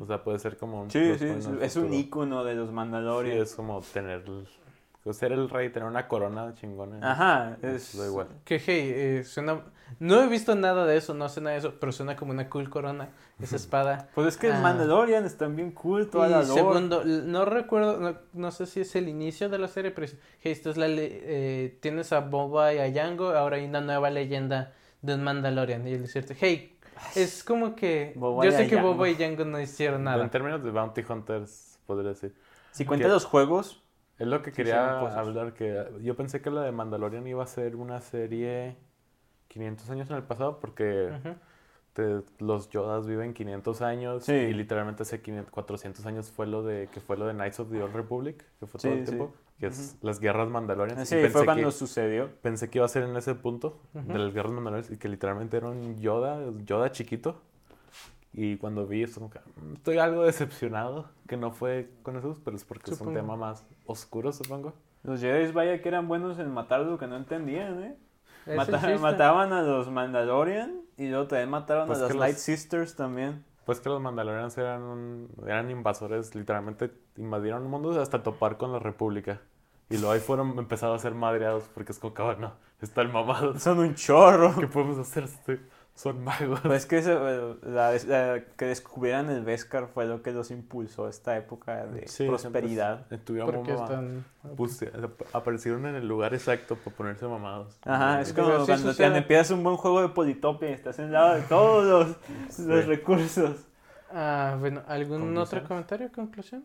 O 0.00 0.06
sea, 0.06 0.22
puede 0.22 0.38
ser 0.38 0.58
como 0.58 0.82
un... 0.82 0.90
sí, 0.90 1.18
sí, 1.18 1.24
es, 1.24 1.46
es 1.46 1.76
un 1.76 1.92
icono 1.94 2.44
de 2.44 2.54
los 2.54 2.68
Sí, 2.68 2.74
Mandalorians. 2.74 3.50
es 3.50 3.54
como 3.54 3.80
tener... 3.80 4.22
Ser 5.10 5.32
el 5.32 5.48
rey, 5.50 5.70
tener 5.70 5.88
una 5.88 6.06
corona 6.08 6.54
chingona. 6.54 6.98
Ajá, 7.10 7.56
Es 7.62 7.92
es 7.92 7.94
lo 7.96 8.06
igual. 8.06 8.28
Que 8.44 8.58
hey, 8.60 8.92
eh, 8.94 9.24
suena. 9.24 9.60
No 9.98 10.22
he 10.22 10.28
visto 10.28 10.54
nada 10.54 10.86
de 10.86 10.96
eso, 10.96 11.14
no 11.14 11.28
sé 11.28 11.40
nada 11.40 11.52
de 11.52 11.58
eso, 11.58 11.74
pero 11.80 11.92
suena 11.92 12.16
como 12.16 12.32
una 12.32 12.48
cool 12.50 12.68
corona, 12.70 13.08
esa 13.40 13.56
espada. 13.56 14.08
Pues 14.14 14.26
es 14.28 14.36
que 14.36 14.48
Ah. 14.50 14.56
el 14.56 14.62
Mandalorian 14.62 15.24
están 15.24 15.56
bien 15.56 15.72
cool, 15.72 16.08
toda 16.10 16.28
la 16.28 16.42
y 16.42 16.46
lore. 16.48 16.54
segundo, 16.54 17.04
no 17.04 17.44
recuerdo, 17.44 17.98
no, 17.98 18.16
no 18.32 18.50
sé 18.50 18.66
si 18.66 18.80
es 18.80 18.94
el 18.96 19.08
inicio 19.08 19.48
de 19.48 19.58
la 19.58 19.68
serie, 19.68 19.90
pero 19.90 20.04
es, 20.06 20.16
hey, 20.40 20.52
esto 20.52 20.70
es 20.70 20.76
la 20.76 20.86
eh, 20.88 21.78
tienes 21.80 22.12
a 22.12 22.20
Boba 22.20 22.72
y 22.74 22.78
a 22.78 22.92
Jango, 22.92 23.30
ahora 23.30 23.56
hay 23.56 23.64
una 23.64 23.80
nueva 23.80 24.10
leyenda 24.10 24.72
de 25.00 25.14
un 25.14 25.24
Mandalorian. 25.24 25.86
Y 25.86 25.92
el 25.92 26.02
decirte, 26.02 26.36
hey, 26.38 26.78
es 27.16 27.42
como 27.42 27.74
que. 27.74 28.12
Boba 28.16 28.44
yo 28.44 28.52
sé 28.52 28.68
que. 28.68 28.76
Boba 28.76 29.08
y 29.08 29.16
Jango 29.16 29.44
no 29.44 29.60
hicieron 29.60 30.04
nada. 30.04 30.22
En 30.22 30.30
términos 30.30 30.62
de 30.62 30.70
Bounty 30.70 31.02
Hunters, 31.08 31.78
podría 31.86 32.10
decir. 32.10 32.34
Si 32.70 32.84
cuentas 32.84 33.08
¿Qué? 33.08 33.12
los 33.12 33.24
juegos, 33.24 33.82
Es 34.18 34.28
lo 34.28 34.40
que 34.42 34.52
quería 34.52 35.00
hablar, 35.00 35.52
que 35.54 35.84
yo 36.02 36.14
pensé 36.14 36.40
que 36.40 36.50
la 36.50 36.62
de 36.62 36.70
Mandalorian 36.70 37.26
iba 37.26 37.42
a 37.42 37.46
ser 37.46 37.74
una 37.76 38.00
serie 38.00 38.76
500 39.52 39.90
años 39.90 40.10
en 40.10 40.16
el 40.16 40.22
pasado, 40.22 40.58
porque 40.60 41.12
Ujú. 41.20 41.34
te- 41.92 42.22
los 42.42 42.70
Yodas 42.70 43.06
viven 43.06 43.34
500 43.34 43.82
años 43.82 44.24
Sí. 44.24 44.32
y 44.32 44.54
literalmente 44.54 45.02
hace 45.02 45.20
500, 45.20 45.50
400 45.52 46.06
años 46.06 46.30
fue 46.30 46.46
lo 46.46 46.62
de 46.62 46.88
que 46.92 47.00
fue 47.00 47.16
lo 47.18 47.26
de 47.26 47.34
Knights 47.34 47.60
of 47.60 47.70
the 47.70 47.82
Old 47.82 47.94
Republic, 47.94 48.44
que 48.58 48.66
fue 48.66 48.80
todo 48.80 48.92
Sí, 48.92 48.98
el 48.98 49.06
sí. 49.06 49.12
tiempo, 49.12 49.34
que 49.60 49.66
es 49.66 49.96
las 50.00 50.18
guerras 50.18 50.48
Mandalorians. 50.48 51.06
sí, 51.08 51.14
y 51.16 51.18
fue 51.18 51.28
pensé 51.30 51.44
cuando 51.44 51.66
que, 51.68 51.72
sucedió. 51.72 52.30
pensé 52.40 52.70
que 52.70 52.78
iba 52.78 52.86
a 52.86 52.88
ser 52.88 53.02
en 53.04 53.14
ese 53.16 53.34
punto 53.34 53.78
Ujú. 53.94 54.10
de 54.12 54.18
las 54.18 54.32
guerras 54.32 54.52
Mandalorians 54.52 54.90
y 54.90 54.96
que 54.96 55.08
literalmente 55.10 55.56
era 55.58 55.68
un 55.68 55.98
Yoda, 56.00 56.40
Yoda 56.64 56.90
chiquito. 56.90 57.40
Y 58.34 58.56
cuando 58.56 58.86
vi 58.86 59.02
esto, 59.02 59.20
"Mm, 59.20 59.74
estoy 59.74 59.98
algo 59.98 60.22
decepcionado 60.24 61.10
que 61.28 61.36
no 61.36 61.50
fue 61.50 61.90
con 62.02 62.16
esos, 62.16 62.38
pero 62.40 62.56
es 62.56 62.64
porque 62.64 62.90
es 62.90 62.96
Supongo. 62.96 63.10
un 63.18 63.22
tema 63.22 63.36
más 63.36 63.66
oscuro, 63.84 64.32
supongo. 64.32 64.72
Los 65.02 65.20
Jedi, 65.20 65.52
vaya 65.52 65.82
que 65.82 65.88
eran 65.88 66.08
buenos 66.08 66.38
en 66.38 66.50
matar 66.50 66.80
lo 66.80 66.96
que 66.98 67.06
no 67.06 67.16
entendían, 67.16 67.82
¿eh? 67.82 67.96
El 68.46 68.56
Mata- 68.56 68.98
mataban 69.00 69.52
a 69.52 69.62
los 69.62 69.90
Mandalorian 69.90 70.80
y 70.96 71.08
luego 71.08 71.26
también 71.26 71.50
mataron 71.50 71.86
Pues 71.86 71.98
a 71.98 72.02
las 72.02 72.08
que 72.08 72.14
los- 72.14 72.20
Light 72.20 72.36
Sisters 72.36 72.96
también. 72.96 73.44
Pues 73.64 73.80
que 73.80 73.88
los 73.88 74.00
Mandalorians 74.00 74.58
eran, 74.58 74.82
un- 74.82 75.28
eran 75.46 75.70
invasores, 75.70 76.34
literalmente 76.34 76.92
invadieron 77.16 77.62
el 77.62 77.68
mundo 77.68 78.00
hasta 78.00 78.22
topar 78.22 78.56
con 78.56 78.72
la 78.72 78.78
República. 78.80 79.40
Y 79.88 79.98
luego 79.98 80.12
ahí 80.12 80.20
fueron 80.20 80.58
empezaron 80.58 80.96
a 80.96 80.98
ser 80.98 81.14
madreados 81.14 81.64
porque 81.74 81.92
es 81.92 81.98
como 81.98 82.14
que, 82.14 82.22
"Ah, 82.22 82.36
no, 82.38 82.52
están 82.80 83.12
mamados. 83.12 83.62
Son 83.62 83.78
un 83.78 83.94
chorro. 83.94 84.54
¿Qué 84.58 84.66
podemos 84.66 84.98
hacer? 84.98 85.24
Este, 85.24 85.60
Son 85.94 86.24
magos. 86.24 86.60
Pues 86.62 86.86
que 86.86 86.98
eso, 86.98 87.28
eh, 87.28 87.56
la- 87.64 87.92
la- 88.06 88.42
que 88.56 88.64
descubrieran 88.64 89.28
el 89.28 89.44
Beskar 89.44 89.88
fue 89.88 90.06
lo 90.06 90.22
que 90.22 90.32
los 90.32 90.50
impulsó 90.50 91.06
a 91.06 91.10
esta 91.10 91.36
época 91.36 91.84
de 91.86 92.08
Sí, 92.08 92.26
prosperidad. 92.26 93.06
estuvieron 93.12 93.66
están. 93.68 94.24
Puse- 94.56 94.90
aparecieron 95.32 95.84
en 95.86 95.94
el 95.96 96.08
lugar 96.08 96.32
exacto 96.34 96.76
para 96.76 96.96
ponerse 96.96 97.26
mamados. 97.26 97.78
Ajá, 97.84 98.20
es 98.22 98.32
como 98.32 98.60
sí 98.60 98.66
cuando, 98.66 98.94
cuando 98.96 99.18
empiezas 99.18 99.50
un 99.50 99.62
buen 99.62 99.76
juego 99.76 100.00
de 100.00 100.08
Politopia 100.08 100.70
y 100.70 100.72
estás 100.72 100.98
en 100.98 101.12
lado 101.12 101.34
de 101.34 101.42
todos 101.42 101.84
los, 101.84 102.58
los 102.66 102.86
recursos. 102.86 103.66
Ah, 104.10 104.56
bueno, 104.58 104.82
¿algún 104.88 105.20
Conclusión. 105.34 105.58
otro 105.60 105.68
comentario, 105.68 106.10
conclusión? 106.12 106.64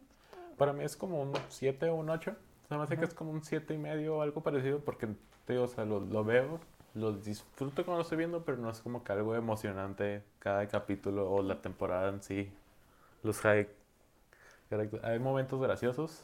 Para 0.57 0.73
mí 0.73 0.83
es 0.83 0.95
como 0.95 1.21
un 1.21 1.33
7 1.49 1.89
o 1.89 1.95
un 1.95 2.09
8. 2.09 2.31
O 2.31 2.67
sea, 2.67 2.77
me 2.77 2.83
hace 2.83 2.97
que 2.97 3.05
es 3.05 3.13
como 3.13 3.31
un 3.31 3.43
7 3.43 3.73
y 3.73 3.77
medio 3.77 4.17
o 4.17 4.21
algo 4.21 4.41
parecido 4.41 4.79
porque, 4.79 5.07
te 5.45 5.53
digo, 5.53 5.65
o 5.65 5.67
sea, 5.67 5.85
lo, 5.85 5.99
lo 5.99 6.23
veo, 6.23 6.59
lo 6.93 7.13
disfruto 7.13 7.85
cuando 7.85 7.97
lo 7.97 8.01
estoy 8.01 8.17
viendo, 8.17 8.43
pero 8.43 8.57
no 8.57 8.69
es 8.69 8.79
como 8.79 9.03
que 9.03 9.11
algo 9.11 9.35
emocionante 9.35 10.23
cada 10.39 10.67
capítulo 10.67 11.31
o 11.31 11.41
la 11.43 11.61
temporada 11.61 12.09
en 12.09 12.21
sí. 12.21 12.51
Los 13.23 13.43
hay, 13.45 13.67
hay 15.03 15.19
momentos 15.19 15.61
graciosos, 15.61 16.23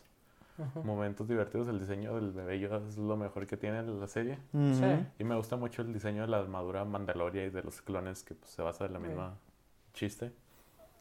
momentos 0.84 1.28
divertidos. 1.28 1.68
El 1.68 1.80
diseño 1.80 2.16
del 2.16 2.32
bebé 2.32 2.60
Yoda 2.60 2.82
es 2.88 2.98
lo 2.98 3.18
mejor 3.18 3.46
que 3.48 3.58
tiene 3.58 3.84
la 3.84 4.08
serie. 4.08 4.38
Sí. 4.52 5.08
Y 5.20 5.24
me 5.24 5.36
gusta 5.36 5.56
mucho 5.56 5.82
el 5.82 5.94
diseño 5.94 6.22
de 6.22 6.28
la 6.28 6.40
armadura 6.40 6.86
Mandalorian 6.86 7.48
y 7.48 7.50
de 7.50 7.64
los 7.64 7.82
clones 7.82 8.24
que 8.24 8.36
pues, 8.36 8.52
se 8.52 8.62
basa 8.62 8.86
en 8.86 8.94
la 8.94 9.00
misma 9.00 9.38
chiste. 9.94 10.32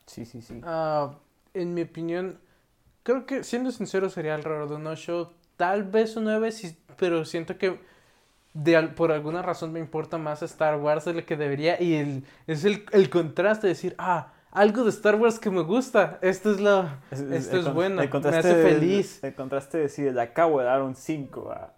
Sí, 0.06 0.24
sí, 0.24 0.42
sí. 0.42 0.60
Ah, 0.64 1.14
en 1.54 1.74
mi 1.74 1.82
opinión, 1.82 2.38
creo 3.02 3.26
que 3.26 3.44
siendo 3.44 3.70
sincero 3.70 4.10
sería 4.10 4.34
alrededor 4.34 4.68
de 4.68 4.74
un 4.76 4.86
8, 4.86 5.32
tal 5.56 5.84
vez 5.84 6.16
un 6.16 6.24
9, 6.24 6.52
sí, 6.52 6.76
pero 6.96 7.24
siento 7.24 7.58
que 7.58 7.78
de, 8.55 8.82
por 8.88 9.12
alguna 9.12 9.42
razón 9.42 9.72
me 9.72 9.80
importa 9.80 10.18
más 10.18 10.42
Star 10.42 10.78
Wars 10.80 11.05
de 11.05 11.14
lo 11.14 11.24
que 11.26 11.36
debería 11.36 11.80
y 11.80 11.94
el, 11.94 12.24
es 12.46 12.64
el, 12.64 12.84
el 12.92 13.11
contraste 13.11 13.66
de 13.66 13.72
decir, 13.74 13.94
ah, 13.98 14.32
algo 14.50 14.84
de 14.84 14.90
Star 14.90 15.16
Wars 15.16 15.38
que 15.38 15.50
me 15.50 15.62
gusta, 15.62 16.18
esto 16.22 16.50
es 16.53 16.61
lo, 16.61 16.88
esto 17.11 17.57
el 17.57 17.61
es 17.61 17.72
bueno, 17.72 18.03
me 18.24 18.36
hace 18.36 18.57
feliz. 18.57 19.22
El 19.22 19.34
contraste 19.34 19.78
de 19.78 19.84
decir, 19.84 20.12
le 20.12 20.20
acabo 20.22 20.59
de 20.61 20.66
dar 20.66 20.82
un 20.82 20.94
5 20.94 21.50
a... 21.53 21.74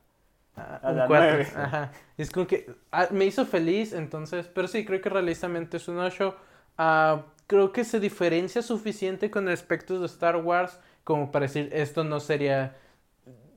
A 0.56 0.92
un 0.92 0.96
la 0.96 1.06
cuatro, 1.06 1.36
nueve. 1.36 1.52
Ajá. 1.54 1.92
Es 2.16 2.30
como 2.30 2.46
que 2.46 2.70
ah, 2.92 3.08
me 3.10 3.24
hizo 3.26 3.44
feliz, 3.46 3.92
entonces, 3.92 4.48
pero 4.48 4.68
sí, 4.68 4.84
creo 4.84 5.00
que 5.00 5.08
realistamente 5.08 5.78
es 5.78 5.88
un 5.88 5.98
8. 5.98 6.36
Ah, 6.78 7.26
creo 7.46 7.72
que 7.72 7.84
se 7.84 8.00
diferencia 8.00 8.62
suficiente 8.62 9.30
con 9.30 9.48
aspectos 9.48 10.00
de 10.00 10.06
Star 10.06 10.36
Wars 10.36 10.78
como 11.04 11.30
para 11.32 11.44
decir 11.46 11.70
esto 11.72 12.04
no 12.04 12.20
sería. 12.20 12.76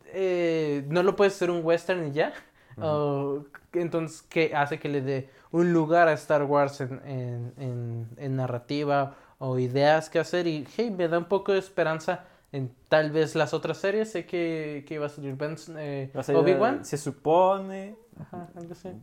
eh, 0.08 0.86
no 0.90 1.04
lo 1.04 1.16
puede 1.16 1.32
ser 1.32 1.52
un 1.52 1.64
western 1.66 2.08
y 2.08 2.12
ya. 2.12 2.34
O, 2.82 3.44
entonces, 3.74 4.22
¿qué 4.24 4.54
hace 4.56 4.80
que 4.80 4.90
le 4.90 5.02
dé 5.02 5.30
un 5.52 5.74
lugar 5.74 6.08
a 6.08 6.14
Star 6.14 6.44
Wars 6.44 6.82
en, 6.82 7.02
en, 7.06 7.54
en, 7.58 8.08
en 8.18 8.36
narrativa 8.36 9.16
o 9.40 9.58
ideas 9.60 10.10
que 10.10 10.20
hacer? 10.20 10.48
Y 10.48 10.68
hey, 10.76 10.92
me 10.96 11.08
da 11.08 11.18
un 11.18 11.26
poco 11.26 11.54
de 11.54 11.60
esperanza 11.60 12.26
en 12.52 12.72
tal 12.90 13.12
vez 13.12 13.36
las 13.36 13.54
otras 13.54 13.78
series. 13.78 14.12
Sé 14.12 14.26
que, 14.26 14.86
que 14.88 14.96
iba 14.96 15.06
a 15.06 15.10
salir 15.10 15.36
Ben, 15.36 15.56
eh, 15.78 16.12
Obi-Wan. 16.34 16.86
Se 16.86 16.98
supone... 16.98 17.96
Ajá. 18.20 18.50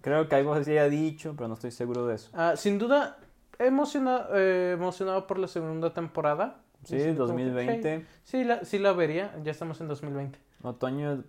Creo 0.00 0.28
que 0.28 0.34
algo 0.34 0.54
así 0.54 0.76
ha 0.76 0.88
dicho, 0.88 1.34
pero 1.36 1.46
no 1.46 1.54
estoy 1.54 1.70
seguro 1.70 2.04
de 2.06 2.16
eso. 2.16 2.30
Ah, 2.32 2.54
sin 2.56 2.78
duda, 2.78 3.18
emocionado, 3.60 4.28
eh, 4.34 4.72
emocionado 4.72 5.26
por 5.28 5.38
la 5.38 5.46
segunda 5.46 5.94
temporada. 5.94 6.62
Sí, 6.82 6.96
Así 6.96 7.14
como 7.14 7.36
que, 7.36 7.44
2020. 7.44 7.94
hey, 7.94 8.06
sí, 8.24 8.44
la, 8.44 8.64
sí 8.64 8.78
la 8.78 8.92
vería, 8.92 9.32
ya 9.42 9.52
estamos 9.52 9.80
en 9.80 9.88
2020. 9.88 10.38
Otoño... 10.62 11.22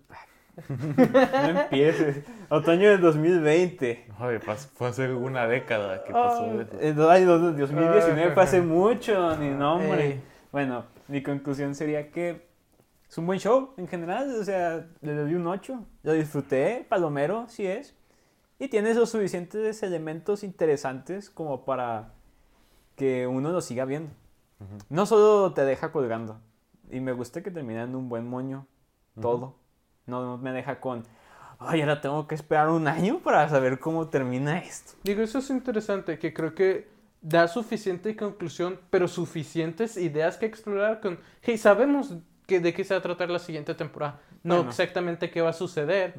no 0.68 1.60
empieces. 1.60 2.24
Otoño 2.48 2.90
del 2.90 3.00
2020. 3.00 4.06
Oye, 4.20 4.38
fue 4.40 4.88
hace 4.88 5.12
una 5.12 5.46
década 5.46 6.02
que 6.04 6.12
pasó 6.12 6.44
Ah, 6.44 6.62
eso. 6.62 6.80
Eh, 6.80 6.94
Ay, 7.10 7.24
dos- 7.24 7.56
2019 7.56 8.32
fue 8.32 8.42
hace 8.42 8.60
mucho, 8.60 9.36
ni 9.36 9.50
nombre. 9.50 10.06
Ey. 10.06 10.22
Bueno, 10.52 10.84
mi 11.08 11.22
conclusión 11.22 11.74
sería 11.74 12.10
que 12.10 12.46
es 13.08 13.18
un 13.18 13.26
buen 13.26 13.38
show 13.38 13.70
en 13.76 13.86
general, 13.88 14.34
o 14.40 14.44
sea, 14.44 14.86
le 15.02 15.14
doy 15.14 15.34
un 15.34 15.46
8, 15.46 15.84
lo 16.02 16.12
disfruté, 16.12 16.84
palomero, 16.88 17.46
sí 17.48 17.66
es, 17.66 17.94
y 18.58 18.68
tiene 18.68 18.94
los 18.94 19.10
suficientes 19.10 19.82
elementos 19.82 20.42
interesantes 20.42 21.28
como 21.30 21.64
para 21.64 22.14
que 22.96 23.26
uno 23.26 23.52
lo 23.52 23.60
siga 23.60 23.84
viendo. 23.84 24.10
No 24.88 25.04
solo 25.04 25.52
te 25.52 25.64
deja 25.66 25.92
colgando, 25.92 26.40
y 26.90 27.00
me 27.00 27.12
gusta 27.12 27.42
que 27.42 27.50
termina 27.50 27.82
en 27.82 27.94
un 27.94 28.08
buen 28.08 28.26
moño, 28.26 28.66
todo. 29.20 29.56
No, 30.06 30.38
me 30.38 30.52
deja 30.52 30.80
con, 30.80 31.04
ay, 31.58 31.80
ahora 31.80 32.00
tengo 32.00 32.26
que 32.26 32.34
esperar 32.34 32.68
un 32.68 32.86
año 32.88 33.18
para 33.18 33.48
saber 33.48 33.78
cómo 33.78 34.08
termina 34.08 34.58
esto. 34.58 34.92
Digo, 35.02 35.22
eso 35.22 35.38
es 35.38 35.50
interesante, 35.50 36.18
que 36.18 36.32
creo 36.32 36.54
que 36.54 36.88
da 37.22 37.48
suficiente 37.48 38.14
conclusión, 38.14 38.78
pero 38.90 39.08
suficientes 39.08 39.96
ideas 39.96 40.36
que 40.36 40.46
explorar 40.46 41.00
con, 41.00 41.18
hey, 41.42 41.58
sabemos 41.58 42.14
que, 42.46 42.60
de 42.60 42.72
qué 42.72 42.84
se 42.84 42.94
va 42.94 42.98
a 42.98 43.02
tratar 43.02 43.30
la 43.30 43.40
siguiente 43.40 43.74
temporada. 43.74 44.20
No 44.44 44.56
Bueno. 44.56 44.70
exactamente 44.70 45.30
qué 45.30 45.40
va 45.40 45.50
a 45.50 45.52
suceder, 45.52 46.14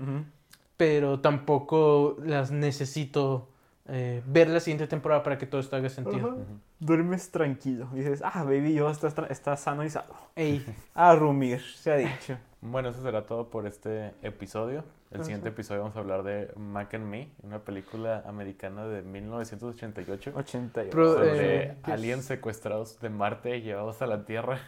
pero 0.75 1.21
tampoco 1.21 2.17
las 2.25 2.51
necesito 2.51 3.47
eh, 3.87 4.21
ver 4.25 4.49
la 4.49 4.59
siguiente 4.59 4.85
temporada 4.87 5.23
para 5.23 5.37
que 5.37 5.45
todo 5.45 5.61
esto 5.61 5.77
haga 5.77 5.87
sentido. 5.89 6.37
Duermes 6.79 7.31
tranquilo. 7.31 7.87
Dices, 7.93 8.21
ah, 8.23 8.43
baby, 8.43 8.73
yo 8.73 8.89
está, 8.89 9.07
está 9.29 9.55
sano 9.55 9.85
y 9.85 9.89
salvo. 9.89 10.15
Ey, 10.35 10.63
A 10.93 11.15
rumir, 11.15 11.61
se 11.61 11.91
ha 11.91 11.95
dicho. 11.95 12.37
Bueno, 12.61 12.89
eso 12.89 13.01
será 13.03 13.25
todo 13.25 13.49
por 13.49 13.67
este 13.67 14.13
episodio. 14.23 14.83
El 15.11 15.17
Ajá. 15.17 15.23
siguiente 15.25 15.49
episodio 15.49 15.81
vamos 15.81 15.95
a 15.95 15.99
hablar 15.99 16.23
de 16.23 16.51
Mac 16.55 16.93
and 16.95 17.05
Me, 17.05 17.29
una 17.43 17.59
película 17.59 18.23
americana 18.27 18.85
de 18.87 19.03
1988 19.03 20.33
88. 20.35 20.89
Pro- 20.91 21.13
sobre 21.13 21.63
eh, 21.63 21.77
aliens 21.83 22.25
secuestrados 22.25 22.99
de 22.99 23.09
Marte 23.09 23.57
y 23.57 23.61
llevados 23.61 24.01
a 24.01 24.07
la 24.07 24.25
Tierra. 24.25 24.59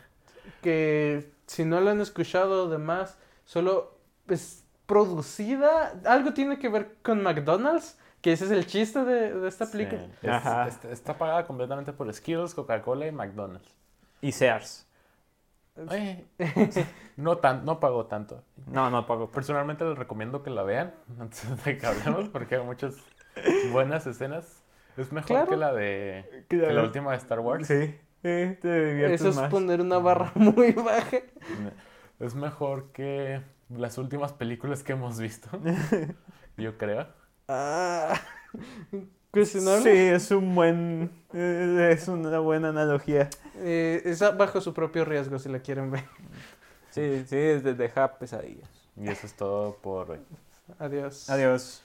que 0.61 1.31
si 1.47 1.65
no 1.65 1.79
la 1.81 1.91
han 1.91 1.99
escuchado 2.01 2.69
demás, 2.69 3.17
solo 3.45 3.97
es 4.27 4.63
producida, 4.85 5.99
algo 6.05 6.33
tiene 6.33 6.57
que 6.59 6.69
ver 6.69 6.95
con 7.03 7.21
McDonald's, 7.21 7.97
que 8.21 8.31
ese 8.33 8.45
es 8.45 8.51
el 8.51 8.65
chiste 8.65 9.03
de, 9.03 9.33
de 9.33 9.47
esta 9.49 9.65
película. 9.69 10.01
Sí. 10.01 10.11
Es- 10.23 10.29
Ajá. 10.29 10.67
está, 10.67 10.91
está 10.91 11.17
pagada 11.17 11.45
completamente 11.45 11.91
por 11.91 12.11
Skittles, 12.13 12.53
Coca-Cola 12.53 13.07
y 13.07 13.11
McDonald's. 13.11 13.73
Y 14.21 14.31
Sears. 14.31 14.85
Ay, 15.87 16.27
no, 17.17 17.37
tan, 17.37 17.63
no 17.65 17.79
pagó 17.79 18.05
tanto. 18.07 18.43
No, 18.67 18.89
no 18.89 19.05
pago. 19.05 19.29
Personalmente 19.31 19.85
les 19.85 19.97
recomiendo 19.97 20.43
que 20.43 20.49
la 20.49 20.63
vean 20.63 20.93
antes 21.19 21.63
de 21.63 21.77
que 21.77 21.85
hablemos 21.85 22.29
porque 22.29 22.55
hay 22.55 22.63
muchas 22.63 22.95
buenas 23.71 24.05
escenas. 24.07 24.63
Es 24.97 25.11
mejor 25.13 25.27
Claro. 25.27 25.49
que 25.49 25.57
la 25.57 25.73
de 25.73 26.45
Que 26.49 26.59
que 26.59 26.73
la- 26.73 26.83
última 26.83 27.11
de 27.11 27.17
Star 27.17 27.39
Wars. 27.39 27.67
Sí. 27.67 27.95
Eh, 28.23 28.57
te 28.61 29.13
Eso 29.13 29.29
es 29.29 29.35
más. 29.37 29.49
poner 29.49 29.79
una 29.79 29.97
barra 29.99 30.31
muy 30.35 30.71
baja. 30.73 31.17
Es 32.19 32.35
mejor 32.35 32.91
que 32.91 33.41
las 33.69 33.97
últimas 33.97 34.33
películas 34.33 34.83
que 34.83 34.91
hemos 34.91 35.19
visto. 35.21 35.47
Yo 36.57 36.77
creo. 36.77 37.07
Ah, 37.47 38.13
cuestionable. 39.31 39.83
Sí, 39.83 39.89
es 39.97 40.31
un 40.31 40.55
buen. 40.55 41.11
Es 41.33 42.07
una 42.07 42.39
buena 42.39 42.69
analogía. 42.69 43.29
Eh, 43.57 44.01
es 44.05 44.21
a- 44.21 44.31
bajo 44.31 44.61
su 44.61 44.73
propio 44.73 45.05
riesgo 45.05 45.37
si 45.39 45.49
la 45.49 45.59
quieren 45.59 45.91
ver. 45.91 46.05
Sí, 46.91 47.23
sí, 47.27 47.35
es 47.37 47.63
de 47.63 47.73
dejar 47.75 48.17
pesadillas. 48.17 48.67
Y 48.97 49.07
eso 49.09 49.27
es 49.27 49.33
todo 49.33 49.75
por 49.75 50.11
hoy. 50.11 50.19
Adiós. 50.79 51.29
Adiós. 51.29 51.83